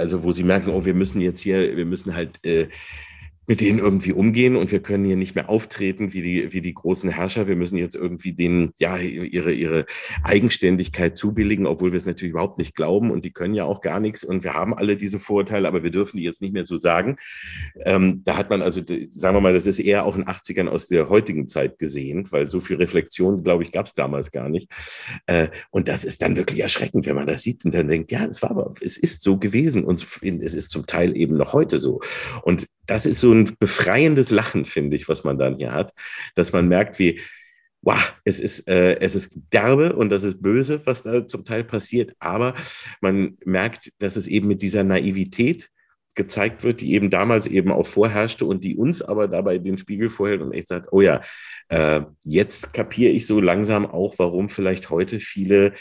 [0.00, 2.68] also wo sie merken, oh, wir müssen jetzt hier, wir müssen halt äh,
[3.50, 6.72] mit denen irgendwie umgehen und wir können hier nicht mehr auftreten wie die, wie die
[6.72, 7.48] großen Herrscher.
[7.48, 9.86] Wir müssen jetzt irgendwie denen ja ihre, ihre
[10.22, 13.98] Eigenständigkeit zubilligen, obwohl wir es natürlich überhaupt nicht glauben und die können ja auch gar
[13.98, 16.76] nichts und wir haben alle diese Vorurteile, aber wir dürfen die jetzt nicht mehr so
[16.76, 17.16] sagen.
[17.84, 20.68] Ähm, da hat man also, sagen wir mal, das ist eher auch in den 80ern
[20.68, 24.48] aus der heutigen Zeit gesehen, weil so viel Reflexion, glaube ich, gab es damals gar
[24.48, 24.70] nicht.
[25.26, 28.26] Äh, und das ist dann wirklich erschreckend, wenn man das sieht und dann denkt, ja,
[28.26, 31.80] es war aber, es ist so gewesen und es ist zum Teil eben noch heute
[31.80, 32.00] so.
[32.44, 35.92] Und das ist so ein befreiendes Lachen, finde ich, was man dann hier hat,
[36.34, 37.20] dass man merkt, wie,
[37.82, 41.64] wow, es ist, äh, es ist derbe und das ist böse, was da zum Teil
[41.64, 42.54] passiert, aber
[43.00, 45.70] man merkt, dass es eben mit dieser Naivität
[46.14, 50.10] gezeigt wird, die eben damals eben auch vorherrschte und die uns aber dabei den Spiegel
[50.10, 51.20] vorhält und echt sagt, oh ja,
[51.68, 55.72] äh, jetzt kapiere ich so langsam auch, warum vielleicht heute viele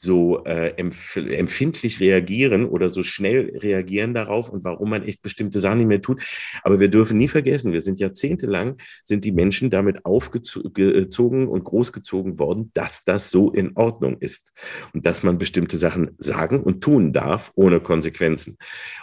[0.00, 5.58] so äh, empf empfindlich reagieren oder so schnell reagieren darauf und warum man echt bestimmte
[5.58, 6.22] Sachen nicht mehr tut.
[6.62, 12.38] Aber wir dürfen nie vergessen, wir sind jahrzehntelang, sind die Menschen damit aufgezogen und großgezogen
[12.38, 14.52] worden, dass das so in Ordnung ist
[14.94, 18.56] und dass man bestimmte Sachen sagen und tun darf ohne Konsequenzen.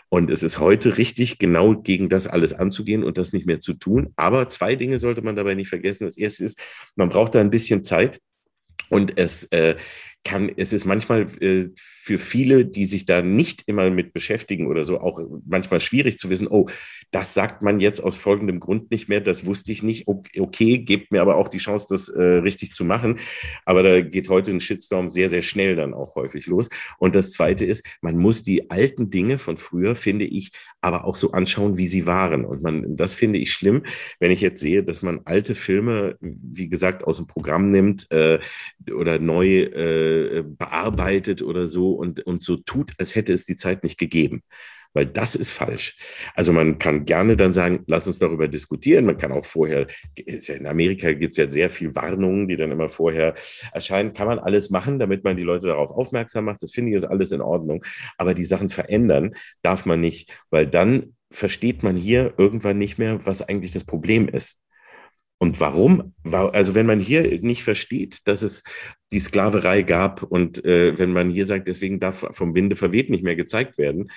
[0.09, 3.73] Und es ist heute richtig, genau gegen das alles anzugehen und das nicht mehr zu
[3.73, 4.13] tun.
[4.15, 6.05] Aber zwei Dinge sollte man dabei nicht vergessen.
[6.05, 6.59] Das erste ist,
[6.95, 8.19] man braucht da ein bisschen Zeit.
[8.89, 9.75] Und es äh,
[10.27, 11.69] kann, es ist manchmal äh,
[12.07, 16.29] für viele, die sich da nicht immer mit beschäftigen oder so, auch manchmal schwierig zu
[16.29, 16.69] wissen, oh,
[17.11, 20.07] das sagt man jetzt aus folgendem Grund nicht mehr, das wusste ich nicht.
[20.07, 23.19] Okay, gebt mir aber auch die Chance, das äh, richtig zu machen.
[23.65, 26.69] Aber da geht heute ein Shitstorm sehr, sehr schnell dann auch häufig los.
[26.97, 31.17] Und das Zweite ist, man muss die alten Dinge von früher, finde ich, aber auch
[31.17, 32.45] so anschauen, wie sie waren.
[32.45, 33.83] Und man, das finde ich schlimm,
[34.21, 38.39] wenn ich jetzt sehe, dass man alte Filme, wie gesagt, aus dem Programm nimmt äh,
[38.93, 43.83] oder neu äh, bearbeitet oder so und, und so tut, als hätte es die Zeit
[43.83, 44.43] nicht gegeben.
[44.93, 45.95] Weil das ist falsch.
[46.33, 49.05] Also man kann gerne dann sagen, lass uns darüber diskutieren.
[49.05, 49.85] Man kann auch vorher,
[50.15, 53.35] in Amerika gibt es ja sehr viel Warnungen, die dann immer vorher
[53.73, 54.13] erscheinen.
[54.13, 56.63] Kann man alles machen, damit man die Leute darauf aufmerksam macht.
[56.63, 57.85] Das finde ich ist alles in Ordnung.
[58.17, 63.25] Aber die Sachen verändern darf man nicht, weil dann versteht man hier irgendwann nicht mehr,
[63.25, 64.63] was eigentlich das Problem ist.
[65.39, 66.15] Und warum?
[66.23, 68.63] Also wenn man hier nicht versteht, dass es
[69.11, 73.23] die Sklaverei gab und äh, wenn man hier sagt, deswegen darf vom Winde verweht nicht
[73.23, 74.11] mehr gezeigt werden,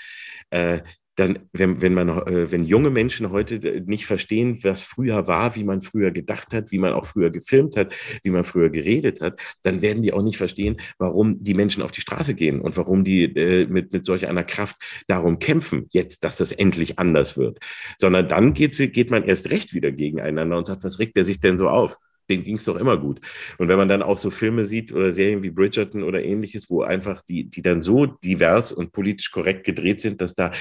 [0.51, 0.81] äh,
[1.21, 5.65] dann, wenn, wenn, man, äh, wenn junge Menschen heute nicht verstehen, was früher war, wie
[5.65, 9.39] man früher gedacht hat, wie man auch früher gefilmt hat, wie man früher geredet hat,
[9.63, 13.05] dann werden die auch nicht verstehen, warum die Menschen auf die Straße gehen und warum
[13.05, 14.77] die äh, mit, mit solch einer Kraft
[15.09, 17.59] darum kämpfen, jetzt, dass das endlich anders wird.
[17.99, 21.39] Sondern dann geht, geht man erst recht wieder gegeneinander und sagt, was regt der sich
[21.39, 21.99] denn so auf?
[22.31, 23.21] Denen ging es doch immer gut.
[23.59, 26.83] Und wenn man dann auch so Filme sieht oder Serien wie Bridgerton oder ähnliches, wo
[26.83, 30.53] einfach die, die dann so divers und politisch korrekt gedreht sind, dass da,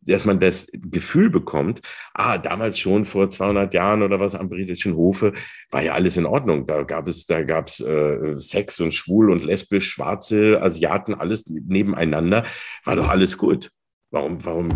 [0.00, 1.80] dass man das Gefühl bekommt,
[2.14, 5.32] ah, damals schon vor 200 Jahren oder was am britischen Hofe,
[5.70, 6.66] war ja alles in Ordnung.
[6.66, 11.46] Da gab es, da gab es äh, Sex und schwul und lesbisch, schwarze Asiaten, alles
[11.46, 12.44] nebeneinander,
[12.84, 13.70] war doch alles gut.
[14.12, 14.68] Warum, warum,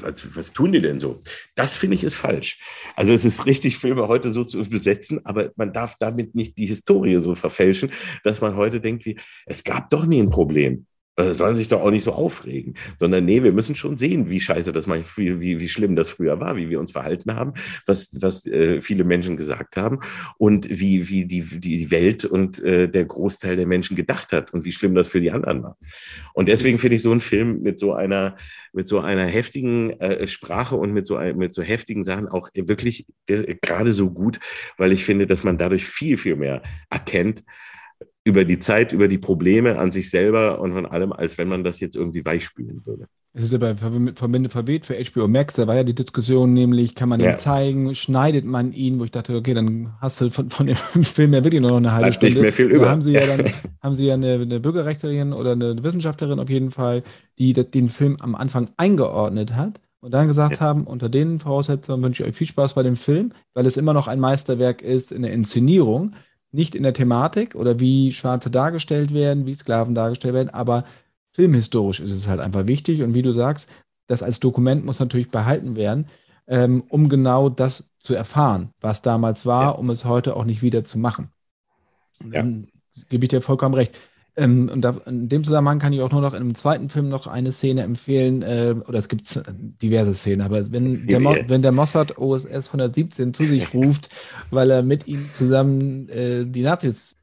[0.00, 1.20] was, was tun die denn so?
[1.54, 2.58] Das finde ich ist falsch.
[2.96, 6.64] Also es ist richtig, Filme heute so zu besetzen, aber man darf damit nicht die
[6.64, 7.92] Historie so verfälschen,
[8.24, 10.86] dass man heute denkt, wie, es gab doch nie ein Problem.
[11.18, 14.38] Also sollen sich doch auch nicht so aufregen, sondern nee, wir müssen schon sehen, wie
[14.38, 17.54] scheiße das manchmal, wie, wie schlimm das früher war, wie wir uns verhalten haben,
[17.86, 19.98] was, was äh, viele Menschen gesagt haben
[20.36, 24.64] und wie, wie die, die Welt und äh, der Großteil der Menschen gedacht hat und
[24.64, 25.76] wie schlimm das für die anderen war.
[26.34, 28.36] Und deswegen finde ich so einen Film mit so einer,
[28.72, 33.06] mit so einer heftigen äh, Sprache und mit so, mit so heftigen Sachen auch wirklich
[33.26, 34.38] äh, gerade so gut,
[34.76, 37.42] weil ich finde, dass man dadurch viel, viel mehr erkennt,
[38.28, 41.64] über die Zeit, über die Probleme an sich selber und von allem, als wenn man
[41.64, 43.06] das jetzt irgendwie weichspülen würde.
[43.32, 47.20] Es ist aber verweht für HBO Max, da war ja die Diskussion nämlich, kann man
[47.20, 47.30] ja.
[47.30, 50.76] ihn zeigen, schneidet man ihn, wo ich dachte, okay, dann hast du von, von dem
[51.02, 52.34] Film ja wirklich nur noch eine halbe Bleibt Stunde.
[52.34, 52.84] Nicht mehr viel über.
[52.84, 53.46] Da haben sie ja dann
[53.82, 57.02] haben sie ja eine, eine Bürgerrechtlerin oder eine Wissenschaftlerin auf jeden Fall,
[57.38, 60.60] die den Film am Anfang eingeordnet hat und dann gesagt ja.
[60.60, 63.94] haben, unter den Voraussetzungen wünsche ich euch viel Spaß bei dem Film, weil es immer
[63.94, 66.14] noch ein Meisterwerk ist in der Inszenierung
[66.50, 70.84] nicht in der Thematik oder wie Schwarze dargestellt werden, wie Sklaven dargestellt werden, aber
[71.30, 73.70] filmhistorisch ist es halt einfach wichtig und wie du sagst,
[74.06, 76.06] das als Dokument muss natürlich behalten werden,
[76.46, 79.70] ähm, um genau das zu erfahren, was damals war, ja.
[79.70, 81.30] um es heute auch nicht wieder zu machen.
[82.24, 82.42] Ja.
[82.42, 82.68] Dann
[83.10, 83.96] gebe ich dir vollkommen recht.
[84.38, 87.08] Ähm, und da, in dem Zusammenhang kann ich auch nur noch in einem zweiten Film
[87.08, 89.40] noch eine Szene empfehlen, äh, oder es gibt
[89.82, 94.10] diverse Szenen, aber wenn der, Mo wenn der Mossad OSS 117 zu sich ruft,
[94.50, 97.17] weil er mit ihm zusammen äh, die Nazis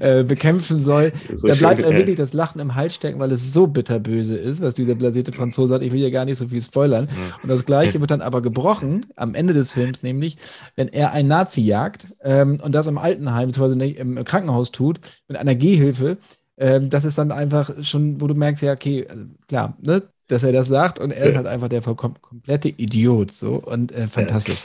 [0.00, 3.52] äh, bekämpfen soll, so da bleibt er wirklich das Lachen im Hals stecken, weil es
[3.52, 5.82] so bitterböse ist, was dieser blasierte Franzose hat.
[5.82, 7.08] Ich will ja gar nicht so viel spoilern.
[7.10, 7.36] Ja.
[7.42, 10.36] Und das Gleiche wird dann aber gebrochen, am Ende des Films nämlich,
[10.76, 15.36] wenn er einen Nazi jagt ähm, und das im Altenheim, beziehungsweise im Krankenhaus tut, mit
[15.38, 16.18] einer Gehhilfe.
[16.56, 20.42] Ähm, das ist dann einfach schon, wo du merkst, ja, okay, also klar, ne, dass
[20.42, 24.06] er das sagt und er ist halt einfach der vollkommen komplette Idiot, so und äh,
[24.06, 24.64] fantastisch.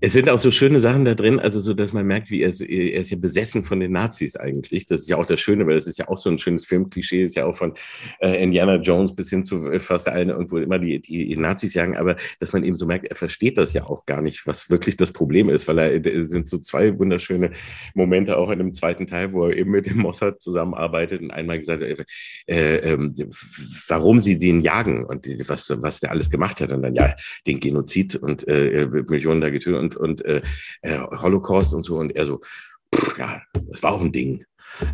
[0.00, 2.48] Es sind auch so schöne Sachen da drin, also so, dass man merkt, wie er
[2.48, 4.86] ist, er ist ja besessen von den Nazis eigentlich.
[4.86, 7.22] Das ist ja auch das Schöne, weil das ist ja auch so ein schönes Filmklischee,
[7.22, 7.74] ist ja auch von
[8.20, 12.16] äh, Indiana Jones bis hin zu fast allen irgendwo immer die, die Nazis jagen, aber
[12.38, 15.12] dass man eben so merkt, er versteht das ja auch gar nicht, was wirklich das
[15.12, 17.50] Problem ist, weil er sind so zwei wunderschöne
[17.94, 21.58] Momente auch in dem zweiten Teil, wo er eben mit dem Mossad zusammenarbeitet und einmal
[21.58, 22.06] gesagt hat,
[22.46, 22.98] äh, äh,
[23.88, 27.14] warum sie den jagen und was, was der alles gemacht hat und dann ja
[27.46, 30.42] den Genozid und äh, Millionen da getötet und, und äh,
[30.82, 31.96] äh, Holocaust und so.
[31.96, 32.40] Und er so,
[32.94, 34.44] pff, ja, das war auch ein Ding.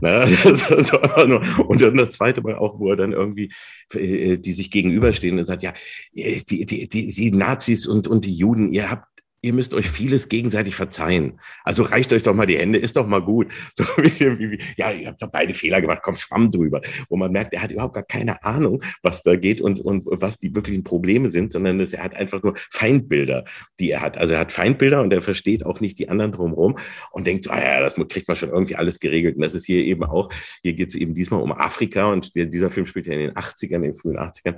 [0.00, 0.24] Ne?
[1.68, 3.52] und dann das zweite Mal auch, wo er dann irgendwie,
[3.94, 5.72] äh, die sich gegenüberstehen und sagt, ja,
[6.12, 9.06] die, die, die, die Nazis und, und die Juden, ihr habt
[9.46, 11.38] ihr müsst euch vieles gegenseitig verzeihen.
[11.62, 13.46] Also reicht euch doch mal die Hände, ist doch mal gut.
[13.76, 16.80] So wie, wie, ja, ihr habt doch beide Fehler gemacht, komm, schwamm drüber.
[17.10, 20.38] Wo man merkt, er hat überhaupt gar keine Ahnung, was da geht und, und was
[20.38, 23.44] die wirklichen Probleme sind, sondern es, er hat einfach nur Feindbilder,
[23.78, 24.16] die er hat.
[24.16, 26.78] Also er hat Feindbilder und er versteht auch nicht die anderen drumherum
[27.12, 29.36] und denkt so, ah ja, das kriegt man schon irgendwie alles geregelt.
[29.36, 30.30] Und das ist hier eben auch,
[30.62, 33.76] hier geht es eben diesmal um Afrika und dieser Film spielt ja in den 80ern,
[33.76, 34.56] in den frühen 80ern.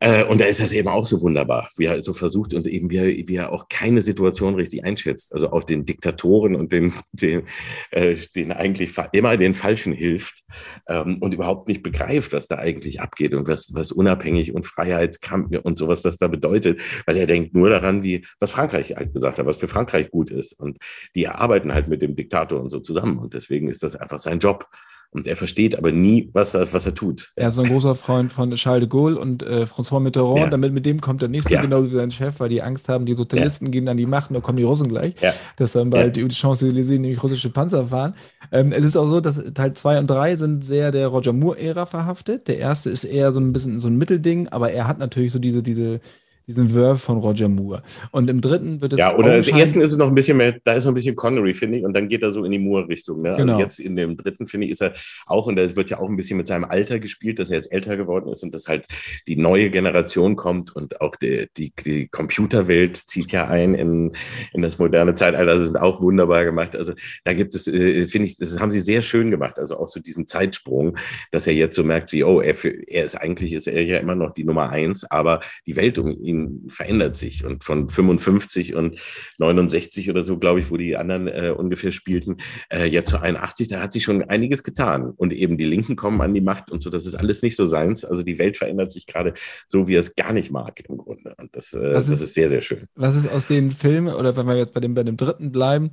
[0.00, 2.90] Äh, und da ist das eben auch so wunderbar, wie er so versucht und eben
[2.90, 5.32] wie er, wie er auch keine Situation richtig einschätzt.
[5.32, 7.44] Also auch den Diktatoren und den, den,
[7.90, 10.42] äh, den eigentlich immer den Falschen hilft
[10.86, 15.56] ähm, und überhaupt nicht begreift, was da eigentlich abgeht und was, was unabhängig und Freiheitskampf
[15.62, 19.38] und sowas das da bedeutet, weil er denkt nur daran, wie, was Frankreich halt gesagt
[19.38, 20.52] hat, was für Frankreich gut ist.
[20.52, 20.76] Und
[21.14, 23.18] die arbeiten halt mit dem Diktator und so zusammen.
[23.18, 24.66] Und deswegen ist das einfach sein Job.
[25.10, 27.32] Und er versteht aber nie, was er, was er tut.
[27.36, 30.38] Er ist so ein großer Freund von Charles de Gaulle und äh, François Mitterrand.
[30.38, 30.48] Ja.
[30.48, 31.62] Damit, mit dem kommt er nicht so ja.
[31.62, 33.70] genauso wie sein Chef, weil die Angst haben, die Sozialisten ja.
[33.70, 35.14] gehen an die Macht und da kommen die Russen gleich.
[35.20, 35.32] Ja.
[35.56, 38.14] Dass dann bald über die Champs-Élysées nämlich russische Panzer fahren.
[38.52, 41.86] Ähm, es ist auch so, dass Teil 2 und 3 sind sehr der Roger Moore-Ära
[41.86, 42.48] verhaftet.
[42.48, 45.38] Der erste ist eher so ein bisschen so ein Mittelding, aber er hat natürlich so
[45.38, 46.00] diese, diese
[46.46, 47.82] diesen Wurf von Roger Moore.
[48.12, 48.98] Und im dritten wird es.
[49.00, 51.16] Ja, oder im ersten ist es noch ein bisschen mehr, da ist noch ein bisschen
[51.16, 53.22] Connery, finde ich, und dann geht er so in die Moore-Richtung.
[53.22, 53.30] Ne?
[53.30, 53.52] Also genau.
[53.54, 54.92] Also jetzt in dem dritten, finde ich, ist er
[55.26, 57.72] auch, und es wird ja auch ein bisschen mit seinem Alter gespielt, dass er jetzt
[57.72, 58.86] älter geworden ist und dass halt
[59.26, 64.12] die neue Generation kommt und auch die, die, die Computerwelt zieht ja ein in,
[64.52, 65.54] in das moderne Zeitalter.
[65.54, 66.76] Das ist auch wunderbar gemacht.
[66.76, 66.92] Also
[67.24, 69.58] da gibt es, äh, finde ich, das haben sie sehr schön gemacht.
[69.58, 70.96] Also auch so diesen Zeitsprung,
[71.32, 73.98] dass er jetzt so merkt, wie, oh, er, für, er ist eigentlich, ist er ja
[73.98, 76.35] immer noch die Nummer eins, aber die Welt um ihn
[76.68, 77.44] verändert sich.
[77.44, 78.98] Und von 55 und
[79.38, 82.38] 69 oder so, glaube ich, wo die anderen äh, ungefähr spielten,
[82.70, 85.12] äh, jetzt zu 81, da hat sich schon einiges getan.
[85.16, 87.66] Und eben die Linken kommen an die Macht und so, das ist alles nicht so
[87.66, 88.04] seins.
[88.04, 89.34] Also die Welt verändert sich gerade
[89.68, 91.34] so, wie er es gar nicht mag im Grunde.
[91.38, 92.86] Und das, äh, das ist, ist sehr, sehr schön.
[92.94, 95.90] Was ist aus den Filmen, oder wenn wir jetzt bei dem, bei dem dritten bleiben,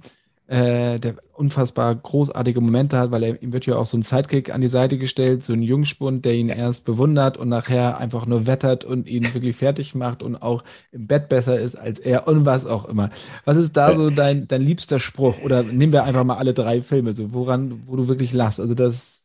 [0.47, 4.53] äh, der unfassbar großartige Momente hat, weil er, ihm wird ja auch so ein Sidekick
[4.53, 8.45] an die Seite gestellt, so ein Jungspund, der ihn erst bewundert und nachher einfach nur
[8.45, 12.45] wettert und ihn wirklich fertig macht und auch im Bett besser ist als er und
[12.45, 13.09] was auch immer.
[13.45, 15.39] Was ist da so dein, dein liebster Spruch?
[15.43, 18.59] Oder nehmen wir einfach mal alle drei Filme, so woran, wo du wirklich lachst?
[18.59, 19.22] Also das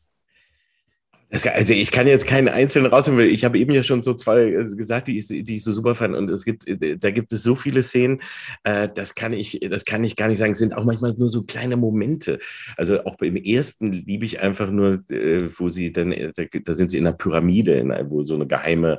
[1.31, 4.15] kann, also ich kann jetzt keinen einzelnen rausnehmen, weil ich habe eben ja schon so
[4.15, 6.17] zwei äh, gesagt, die ich, die ich so super fand.
[6.17, 8.23] Und es gibt, äh, da gibt es so viele Szenen,
[8.65, 10.53] äh, das kann ich, das kann ich gar nicht sagen.
[10.53, 12.39] Es sind auch manchmal nur so kleine Momente.
[12.79, 16.75] Also auch im ersten liebe ich einfach nur, äh, wo sie dann, äh, da, da,
[16.75, 18.99] sind sie in einer Pyramide, in, wo so eine geheime,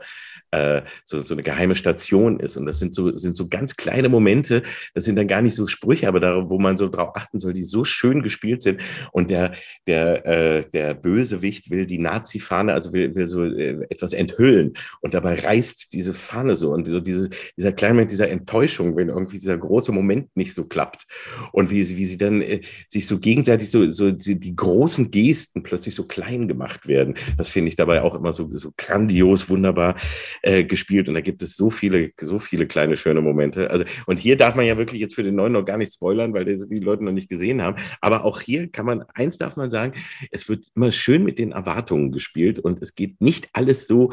[0.51, 2.57] äh, so, so eine geheime Station ist.
[2.57, 4.61] Und das sind so, sind so ganz kleine Momente.
[4.93, 7.53] Das sind dann gar nicht so Sprüche, aber darauf, wo man so drauf achten soll,
[7.53, 8.81] die so schön gespielt sind.
[9.11, 9.53] Und der,
[9.87, 14.73] der, der Bösewicht will die Nazi Nazi-Fahne, also will, will so äh, etwas enthüllen.
[15.01, 19.09] Und dabei reißt diese Fahne so und so diese, dieser kleine Moment dieser Enttäuschung, wenn
[19.09, 21.05] irgendwie dieser große Moment nicht so klappt.
[21.51, 25.63] Und wie, wie sie dann äh, sich so gegenseitig so, so die, die, großen Gesten
[25.63, 27.15] plötzlich so klein gemacht werden.
[27.37, 29.95] Das finde ich dabei auch immer so, so grandios, wunderbar
[30.41, 31.07] äh, gespielt.
[31.07, 33.69] Und da gibt es so viele, so viele kleine schöne Momente.
[33.69, 36.33] Also, und hier darf man ja wirklich jetzt für den neuen noch gar nicht spoilern,
[36.33, 37.77] weil das die Leute noch nicht gesehen haben.
[38.01, 39.93] Aber auch hier kann man, eins darf man sagen,
[40.31, 44.11] es wird immer schön mit den Erwartungen gespielt und es geht nicht alles so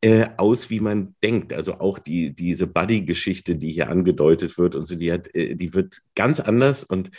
[0.00, 1.52] äh, aus, wie man denkt.
[1.52, 5.74] Also auch die, diese Buddy-Geschichte, die hier angedeutet wird und so, die, hat, äh, die
[5.74, 7.10] wird ganz anders und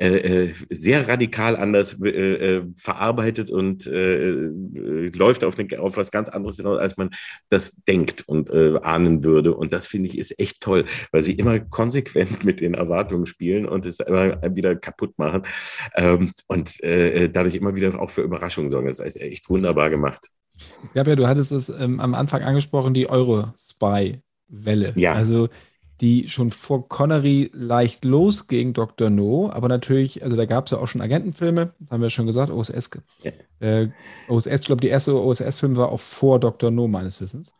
[0.00, 4.48] äh, äh, sehr radikal anders äh, äh, verarbeitet und äh,
[5.12, 7.10] läuft auf, eine, auf was ganz anderes hinaus, als man
[7.48, 9.54] das denkt und ahnen würde.
[9.54, 13.66] Und das finde ich ist echt toll, weil sie immer konsequent mit den Erwartungen spielen
[13.66, 15.42] und es immer wieder kaputt machen
[15.96, 18.86] ähm, und dadurch immer wieder auch für Überraschungen sorgen.
[18.86, 20.28] Das ist echt wunderbar gemacht.
[20.84, 24.92] Ich glaube ja, du hattest es ähm, am Anfang angesprochen, die Euro-Spy-Welle.
[24.96, 25.12] Ja.
[25.14, 25.48] Also
[26.00, 29.10] die schon vor Connery leicht losging, Dr.
[29.10, 32.50] No, aber natürlich, also da gab es ja auch schon Agentenfilme, haben wir schon gesagt,
[32.50, 32.90] OSS.
[33.22, 33.32] Ja.
[33.60, 33.88] Äh,
[34.28, 36.70] OSS, ich glaube, die erste OSS-Film war auch vor Dr.
[36.70, 37.52] No, meines Wissens.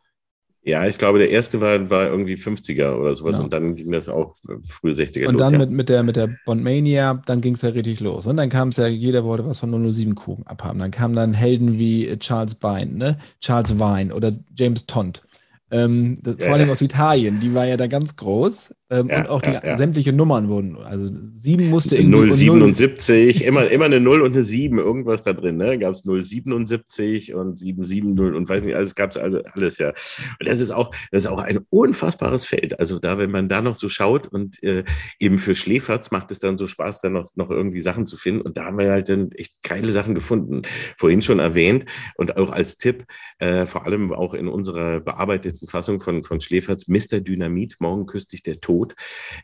[0.69, 3.45] Ja, ich glaube, der erste war, war irgendwie 50er oder sowas ja.
[3.45, 4.35] und dann ging das auch
[4.69, 5.33] frühe 60er und los.
[5.33, 5.59] Und dann ja.
[5.61, 8.27] mit, mit der, mit der Bondmania, dann ging es ja richtig los.
[8.27, 10.79] Und dann kam es ja, jeder wollte was von 007 Kuchen abhaben.
[10.79, 13.19] Dann kamen dann Helden wie Charles Vine, ne?
[13.41, 15.23] Charles Vine oder James Tont.
[15.71, 18.75] Ähm, das, ja, vor allem aus Italien, die war ja da ganz groß.
[18.91, 20.79] Ähm, ja, und auch die ja, sämtliche Nummern wurden.
[20.79, 22.33] Also sieben musste irgendwie.
[22.33, 25.59] 077, immer, immer eine 0 und eine 7, irgendwas da drin.
[25.59, 25.79] Ne?
[25.79, 29.89] Gab es 077 und 770 und weiß nicht, alles gab es alles, ja.
[29.89, 32.81] Und das ist auch, das ist auch ein unfassbares Feld.
[32.81, 34.85] Also da, wenn man da noch so schaut und äh,
[35.19, 38.41] eben für Schläferz macht es dann so Spaß, da noch, noch irgendwie Sachen zu finden.
[38.41, 40.63] Und da haben wir halt dann echt geile Sachen gefunden.
[40.97, 41.85] Vorhin schon erwähnt
[42.17, 43.05] und auch als Tipp,
[43.39, 47.21] äh, vor allem auch in unserer bearbeiteten Fassung von, von Schläferz, Mr.
[47.21, 48.95] Dynamit, morgen küsst dich der Tod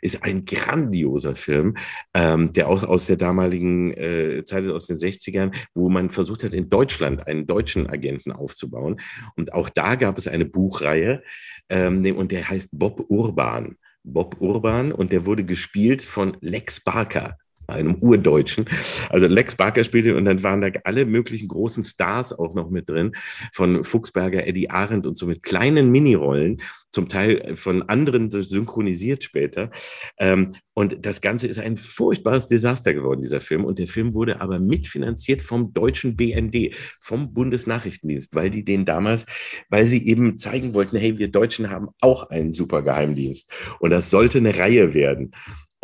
[0.00, 1.76] ist ein grandioser Film,
[2.14, 6.54] ähm, der auch aus der damaligen äh, Zeit aus den 60ern, wo man versucht hat,
[6.54, 9.00] in Deutschland einen deutschen Agenten aufzubauen.
[9.36, 11.22] Und auch da gab es eine Buchreihe
[11.68, 13.76] ähm, und der heißt Bob Urban.
[14.02, 18.66] Bob Urban und der wurde gespielt von Lex Barker einem Urdeutschen.
[19.10, 22.88] Also Lex Barker spielte und dann waren da alle möglichen großen Stars auch noch mit
[22.88, 23.12] drin,
[23.52, 26.60] von Fuchsberger, Eddie Arendt und so mit kleinen Minirollen,
[26.94, 29.70] zum Teil von anderen synchronisiert später.
[30.16, 33.64] Ähm, und das Ganze ist ein furchtbares Desaster geworden, dieser Film.
[33.64, 39.26] Und der Film wurde aber mitfinanziert vom deutschen BND, vom Bundesnachrichtendienst, weil die den damals,
[39.68, 43.50] weil sie eben zeigen wollten, hey, wir Deutschen haben auch einen super Geheimdienst.
[43.80, 45.32] Und das sollte eine Reihe werden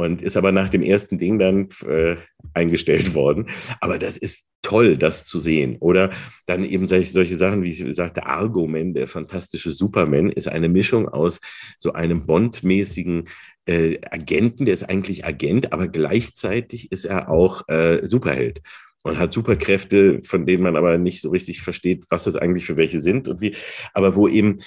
[0.00, 2.16] und ist aber nach dem ersten Ding dann äh,
[2.54, 3.46] eingestellt worden.
[3.80, 5.76] Aber das ist toll, das zu sehen.
[5.80, 6.10] Oder
[6.46, 11.08] dann eben solche, solche Sachen, wie ich sagte, Argo-Man, der fantastische Superman, ist eine Mischung
[11.08, 11.40] aus
[11.78, 13.28] so einem Bond-mäßigen
[13.66, 18.62] äh, Agenten, der ist eigentlich Agent, aber gleichzeitig ist er auch äh, Superheld
[19.02, 22.76] und hat Superkräfte, von denen man aber nicht so richtig versteht, was das eigentlich für
[22.76, 23.54] welche sind und wie,
[23.94, 24.58] aber wo eben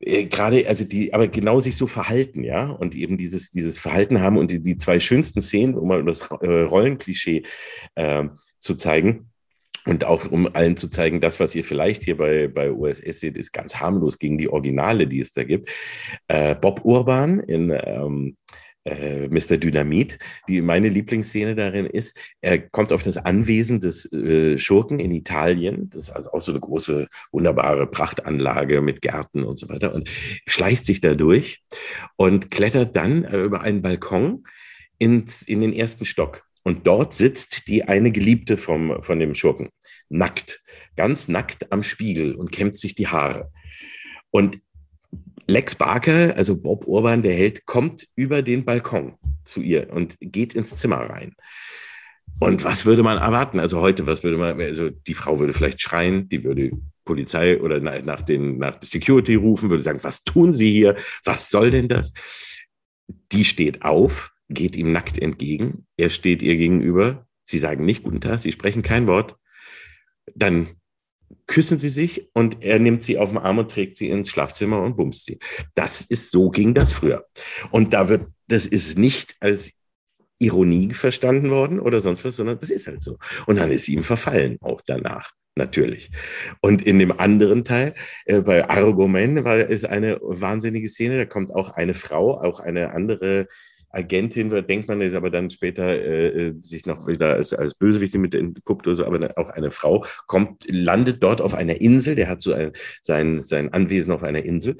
[0.00, 4.20] äh, gerade, also die, aber genau sich so verhalten, ja, und eben dieses, dieses Verhalten
[4.20, 7.44] haben und die, die zwei schönsten Szenen, um mal das äh, Rollenklischee
[7.94, 8.24] äh,
[8.60, 9.30] zu zeigen.
[9.86, 13.36] Und auch um allen zu zeigen, das, was ihr vielleicht hier bei, bei USS seht,
[13.36, 15.70] ist ganz harmlos gegen die Originale, die es da gibt.
[16.26, 18.36] Äh, Bob Urban in ähm,
[18.86, 19.56] äh, Mr.
[19.56, 20.18] Dynamit.
[20.48, 25.90] Die, meine Lieblingsszene darin ist, er kommt auf das Anwesen des äh, Schurken in Italien.
[25.90, 30.08] Das ist also auch so eine große, wunderbare Prachtanlage mit Gärten und so weiter und
[30.46, 31.62] schleicht sich da durch
[32.16, 34.44] und klettert dann äh, über einen Balkon
[34.98, 36.44] ins, in den ersten Stock.
[36.62, 39.68] Und dort sitzt die eine Geliebte vom, von dem Schurken,
[40.08, 40.62] nackt,
[40.96, 43.52] ganz nackt am Spiegel und kämmt sich die Haare.
[44.30, 44.58] Und
[45.46, 50.54] Lex Barker, also Bob Urban, der Held, kommt über den Balkon zu ihr und geht
[50.54, 51.34] ins Zimmer rein.
[52.38, 53.60] Und was würde man erwarten?
[53.60, 56.72] Also heute, was würde man, also die Frau würde vielleicht schreien, die würde
[57.04, 60.96] Polizei oder nach, den, nach Security rufen, würde sagen, was tun Sie hier?
[61.24, 62.12] Was soll denn das?
[63.32, 65.86] Die steht auf, geht ihm nackt entgegen.
[65.96, 67.26] Er steht ihr gegenüber.
[67.44, 69.36] Sie sagen nicht guten Tag, sie sprechen kein Wort.
[70.34, 70.68] Dann
[71.46, 74.82] küssen sie sich und er nimmt sie auf den Arm und trägt sie ins Schlafzimmer
[74.82, 75.38] und bumst sie.
[75.74, 77.26] Das ist, so ging das früher.
[77.70, 79.72] Und da wird, das ist nicht als
[80.38, 83.18] Ironie verstanden worden oder sonst was, sondern das ist halt so.
[83.46, 86.10] Und dann ist sie ihm verfallen, auch danach natürlich.
[86.60, 87.94] Und in dem anderen Teil,
[88.26, 92.92] äh, bei Argomen, war, ist eine wahnsinnige Szene, da kommt auch eine Frau, auch eine
[92.92, 93.48] andere
[93.90, 97.74] Agentin wird, denkt man, ist aber dann später äh, äh, sich noch wieder als, als
[97.74, 102.14] Bösewicht mit entpuppt oder so, aber auch eine Frau kommt, landet dort auf einer Insel,
[102.14, 102.72] der hat so ein,
[103.02, 104.76] sein, sein Anwesen auf einer Insel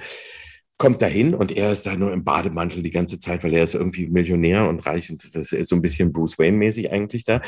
[0.78, 3.74] kommt dahin und er ist da nur im Bademantel die ganze Zeit, weil er ist
[3.74, 7.40] irgendwie Millionär und reich und das ist so ein bisschen Bruce Wayne-mäßig eigentlich da.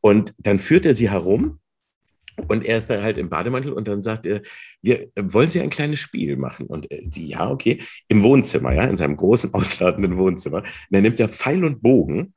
[0.00, 1.58] Und dann führt er sie herum
[2.46, 4.42] und er ist da halt im Bademantel und dann sagt er,
[4.82, 6.66] wir wollen Sie ein kleines Spiel machen?
[6.66, 10.58] Und die, ja, okay, im Wohnzimmer, ja, in seinem großen, ausladenden Wohnzimmer.
[10.58, 12.34] Und dann nimmt er Pfeil und Bogen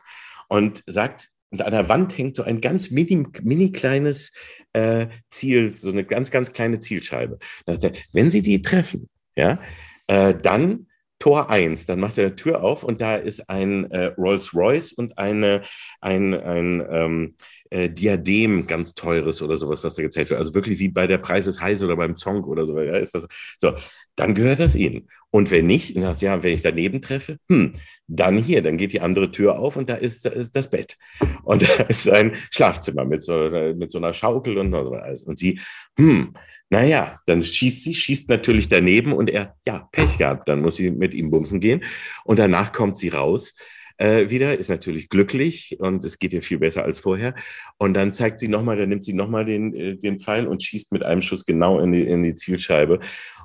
[0.48, 4.32] und sagt, und an der Wand hängt so ein ganz mini, mini kleines
[4.74, 7.40] äh, Ziel, so eine ganz, ganz kleine Zielscheibe.
[7.66, 9.60] Er, wenn Sie die treffen, ja,
[10.08, 10.88] äh, dann
[11.20, 14.92] Tor 1, dann macht er die Tür auf und da ist ein äh, Rolls Royce
[14.94, 15.62] und eine,
[16.00, 17.36] ein, ein ähm,
[17.72, 20.40] äh, Diadem ganz teures oder sowas, was da gezeigt wird.
[20.40, 22.80] Also wirklich wie bei der Preis ist heiß oder beim Zonk oder so.
[22.80, 23.26] Ja, ist das,
[23.58, 23.74] so,
[24.16, 25.08] dann gehört das Ihnen.
[25.30, 27.76] Und wenn nicht, dann sagst du, ja, wenn ich daneben treffe, hm,
[28.08, 30.98] dann hier, dann geht die andere Tür auf und da ist, da ist das Bett.
[31.44, 35.24] Und da ist ein Schlafzimmer mit so, mit so einer Schaukel und so alles.
[35.24, 35.60] Und sie,
[35.98, 36.34] hm,
[36.70, 40.92] naja, dann schießt sie, schießt natürlich daneben und er, ja, Pech gehabt, dann muss sie
[40.92, 41.86] mit ihm bumsen gehen.
[42.26, 43.54] Und danach kommt sie raus
[43.98, 47.34] äh, wieder, ist natürlich glücklich und es geht ihr viel besser als vorher.
[47.78, 50.92] Und dann zeigt sie nochmal, dann nimmt sie nochmal den, äh, den Pfeil und schießt
[50.92, 53.00] mit einem Schuss genau in die, in die Zielscheibe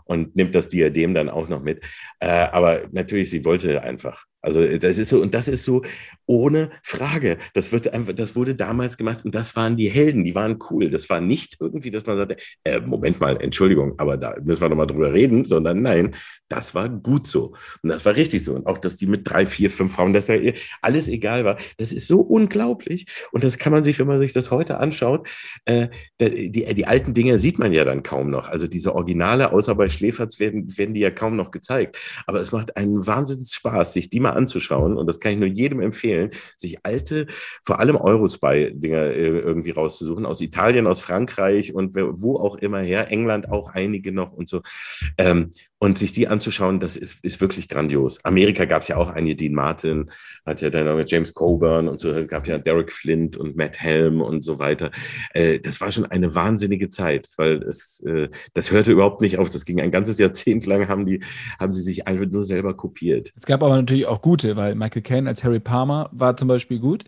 [0.06, 1.84] und nimmt das Diadem dann auch noch mit.
[2.20, 4.24] Äh, aber natürlich, sie wollte einfach.
[4.46, 5.82] Also das ist so, und das ist so
[6.26, 7.38] ohne Frage.
[7.54, 10.88] Das, wird einfach, das wurde damals gemacht und das waren die Helden, die waren cool.
[10.88, 14.68] Das war nicht irgendwie, dass man sagte, äh, Moment mal, Entschuldigung, aber da müssen wir
[14.68, 16.14] nochmal drüber reden, sondern nein,
[16.48, 17.54] das war gut so.
[17.82, 18.54] Und das war richtig so.
[18.54, 20.34] Und auch, dass die mit drei, vier, fünf Frauen, dass da
[20.80, 23.06] alles egal war, das ist so unglaublich.
[23.32, 25.28] Und das kann man sich, wenn man sich das heute anschaut,
[25.64, 25.88] äh,
[26.20, 28.48] die, die alten Dinge sieht man ja dann kaum noch.
[28.48, 31.98] Also diese Originale, außer bei Schläferz werden, werden die ja kaum noch gezeigt.
[32.26, 34.96] Aber es macht einen Wahnsinns Spaß, sich die mal anzuschauen.
[34.96, 37.26] Und das kann ich nur jedem empfehlen, sich alte,
[37.64, 43.10] vor allem Eurospy-Dinger äh, irgendwie rauszusuchen, aus Italien, aus Frankreich und wo auch immer her,
[43.10, 44.62] England auch einige noch und so.
[45.18, 48.18] Ähm, und sich die anzuschauen, das ist, ist wirklich grandios.
[48.24, 50.10] Amerika gab es ja auch einige, Dean Martin,
[50.46, 54.22] hat ja dann mit James Coburn und so, gab ja Derek Flint und Matt Helm
[54.22, 54.90] und so weiter.
[55.34, 59.50] Äh, das war schon eine wahnsinnige Zeit, weil es, äh, das hörte überhaupt nicht auf.
[59.50, 61.20] Das ging ein ganzes Jahrzehnt lang, haben, die,
[61.60, 63.32] haben sie sich einfach nur selber kopiert.
[63.36, 66.78] Es gab aber natürlich auch gute, weil Michael Caine als Harry Palmer war zum Beispiel
[66.78, 67.04] gut.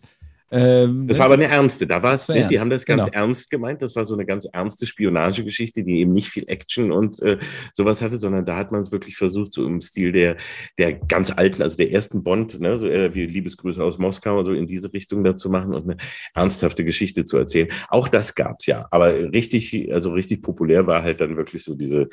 [0.50, 3.18] Ähm, das war aber eine ernste, da war es, ne, die haben das ganz genau.
[3.18, 7.20] ernst gemeint, das war so eine ganz ernste Spionagegeschichte, die eben nicht viel Action und
[7.20, 7.38] äh,
[7.74, 10.36] sowas hatte, sondern da hat man es wirklich versucht, so im Stil der,
[10.78, 14.54] der ganz alten, also der ersten Bond, ne, so äh, wie Liebesgrüße aus Moskau, so
[14.54, 15.96] in diese Richtung da zu machen und eine
[16.34, 17.68] ernsthafte Geschichte zu erzählen.
[17.88, 22.08] Auch das gab's ja, aber richtig, also richtig populär war halt dann wirklich so diese,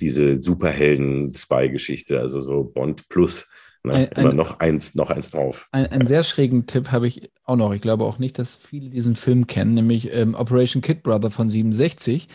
[0.00, 3.48] diese Superhelden-Spy-Geschichte, also so Bond plus.
[3.84, 3.92] Ne?
[3.94, 5.68] Ein, Immer ein, noch eins, noch eins drauf.
[5.72, 7.72] Ein, einen sehr schrägen Tipp habe ich auch noch.
[7.72, 11.48] Ich glaube auch nicht, dass viele diesen Film kennen, nämlich ähm, Operation Kid Brother von
[11.48, 12.28] 67.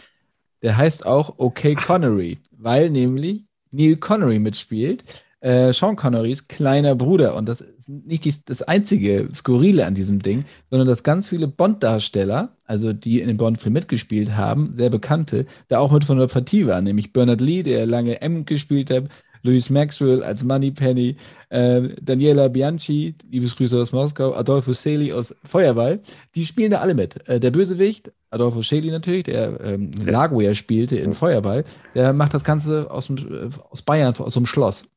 [0.62, 5.04] Der heißt auch OK Connery, weil nämlich Neil Connery mitspielt.
[5.40, 7.36] äh, Sean Connerys kleiner Bruder.
[7.36, 11.48] Und das ist nicht die, das einzige Skurrile an diesem Ding, sondern dass ganz viele
[11.48, 16.28] Bond-Darsteller, also die in dem Bond-Film mitgespielt haben, sehr bekannte, da auch mit von der
[16.28, 19.06] Partie waren, nämlich Bernard Lee, der lange M gespielt hat,
[19.48, 21.16] Louis Maxwell als Moneypenny,
[21.50, 26.02] äh, Daniela Bianchi, Liebesgrüße aus Moskau, Adolfo Seli aus Feuerball,
[26.36, 27.28] die spielen da alle mit.
[27.28, 31.64] Äh, der Bösewicht, Adolfo Seli natürlich, der ähm, Lago ja spielte in Feuerball,
[31.96, 34.90] der macht das Ganze aus, dem, äh, aus Bayern, aus einem Schloss.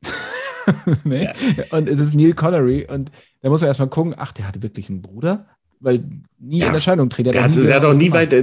[1.04, 1.24] nee?
[1.24, 1.32] ja.
[1.70, 4.90] Und es ist Neil Connery und da muss man erstmal gucken, ach, der hatte wirklich
[4.90, 5.46] einen Bruder?
[5.80, 6.04] Weil
[6.38, 6.68] nie ja.
[6.68, 7.26] in Erscheinung tritt.
[7.26, 8.42] Er hat, hat auch nie weiter,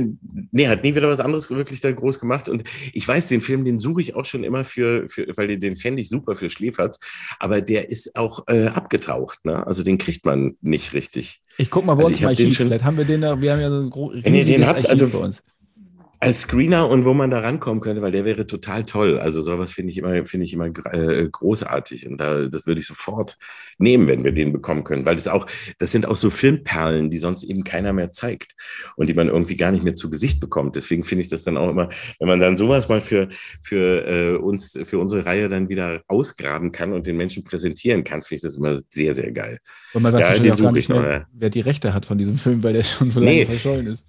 [0.52, 2.50] nee, hat nie wieder was anderes wirklich da groß gemacht.
[2.50, 2.64] Und
[2.94, 5.76] ich weiß, den Film, den suche ich auch schon immer für, für weil den, den
[5.76, 7.00] fände ich super für Schläferz,
[7.40, 9.66] aber der ist auch äh, abgetaucht, ne?
[9.66, 11.42] Also den kriegt man nicht richtig.
[11.58, 13.62] Ich guck mal bei also uns im Archiv, vielleicht haben wir den da, wir haben
[13.62, 15.44] ja so ein großes nee, den habt, also, bei uns
[16.20, 19.20] als Screener und wo man da rankommen könnte, weil der wäre total toll.
[19.20, 22.88] Also sowas finde ich immer, finde ich immer äh, großartig und da, das würde ich
[22.88, 23.38] sofort
[23.78, 25.46] nehmen, wenn wir den bekommen können, weil das auch,
[25.78, 28.54] das sind auch so Filmperlen, die sonst eben keiner mehr zeigt
[28.96, 30.76] und die man irgendwie gar nicht mehr zu Gesicht bekommt.
[30.76, 31.90] Deswegen finde ich das dann auch immer,
[32.20, 33.30] wenn man dann sowas mal für
[33.62, 38.24] für äh, uns, für unsere Reihe dann wieder ausgraben kann und den Menschen präsentieren kann,
[38.24, 39.60] finde ich das immer sehr, sehr geil.
[39.94, 41.02] Und man weiß ja, den suche ich noch.
[41.02, 43.46] Mehr, wer die Rechte hat von diesem Film, weil der schon so lange nee.
[43.46, 44.06] verschollen ist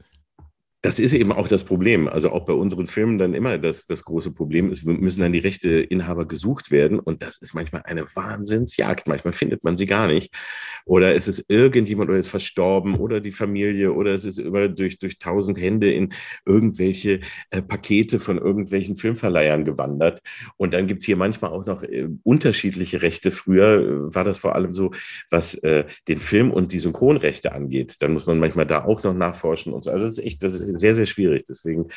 [0.88, 2.08] das ist eben auch das Problem.
[2.08, 5.38] Also auch bei unseren Filmen dann immer das, das große Problem ist, müssen dann die
[5.38, 6.98] Rechteinhaber gesucht werden.
[6.98, 9.06] Und das ist manchmal eine Wahnsinnsjagd.
[9.06, 10.34] Manchmal findet man sie gar nicht.
[10.86, 14.98] Oder es ist irgendjemand oder ist verstorben oder die Familie oder es ist über durch,
[14.98, 16.14] durch tausend Hände in
[16.46, 17.20] irgendwelche
[17.50, 20.22] äh, Pakete von irgendwelchen Filmverleihern gewandert.
[20.56, 23.30] Und dann gibt's hier manchmal auch noch äh, unterschiedliche Rechte.
[23.30, 24.92] Früher äh, war das vor allem so,
[25.28, 27.96] was äh, den Film und die Synchronrechte angeht.
[28.00, 29.90] Dann muss man manchmal da auch noch nachforschen und so.
[29.90, 31.44] Also es ist echt, das ist sehr, sehr schwierig.
[31.48, 31.88] Deswegen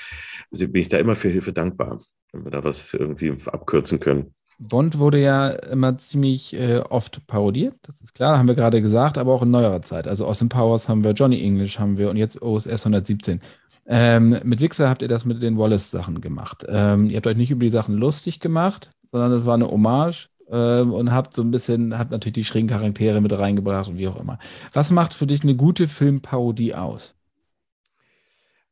[0.51, 2.01] bin ich da immer für Hilfe dankbar,
[2.32, 4.34] wenn wir da was irgendwie abkürzen können.
[4.69, 9.17] Bond wurde ja immer ziemlich äh, oft parodiert, das ist klar, haben wir gerade gesagt,
[9.17, 10.07] aber auch in neuerer Zeit.
[10.07, 13.41] Also Austin Powers haben wir, Johnny English haben wir und jetzt OSS 117.
[13.88, 16.63] Ähm, mit Wixer habt ihr das mit den Wallace-Sachen gemacht.
[16.69, 20.29] Ähm, ihr habt euch nicht über die Sachen lustig gemacht, sondern es war eine Hommage
[20.51, 24.07] ähm, und habt so ein bisschen, habt natürlich die schrägen Charaktere mit reingebracht und wie
[24.07, 24.38] auch immer.
[24.73, 27.15] Was macht für dich eine gute Filmparodie aus?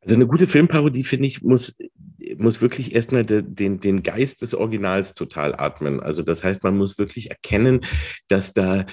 [0.10, 1.78] Also eine gute Filmparodie, finde ich, muss,
[2.40, 6.00] muss wirklich erstmal de, den, den Geist des Originals total atmen.
[6.00, 7.82] Also das heißt, man muss wirklich erkennen,
[8.28, 8.88] dass da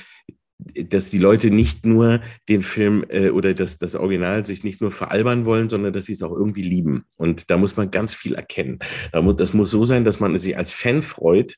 [0.59, 4.93] dass die Leute nicht nur den Film äh, oder das, das Original sich nicht nur
[4.93, 7.05] veralbern wollen, sondern dass sie es auch irgendwie lieben.
[7.17, 8.79] Und da muss man ganz viel erkennen.
[9.13, 11.57] Da muss, das muss so sein, dass man sich als Fan freut.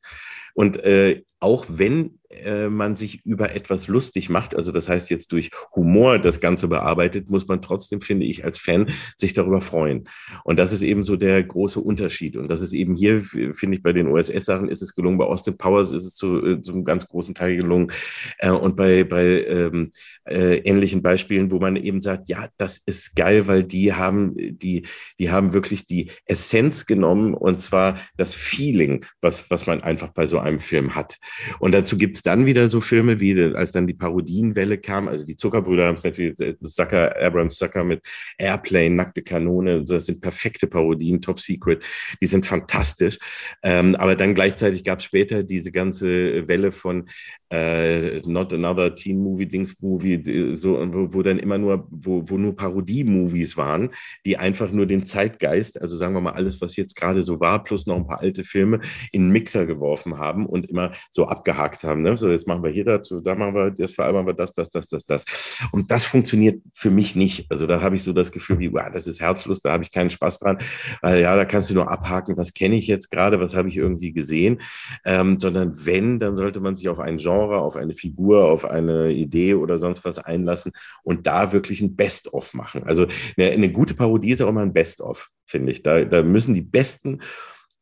[0.55, 5.33] Und äh, auch wenn äh, man sich über etwas lustig macht, also das heißt jetzt
[5.33, 10.09] durch Humor das Ganze bearbeitet, muss man trotzdem, finde ich, als Fan sich darüber freuen.
[10.45, 12.37] Und das ist eben so der große Unterschied.
[12.37, 15.57] Und das ist eben hier, finde ich, bei den OSS-Sachen ist es gelungen, bei Austin
[15.57, 17.93] Powers ist es zu, äh, zu einem ganz großen Teil gelungen.
[18.39, 19.91] Äh, und bei, bei ähm,
[20.25, 24.87] äh, ähnlichen Beispielen, wo man eben sagt, ja, das ist geil, weil die haben, die,
[25.19, 30.27] die haben wirklich die Essenz genommen und zwar das Feeling, was, was man einfach bei
[30.27, 31.17] so einem Film hat.
[31.59, 35.25] Und dazu gibt es dann wieder so Filme, wie als dann die Parodienwelle kam, also
[35.25, 38.03] die Zuckerbrüder haben es natürlich, Zucker, Abrams Zucker mit
[38.39, 41.85] Airplane, Nackte Kanone, das sind perfekte Parodien, Top Secret,
[42.21, 43.19] die sind fantastisch.
[43.63, 47.09] Ähm, aber dann gleichzeitig gab es später diese ganze Welle von
[47.51, 52.37] äh, Not Another Teen Movie, Dings Movie, so, wo, wo dann immer nur, wo, wo
[52.37, 53.91] nur Parodie-Movies waren,
[54.27, 57.63] die einfach nur den Zeitgeist, also sagen wir mal alles, was jetzt gerade so war,
[57.63, 58.81] plus noch ein paar alte Filme
[59.13, 62.03] in einen Mixer geworfen haben und immer so abgehakt haben.
[62.03, 62.17] Ne?
[62.17, 64.89] So, jetzt machen wir hier dazu, da machen wir, das vereinbaren wir das, das, das,
[64.89, 65.25] das, das.
[65.73, 67.47] Und das funktioniert für mich nicht.
[67.51, 69.93] Also da habe ich so das Gefühl, wie, wow, das ist herzlos, da habe ich
[69.93, 70.59] keinen Spaß dran,
[71.01, 73.77] weil ja, da kannst du nur abhaken, was kenne ich jetzt gerade, was habe ich
[73.77, 74.61] irgendwie gesehen,
[75.05, 78.65] ähm, sondern wenn, dann sollte man sich auf ein Genre Genre, auf eine Figur, auf
[78.65, 80.73] eine Idee oder sonst was einlassen
[81.03, 82.83] und da wirklich ein Best-of machen.
[82.85, 85.83] Also eine, eine, gute Parodie ist auch immer ein Best-of, finde ich.
[85.83, 87.21] Da, da müssen die besten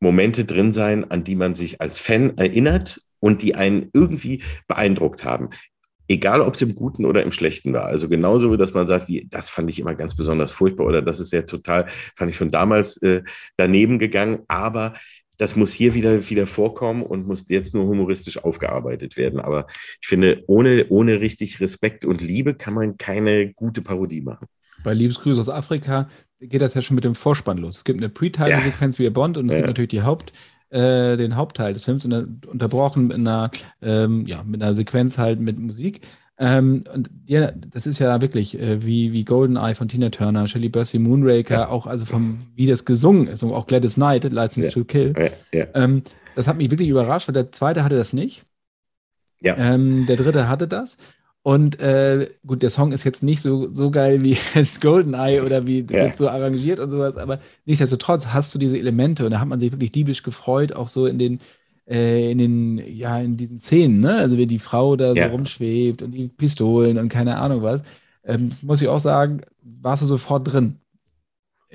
[0.00, 5.24] Momente drin sein, an die man sich als Fan erinnert und die einen irgendwie beeindruckt
[5.24, 5.50] haben.
[6.08, 7.86] Egal, ob es im Guten oder im Schlechten war.
[7.86, 11.18] Also genauso, dass man sagt, wie, das fand ich immer ganz besonders furchtbar oder das
[11.18, 13.22] ist ja total, fand ich schon damals äh,
[13.56, 14.40] daneben gegangen.
[14.46, 14.92] Aber
[15.38, 19.40] das muss hier wieder, wieder vorkommen und muss jetzt nur humoristisch aufgearbeitet werden.
[19.40, 19.66] Aber
[20.00, 24.46] ich finde, ohne, ohne richtig Respekt und Liebe kann man keine gute Parodie machen.
[24.82, 26.08] Bei Liebesgrüße aus Afrika
[26.40, 27.78] geht das ja schon mit dem Vorspann los.
[27.78, 29.04] Es gibt eine Pre-Title-Sequenz ja.
[29.04, 29.58] wie Bond und es ja.
[29.58, 30.32] gibt natürlich die Haupt,
[30.70, 33.50] äh, den Hauptteil des Films unterbrochen mit einer,
[33.82, 36.00] ähm, ja, mit einer Sequenz halt mit Musik.
[36.38, 40.68] Ähm, und ja, das ist ja wirklich äh, wie, wie Goldeneye von Tina Turner, Shelley
[40.68, 41.68] Bussey, Moonraker, ja.
[41.68, 44.72] auch also vom, wie das gesungen ist und auch Gladys Knight, License ja.
[44.72, 45.14] to Kill.
[45.52, 45.66] Ja.
[45.74, 46.02] Ähm,
[46.34, 48.44] das hat mich wirklich überrascht, weil der zweite hatte das nicht.
[49.40, 49.56] Ja.
[49.56, 50.98] Ähm, der dritte hatte das.
[51.42, 55.66] Und äh, gut, der Song ist jetzt nicht so, so geil wie das Goldeneye oder
[55.66, 56.12] wie ja.
[56.14, 59.72] so arrangiert und sowas, aber nichtsdestotrotz hast du diese Elemente und da hat man sich
[59.72, 61.38] wirklich diebisch gefreut, auch so in den,
[61.88, 64.16] äh, in den, ja, in diesen Szenen, ne?
[64.16, 65.28] Also wie die Frau da ja.
[65.28, 67.82] so rumschwebt und die Pistolen und keine Ahnung was.
[68.24, 70.78] Ähm, muss ich auch sagen, warst du sofort drin.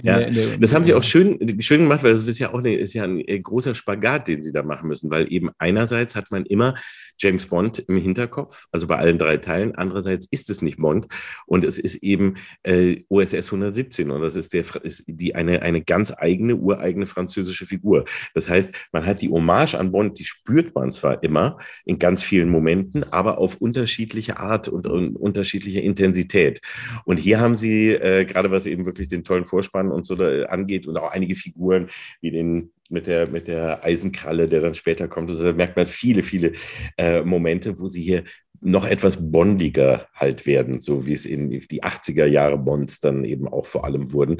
[0.03, 2.59] Ja, der, der, das haben sie auch schön, schön gemacht, weil das ist ja auch
[2.59, 6.15] eine, ist ja ein äh, großer Spagat, den sie da machen müssen, weil eben einerseits
[6.15, 6.73] hat man immer
[7.19, 11.07] James Bond im Hinterkopf, also bei allen drei Teilen, andererseits ist es nicht Bond
[11.45, 15.83] und es ist eben äh, OSS 117 und das ist, der, ist die, eine, eine
[15.83, 18.05] ganz eigene, ureigene französische Figur.
[18.33, 22.23] Das heißt, man hat die Hommage an Bond, die spürt man zwar immer in ganz
[22.23, 26.59] vielen Momenten, aber auf unterschiedliche Art und, und unterschiedliche Intensität.
[27.05, 30.45] Und hier haben sie, äh, gerade was eben wirklich den tollen Vorspann und so da
[30.45, 31.89] angeht und auch einige Figuren
[32.21, 35.29] wie den mit der, mit der Eisenkralle, der dann später kommt.
[35.29, 36.51] Also da merkt man viele, viele
[36.97, 38.23] äh, Momente, wo sie hier
[38.61, 43.47] noch etwas bondiger halt werden, so wie es in die 80er Jahre Bonds dann eben
[43.47, 44.37] auch vor allem wurden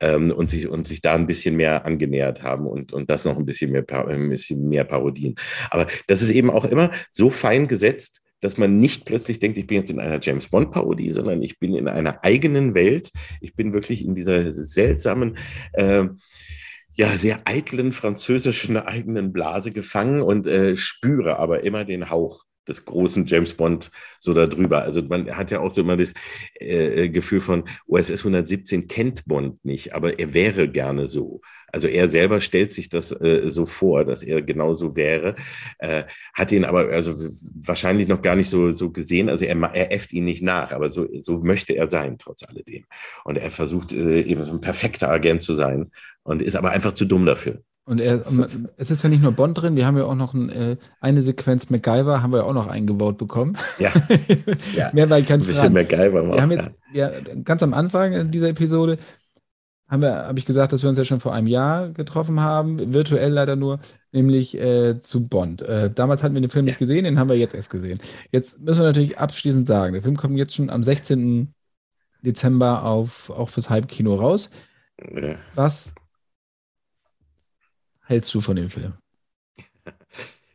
[0.00, 3.36] ähm, und, sich, und sich da ein bisschen mehr angenähert haben und, und das noch
[3.36, 5.34] ein bisschen mehr, ein bisschen mehr parodien.
[5.70, 9.66] Aber das ist eben auch immer so fein gesetzt, dass man nicht plötzlich denkt, ich
[9.66, 13.10] bin jetzt in einer James Bond-Parodie, sondern ich bin in einer eigenen Welt.
[13.40, 15.36] Ich bin wirklich in dieser seltsamen,
[15.72, 16.04] äh,
[16.92, 22.84] ja, sehr eitlen französischen eigenen Blase gefangen und äh, spüre aber immer den Hauch des
[22.84, 24.82] großen James Bond so darüber.
[24.82, 26.14] Also man hat ja auch so immer das
[26.54, 31.40] äh, Gefühl von OSS 117 kennt Bond nicht, aber er wäre gerne so.
[31.70, 35.34] Also er selber stellt sich das äh, so vor, dass er genauso wäre,
[35.78, 37.14] äh, hat ihn aber also
[37.54, 39.28] wahrscheinlich noch gar nicht so, so gesehen.
[39.28, 42.84] Also er, er äfft ihn nicht nach, aber so, so möchte er sein, trotz alledem.
[43.24, 45.90] Und er versucht äh, eben so ein perfekter Agent zu sein
[46.22, 47.62] und ist aber einfach zu dumm dafür.
[47.88, 48.22] Und er,
[48.76, 51.22] es ist ja nicht nur Bond drin, wir haben ja auch noch ein, äh, eine
[51.22, 53.56] Sequenz MacGyver, haben wir ja auch noch eingebaut bekommen.
[53.78, 53.90] Ja.
[54.76, 54.90] ja.
[54.92, 56.34] Mehr weil kein Ein bisschen MacGyver machen.
[56.34, 57.10] Wir haben jetzt ja,
[57.44, 58.98] ganz am Anfang dieser Episode
[59.88, 63.56] habe ich gesagt, dass wir uns ja schon vor einem Jahr getroffen haben, virtuell leider
[63.56, 63.80] nur,
[64.12, 65.62] nämlich äh, zu Bond.
[65.62, 66.72] Äh, damals hatten wir den Film ja.
[66.72, 67.98] nicht gesehen, den haben wir jetzt erst gesehen.
[68.30, 71.54] Jetzt müssen wir natürlich abschließend sagen, der Film kommt jetzt schon am 16.
[72.20, 74.50] Dezember auf, auch fürs Halbkino raus.
[75.14, 75.36] Ja.
[75.54, 75.94] Was
[78.08, 78.94] hältst du von dem Film?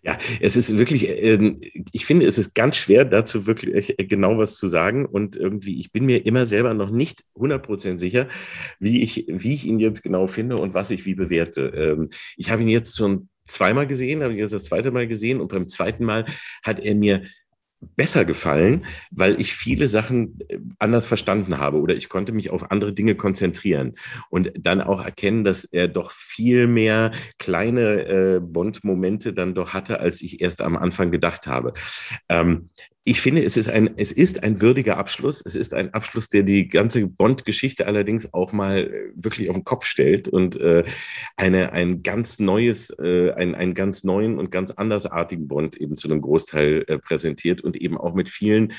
[0.06, 1.56] Ja, es ist wirklich, äh,
[1.94, 5.06] ich finde, es ist ganz schwer, dazu wirklich genau was zu sagen.
[5.06, 8.28] Und irgendwie, ich bin mir immer selber noch nicht 100% sicher,
[8.80, 11.68] wie ich, wie ich ihn jetzt genau finde und was ich wie bewerte.
[11.68, 15.40] Ähm, ich habe ihn jetzt schon zweimal gesehen, habe ihn jetzt das zweite Mal gesehen
[15.40, 16.26] und beim zweiten Mal
[16.64, 17.24] hat er mir
[17.96, 22.72] besser gefallen, weil ich viele Sachen äh, anders verstanden habe oder ich konnte mich auf
[22.72, 23.94] andere Dinge konzentrieren
[24.30, 30.00] und dann auch erkennen, dass er doch viel mehr kleine äh, Bond-Momente dann doch hatte,
[30.00, 31.74] als ich erst am Anfang gedacht habe.
[32.30, 32.70] Ähm,
[33.06, 35.42] ich finde, es ist ein, es ist ein würdiger Abschluss.
[35.46, 39.66] Es ist ein Abschluss, der die ganze Bond-Geschichte allerdings auch mal äh, wirklich auf den
[39.66, 40.86] Kopf stellt und äh,
[41.36, 46.08] eine, ein ganz neues, äh, ein, einen ganz neuen und ganz andersartigen Bond eben zu
[46.08, 48.72] einem Großteil äh, präsentiert und eben auch mit vielen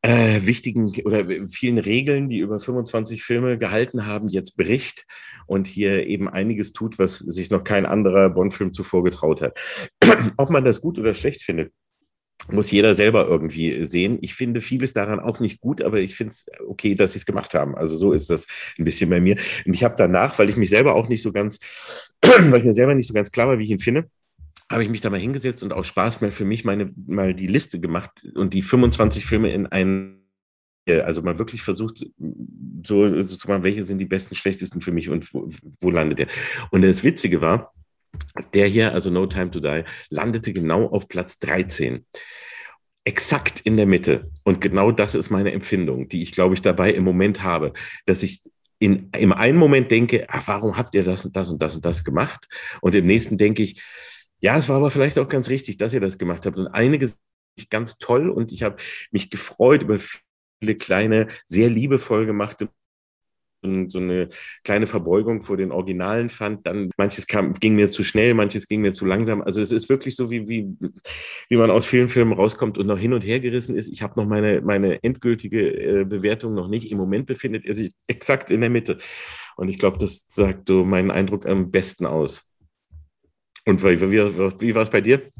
[0.00, 5.06] äh, wichtigen oder vielen Regeln, die über 25 Filme gehalten haben, jetzt bricht
[5.46, 9.58] und hier eben einiges tut, was sich noch kein anderer Bond-Film zuvor getraut hat.
[10.38, 11.72] Ob man das gut oder schlecht findet,
[12.50, 14.18] muss jeder selber irgendwie sehen.
[14.20, 17.26] Ich finde vieles daran auch nicht gut, aber ich finde es okay, dass sie es
[17.26, 17.76] gemacht haben.
[17.76, 18.46] Also so ist das
[18.78, 19.36] ein bisschen bei mir.
[19.66, 21.58] Und ich habe danach, weil ich mich selber auch nicht so ganz,
[22.22, 24.08] weil ich mir selber nicht so ganz klar war, wie ich ihn finde,
[24.70, 27.46] habe ich mich da mal hingesetzt und auch Spaß mal für mich meine, mal die
[27.46, 30.18] Liste gemacht und die 25 Filme in einen
[31.04, 32.06] also mal wirklich versucht,
[32.86, 36.18] so, so zu machen, welche sind die besten, schlechtesten für mich und wo, wo landet
[36.18, 36.26] der.
[36.70, 37.74] Und das Witzige war,
[38.54, 42.04] der hier, also No Time to Die, landete genau auf Platz 13.
[43.04, 44.30] Exakt in der Mitte.
[44.44, 47.72] Und genau das ist meine Empfindung, die ich, glaube ich, dabei im Moment habe,
[48.06, 48.42] dass ich
[48.78, 51.84] in, im einen Moment denke, ach, warum habt ihr das und das und das und
[51.84, 52.46] das gemacht?
[52.80, 53.82] Und im nächsten denke ich,
[54.40, 56.56] ja, es war aber vielleicht auch ganz richtig, dass ihr das gemacht habt.
[56.56, 57.18] Und einige sind
[57.70, 58.76] ganz toll und ich habe
[59.10, 59.98] mich gefreut über
[60.60, 62.68] viele kleine, sehr liebevoll gemachte
[63.62, 64.28] so eine
[64.64, 66.66] kleine Verbeugung vor den Originalen fand.
[66.66, 69.42] Dann manches kam, ging mir zu schnell, manches ging mir zu langsam.
[69.42, 70.66] Also es ist wirklich so, wie, wie,
[71.48, 73.88] wie man aus vielen Filmen rauskommt und noch hin und her gerissen ist.
[73.88, 76.90] Ich habe noch meine, meine endgültige äh, Bewertung noch nicht.
[76.90, 78.98] Im Moment befindet er sich exakt in der Mitte.
[79.56, 82.44] Und ich glaube, das sagt so meinen Eindruck am besten aus.
[83.66, 85.30] Und wie, wie, wie war es bei dir?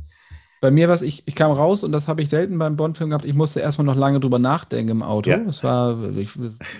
[0.60, 3.24] Bei mir war ich, ich kam raus und das habe ich selten beim Bond-Film gehabt.
[3.24, 5.30] Ich musste erstmal noch lange drüber nachdenken im Auto.
[5.30, 5.40] Ja.
[5.48, 6.30] Es war, ich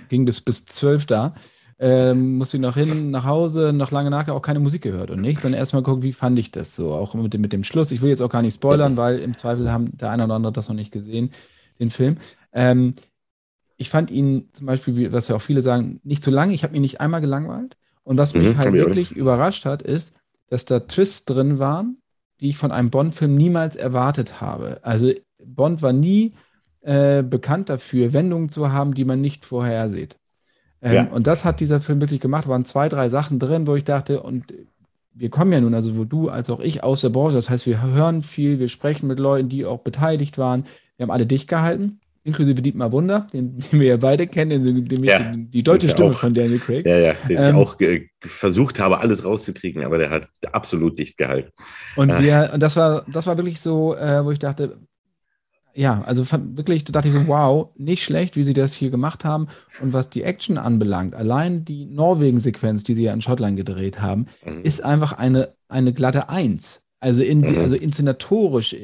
[0.09, 1.35] ging bis, bis zwölf da.
[1.79, 5.21] ähm, musste ich noch hin, nach Hause, noch lange nachher auch keine Musik gehört und
[5.21, 7.93] nichts, sondern erstmal gucken, wie fand ich das so, auch mit dem, mit dem Schluss.
[7.93, 10.53] Ich will jetzt auch gar nicht spoilern, weil im Zweifel haben der eine oder andere
[10.53, 11.31] das noch nicht gesehen,
[11.79, 12.17] den Film.
[12.53, 12.95] Ähm,
[13.77, 16.51] ich fand ihn zum Beispiel, was ja auch viele sagen, nicht zu lang.
[16.51, 17.77] Ich habe ihn nicht einmal gelangweilt.
[18.03, 20.15] Und was mich mhm, halt wirklich überrascht hat, ist,
[20.49, 21.99] dass da Twists drin waren,
[22.41, 24.81] die ich von einem Bond-Film niemals erwartet habe.
[24.83, 25.13] Also
[25.45, 26.35] Bond war nie
[26.81, 30.17] äh, bekannt dafür, Wendungen zu haben, die man nicht vorhersieht.
[30.81, 31.05] Ähm, ja.
[31.05, 32.47] Und das hat dieser Film wirklich gemacht.
[32.47, 34.53] Da waren zwei, drei Sachen drin, wo ich dachte, und
[35.13, 37.67] wir kommen ja nun, also wo du als auch ich aus der Branche, das heißt,
[37.67, 40.65] wir hören viel, wir sprechen mit Leuten, die auch beteiligt waren.
[40.97, 44.85] Wir haben alle dicht gehalten, inklusive Dietmar Wunder, den, den wir ja beide kennen, den,
[44.85, 46.87] den ja, die, die deutsche Stimme auch, von Daniel Craig.
[46.87, 47.77] Ja, ja, den ähm, ich auch
[48.21, 51.51] versucht habe, alles rauszukriegen, aber der hat absolut dicht gehalten.
[51.97, 54.79] Und wir, und das war, das war wirklich so, äh, wo ich dachte,
[55.79, 56.25] ja, also
[56.57, 59.47] wirklich, da dachte ich so, wow, nicht schlecht, wie sie das hier gemacht haben.
[59.81, 64.27] Und was die Action anbelangt, allein die Norwegen-Sequenz, die sie ja in Schottland gedreht haben,
[64.45, 64.63] mhm.
[64.63, 66.89] ist einfach eine, eine glatte Eins.
[66.99, 67.59] Also, in, mhm.
[67.59, 68.75] also inszenatorisch,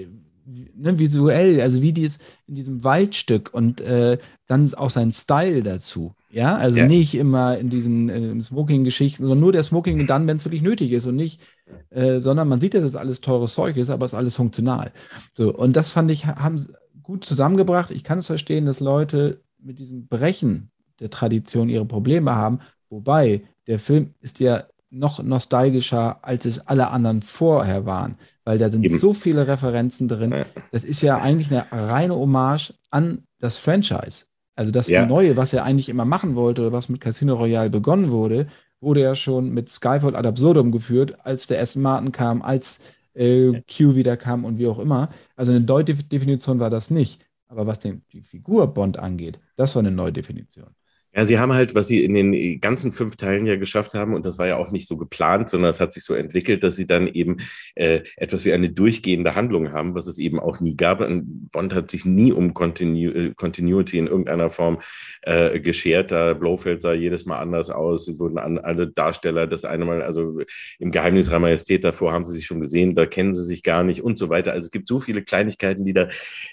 [0.46, 5.62] ne, visuell, also wie die es in diesem Waldstück und äh, dann auch sein Style
[5.62, 6.14] dazu.
[6.30, 6.86] Ja, also ja.
[6.86, 10.92] nicht immer in diesen äh, Smoking-Geschichten, sondern nur der Smoking dann, wenn es wirklich nötig
[10.92, 11.40] ist und nicht,
[11.90, 14.92] äh, sondern man sieht, dass es alles teures Zeug ist, aber es ist alles funktional.
[15.32, 16.64] So, und das fand ich, haben
[17.02, 17.90] gut zusammengebracht.
[17.90, 22.60] Ich kann es verstehen, dass Leute mit diesem Brechen der Tradition ihre Probleme haben.
[22.90, 28.68] Wobei der Film ist ja noch nostalgischer, als es alle anderen vorher waren, weil da
[28.68, 28.98] sind Eben.
[28.98, 30.34] so viele Referenzen drin.
[30.70, 34.26] Das ist ja eigentlich eine reine Hommage an das Franchise.
[34.56, 35.06] Also das ja.
[35.06, 38.46] Neue, was er eigentlich immer machen wollte oder was mit Casino Royale begonnen wurde,
[38.80, 42.80] wurde ja schon mit Skyfall ad absurdum geführt, als der Aston Martin kam, als
[43.14, 45.08] äh, Q wieder kam und wie auch immer.
[45.36, 47.20] Also eine Neudefinition war das nicht.
[47.48, 50.74] Aber was den, die Figur Bond angeht, das war eine Neudefinition.
[51.16, 54.26] Ja, sie haben halt, was sie in den ganzen fünf Teilen ja geschafft haben, und
[54.26, 56.86] das war ja auch nicht so geplant, sondern es hat sich so entwickelt, dass sie
[56.86, 57.36] dann eben
[57.76, 61.00] äh, etwas wie eine durchgehende Handlung haben, was es eben auch nie gab.
[61.00, 64.80] Und Bond hat sich nie um Continu äh, Continuity in irgendeiner Form
[65.22, 66.10] äh, geschert.
[66.10, 68.06] Da Blofeld sah jedes Mal anders aus.
[68.06, 70.40] Sie wurden an, alle Darsteller das eine Mal, also
[70.80, 73.84] im Geheimnis Ihrer Majestät davor haben sie sich schon gesehen, da kennen sie sich gar
[73.84, 74.52] nicht und so weiter.
[74.52, 76.08] Also es gibt so viele Kleinigkeiten, die da,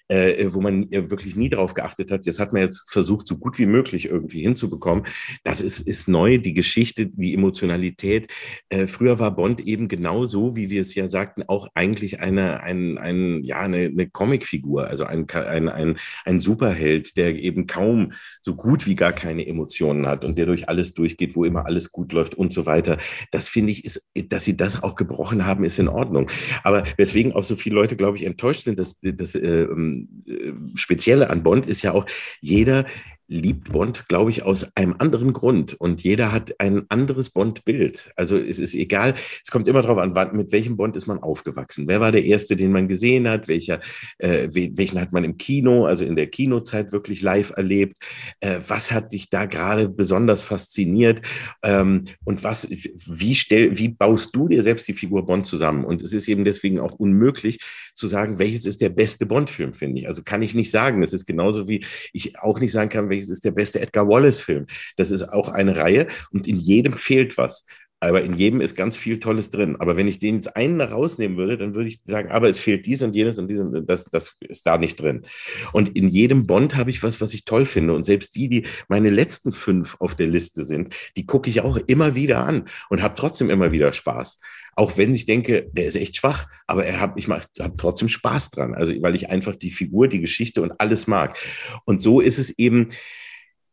[0.07, 2.27] äh, wo man wirklich nie drauf geachtet hat.
[2.27, 5.05] Jetzt hat man jetzt versucht, so gut wie möglich irgendwie hinzubekommen.
[5.43, 8.31] Das ist, ist neu, die Geschichte, die Emotionalität.
[8.69, 12.61] Äh, früher war Bond eben genau so, wie wir es ja sagten, auch eigentlich eine,
[12.61, 18.13] ein, ein, ja, eine, eine Comicfigur, also ein, ein, ein, ein Superheld, der eben kaum
[18.41, 21.91] so gut wie gar keine Emotionen hat und der durch alles durchgeht, wo immer alles
[21.91, 22.97] gut läuft und so weiter.
[23.31, 26.29] Das finde ich, ist, dass sie das auch gebrochen haben, ist in Ordnung.
[26.63, 31.29] Aber weswegen auch so viele Leute, glaube ich, enttäuscht sind, dass das äh, äh, Spezielle
[31.29, 32.05] an Bond ist ja auch,
[32.41, 32.85] jeder
[33.31, 35.73] liebt Bond, glaube ich, aus einem anderen Grund.
[35.73, 38.11] Und jeder hat ein anderes Bond-Bild.
[38.17, 41.87] Also es ist egal, es kommt immer darauf an, mit welchem Bond ist man aufgewachsen.
[41.87, 43.47] Wer war der erste, den man gesehen hat?
[43.47, 43.79] Welcher,
[44.17, 47.97] äh, welchen hat man im Kino, also in der Kinozeit wirklich live erlebt?
[48.41, 51.21] Äh, was hat dich da gerade besonders fasziniert?
[51.63, 55.85] Ähm, und was, wie, stell, wie baust du dir selbst die Figur Bond zusammen?
[55.85, 57.59] Und es ist eben deswegen auch unmöglich
[57.93, 60.07] zu sagen, welches ist der beste Bond-Film, finde ich.
[60.09, 60.99] Also kann ich nicht sagen.
[60.99, 64.07] Das ist genauso wie ich auch nicht sagen kann, welches welches ist der beste Edgar
[64.07, 64.65] Wallace-Film.
[64.97, 67.65] Das ist auch eine Reihe und in jedem fehlt was.
[68.03, 69.75] Aber in jedem ist ganz viel Tolles drin.
[69.77, 72.87] Aber wenn ich den jetzt einen rausnehmen würde, dann würde ich sagen, aber es fehlt
[72.87, 75.23] dies und jenes und dieses und das, das ist da nicht drin.
[75.71, 77.93] Und in jedem Bond habe ich was, was ich toll finde.
[77.93, 81.77] Und selbst die, die meine letzten fünf auf der Liste sind, die gucke ich auch
[81.77, 84.39] immer wieder an und habe trotzdem immer wieder Spaß.
[84.75, 88.49] Auch wenn ich denke, der ist echt schwach, aber er hab, ich habe trotzdem Spaß
[88.49, 88.73] dran.
[88.73, 91.37] Also, weil ich einfach die Figur, die Geschichte und alles mag.
[91.85, 92.87] Und so ist es eben,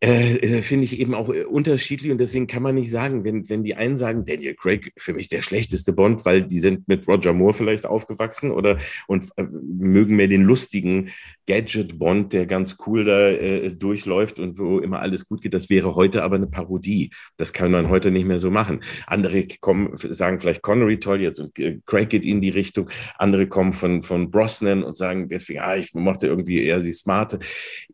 [0.01, 3.49] äh, äh, finde ich eben auch äh, unterschiedlich und deswegen kann man nicht sagen, wenn,
[3.49, 7.09] wenn die einen sagen, Daniel Craig für mich der schlechteste Bond, weil die sind mit
[7.09, 11.11] Roger Moore vielleicht aufgewachsen oder und äh, mögen mehr den lustigen
[11.49, 15.53] Gadget-Bond, der ganz cool da äh, durchläuft und wo immer alles gut geht.
[15.53, 17.11] Das wäre heute aber eine Parodie.
[17.37, 18.85] Das kann man heute nicht mehr so machen.
[19.09, 22.89] Andere kommen, sagen vielleicht Connery toll jetzt und äh, Craig geht in die Richtung.
[23.17, 27.41] Andere kommen von, von Brosnan und sagen deswegen, ah, ich mochte irgendwie eher die smarte.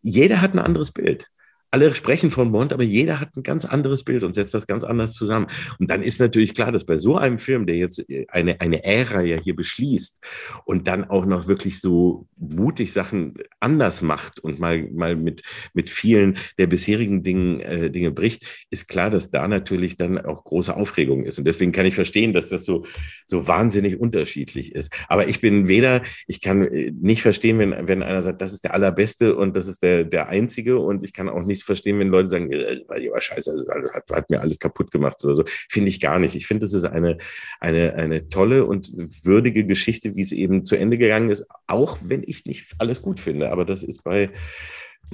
[0.02, 1.31] Jeder hat ein anderes Bild
[1.74, 4.84] alle sprechen von Bond, aber jeder hat ein ganz anderes Bild und setzt das ganz
[4.84, 5.48] anders zusammen.
[5.80, 8.84] Und dann ist natürlich klar, dass bei so einem Film, der jetzt äh, eine, eine
[8.84, 10.20] Ära ja hier beschließt
[10.66, 15.42] und dann auch noch wirklich so mutig Sachen anders macht und mal, mal mit,
[15.72, 20.44] mit vielen der bisherigen Dingen, äh, Dinge bricht, ist klar, dass da natürlich dann auch
[20.44, 21.40] große Aufregung ist.
[21.40, 22.86] Und deswegen kann ich verstehen, dass das so,
[23.26, 24.94] so wahnsinnig unterschiedlich ist.
[25.09, 28.62] Aber ich bin weder, ich kann äh, nicht verstehen, wenn, wenn einer sagt, das ist
[28.62, 32.09] der allerbeste und das ist der, der einzige und ich kann auch nicht verstehen, wenn
[32.09, 35.45] Leute sagen, äh, die war scheiße, das hat, hat, mir alles kaputt gemacht oder so.
[35.47, 36.35] Finde ich gar nicht.
[36.35, 37.19] Ich finde, das ist eine,
[37.61, 38.93] eine, eine tolle und
[39.24, 43.20] würdige Geschichte, wie es eben zu Ende gegangen ist, auch wenn ich nicht alles gut
[43.20, 43.51] finde.
[43.51, 44.31] Aber das ist bei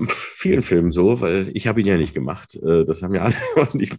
[0.08, 2.54] vielen Filmen so, weil ich habe ihn ja nicht gemacht.
[2.54, 3.34] Äh, das haben ja alle.
[3.72, 3.90] Und ich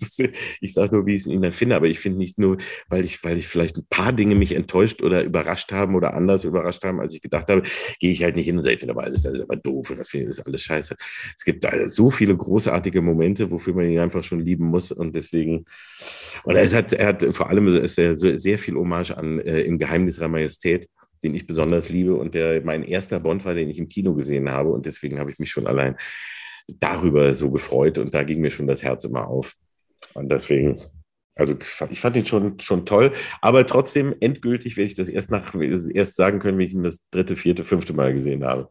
[0.61, 2.57] ich sage nur, wie ich ihn finde, aber ich finde nicht nur,
[2.89, 6.43] weil ich, weil ich vielleicht ein paar Dinge mich enttäuscht oder überrascht haben oder anders
[6.43, 7.63] überrascht haben, als ich gedacht habe,
[7.99, 9.91] gehe ich halt nicht hin und sage, ich finde aber alles, das ist aber doof
[9.91, 10.95] und das finde ich ist alles scheiße.
[11.35, 15.15] Es gibt da so viele großartige Momente, wofür man ihn einfach schon lieben muss und
[15.15, 15.65] deswegen,
[16.43, 19.77] und er hat, er hat vor allem ist er sehr viel Hommage an äh, im
[19.77, 20.87] Geheimnis der Majestät
[21.23, 24.49] den ich besonders liebe und der mein erster Bond war, den ich im Kino gesehen
[24.49, 24.69] habe.
[24.69, 25.95] Und deswegen habe ich mich schon allein
[26.79, 29.55] darüber so gefreut und da ging mir schon das Herz immer auf.
[30.13, 30.81] Und deswegen,
[31.35, 31.55] also
[31.89, 36.15] ich fand ihn schon, schon toll, aber trotzdem endgültig werde ich das erst nach erst
[36.15, 38.69] sagen können, wenn ich ihn das dritte, vierte, fünfte Mal gesehen habe.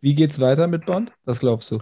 [0.00, 1.12] Wie geht's weiter mit Bond?
[1.24, 1.80] Was glaubst du?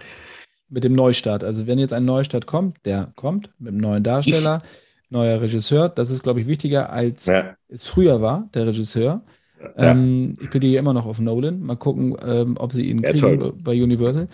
[0.69, 1.43] Mit dem Neustart.
[1.43, 4.63] Also wenn jetzt ein Neustart kommt, der kommt mit einem neuen Darsteller.
[4.63, 5.89] Ich neuer Regisseur.
[5.89, 7.57] Das ist, glaube ich, wichtiger, als ja.
[7.69, 9.25] es früher war, der Regisseur.
[9.61, 9.91] Ja.
[9.91, 11.61] Ähm, ich plädiere immer noch auf Nolan.
[11.61, 13.55] Mal gucken, ähm, ob sie ihn ja, kriegen toll.
[13.63, 14.29] bei Universal.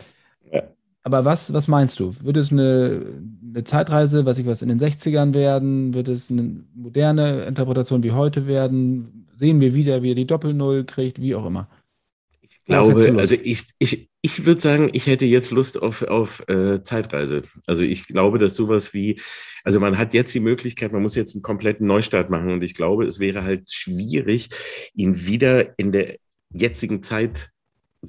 [1.07, 2.16] Aber was, was meinst du?
[2.20, 3.01] Wird es eine,
[3.48, 5.94] eine Zeitreise, was ich was in den 60ern werden?
[5.94, 9.28] Wird es eine moderne Interpretation wie heute werden?
[9.36, 11.69] Sehen wir wieder, wie er die Doppel-Null kriegt, wie auch immer?
[12.65, 17.44] glaube, also ich, ich, ich würde sagen, ich hätte jetzt Lust auf, auf äh, Zeitreise.
[17.65, 19.20] Also ich glaube, dass sowas wie,
[19.62, 22.74] also man hat jetzt die Möglichkeit, man muss jetzt einen kompletten Neustart machen und ich
[22.74, 24.48] glaube, es wäre halt schwierig,
[24.94, 26.16] ihn wieder in der
[26.53, 27.51] jetzigen Zeit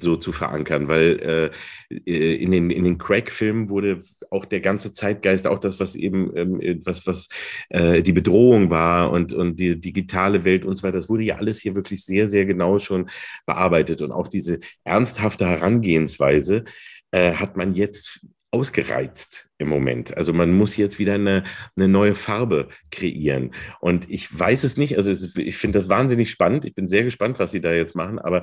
[0.02, 1.52] so zu verankern, weil
[1.90, 5.94] äh, äh, in den, in den Crack-Filmen wurde auch der ganze Zeitgeist, auch das, was
[5.94, 7.28] eben, ähm, was, was
[7.70, 11.36] äh, die Bedrohung war und, und die digitale Welt und so weiter, das wurde ja
[11.36, 13.08] alles hier wirklich sehr, sehr genau schon
[13.46, 14.02] bearbeitet.
[14.02, 16.64] Und auch diese ernsthafte Herangehensweise
[17.10, 18.20] äh, hat man jetzt
[18.50, 20.16] ausgereizt im Moment.
[20.16, 21.44] Also man muss jetzt wieder eine,
[21.76, 23.52] eine neue Farbe kreieren.
[23.80, 26.64] Und ich weiß es nicht, also es, ich finde das wahnsinnig spannend.
[26.64, 28.42] Ich bin sehr gespannt, was sie da jetzt machen, aber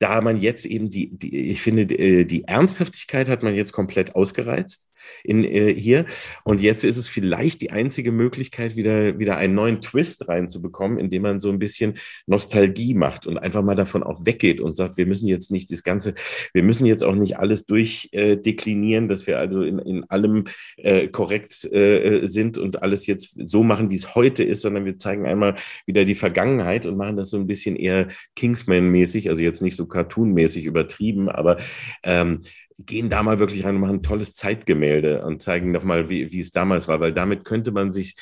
[0.00, 4.16] da man jetzt eben die, die ich finde, die, die Ernsthaftigkeit hat man jetzt komplett
[4.16, 4.88] ausgereizt
[5.24, 6.06] in, äh, hier.
[6.44, 11.22] Und jetzt ist es vielleicht die einzige Möglichkeit, wieder, wieder einen neuen Twist reinzubekommen, indem
[11.22, 11.94] man so ein bisschen
[12.26, 15.82] Nostalgie macht und einfach mal davon auch weggeht und sagt, wir müssen jetzt nicht das
[15.82, 16.14] Ganze,
[16.52, 20.44] wir müssen jetzt auch nicht alles durchdeklinieren, äh, dass wir also in, in allem
[20.76, 24.98] äh, korrekt äh, sind und alles jetzt so machen, wie es heute ist, sondern wir
[24.98, 25.56] zeigen einmal
[25.86, 29.86] wieder die Vergangenheit und machen das so ein bisschen eher Kingsman-mäßig, also jetzt nicht so
[29.86, 31.56] cartoon-mäßig übertrieben, aber
[32.02, 32.40] ähm,
[32.86, 36.40] gehen da mal wirklich rein und machen ein tolles Zeitgemälde und zeigen nochmal, wie, wie
[36.40, 38.16] es damals war, weil damit könnte man sich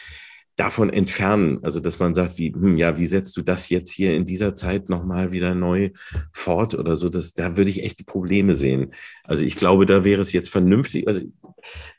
[0.59, 1.61] davon entfernen.
[1.63, 4.57] Also, dass man sagt, wie, hm, ja, wie setzt du das jetzt hier in dieser
[4.57, 5.91] Zeit nochmal wieder neu
[6.33, 7.09] fort oder so?
[7.09, 8.93] Das, da würde ich echt Probleme sehen.
[9.23, 11.07] Also, ich glaube, da wäre es jetzt vernünftig.
[11.07, 11.21] Also,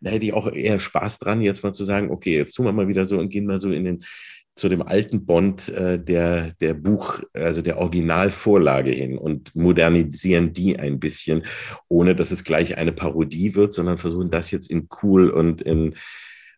[0.01, 2.73] da hätte ich auch eher Spaß dran, jetzt mal zu sagen, okay, jetzt tun wir
[2.73, 4.03] mal wieder so und gehen mal so in den,
[4.59, 10.77] zu dem alten Bond äh, der, der Buch, also der Originalvorlage hin und modernisieren die
[10.77, 11.43] ein bisschen,
[11.87, 15.95] ohne dass es gleich eine Parodie wird, sondern versuchen das jetzt in cool und in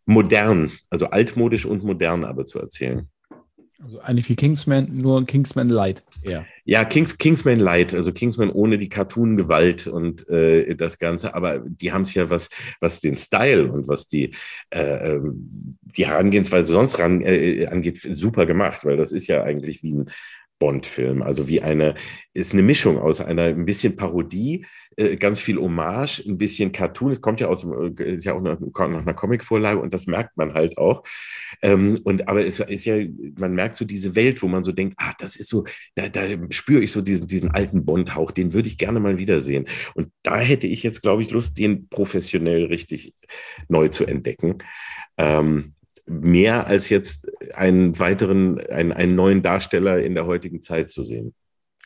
[0.06, 3.10] modern, also altmodisch und modern aber zu erzählen.
[3.84, 6.04] Also eigentlich wie Kingsman, nur Kingsman Light.
[6.24, 11.60] Ja, ja Kings, Kingsman Light, also Kingsman ohne die Cartoon-Gewalt und äh, das Ganze, aber
[11.60, 12.50] die haben es ja, was,
[12.80, 14.36] was den Style und was die,
[14.70, 19.82] äh, ähm, die Herangehensweise sonst ran, äh, angeht, super gemacht, weil das ist ja eigentlich
[19.82, 20.12] wie ein
[20.62, 21.24] Bond-Film.
[21.24, 21.96] Also wie eine,
[22.36, 24.64] ist eine Mischung aus einer ein bisschen Parodie,
[24.96, 27.12] äh, ganz viel Hommage, ein bisschen Cartoon.
[27.12, 30.54] Es kommt ja aus, äh, ist ja auch nach, einer Comic-Vorlage und das merkt man
[30.54, 31.04] halt auch.
[31.64, 32.98] Ähm, und aber es ist ja,
[33.40, 35.66] man merkt so diese Welt, wo man so denkt, ah, das ist so,
[35.96, 36.22] da, da
[36.52, 39.68] spüre ich so diesen, diesen alten Bond-Hauch, den würde ich gerne mal wiedersehen.
[39.96, 43.16] Und da hätte ich jetzt, glaube ich, Lust, den professionell richtig
[43.68, 44.60] neu zu entdecken.
[45.18, 45.74] Ähm,
[46.06, 51.34] mehr als jetzt einen weiteren, einen, einen neuen Darsteller in der heutigen Zeit zu sehen.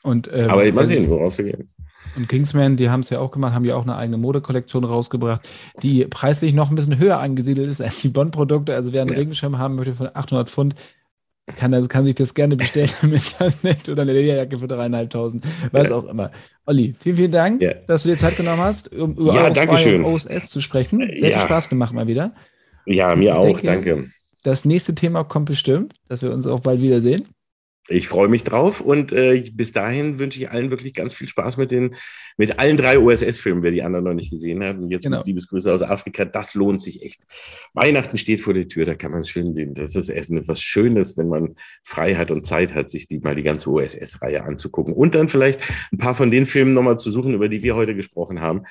[0.03, 1.69] Und, ähm, Aber mal sehen, worauf wir gehen.
[2.15, 5.47] Und Kingsman, die haben es ja auch gemacht, haben ja auch eine eigene Modekollektion rausgebracht,
[5.81, 8.73] die preislich noch ein bisschen höher angesiedelt ist als die Bond-Produkte.
[8.73, 9.17] Also wer einen ja.
[9.17, 10.75] Regenschirm haben möchte von 800 Pfund,
[11.55, 15.95] kann, kann sich das gerne bestellen im Internet oder eine Lederjacke für dreieinhalbtausend, was ja.
[15.95, 16.31] auch immer.
[16.65, 17.73] Olli, vielen, vielen Dank, ja.
[17.87, 20.99] dass du dir Zeit genommen hast, um über ja, OSS zu sprechen.
[21.15, 22.33] Sehr viel Spaß gemacht mal wieder.
[22.85, 24.09] Ja, mir auch, danke.
[24.43, 27.27] Das nächste Thema kommt bestimmt, dass wir uns auch bald wiedersehen.
[27.87, 31.57] Ich freue mich drauf und äh, bis dahin wünsche ich allen wirklich ganz viel Spaß
[31.57, 31.95] mit den,
[32.35, 34.77] mit allen drei OSS-Filmen, wer die anderen noch nicht gesehen hat.
[34.77, 35.17] Und jetzt genau.
[35.17, 37.21] mit Liebesgrüße aus Afrika, das lohnt sich echt.
[37.73, 39.73] Weihnachten steht vor der Tür, da kann man schön.
[39.75, 43.43] Das ist echt etwas Schönes, wenn man Freiheit und Zeit hat, sich die mal die
[43.43, 44.93] ganze OSS-Reihe anzugucken.
[44.93, 47.95] Und dann vielleicht ein paar von den Filmen nochmal zu suchen, über die wir heute
[47.95, 48.63] gesprochen haben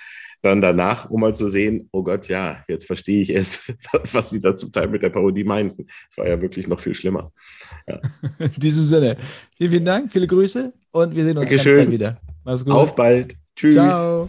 [0.45, 3.73] dann danach, um mal zu sehen, oh Gott, ja, jetzt verstehe ich es,
[4.13, 5.87] was sie da zum Teil mit der Parodie meinten.
[6.11, 7.33] Es war ja wirklich noch viel schlimmer.
[7.87, 8.01] Ja.
[8.39, 9.17] In diesem Sinne,
[9.57, 12.19] vielen, vielen Dank, viele Grüße und wir sehen uns ganz bald wieder.
[12.45, 12.75] Mach's gut.
[12.75, 13.37] Auf bald.
[13.57, 13.75] Tschüss.
[13.75, 14.29] Ciao.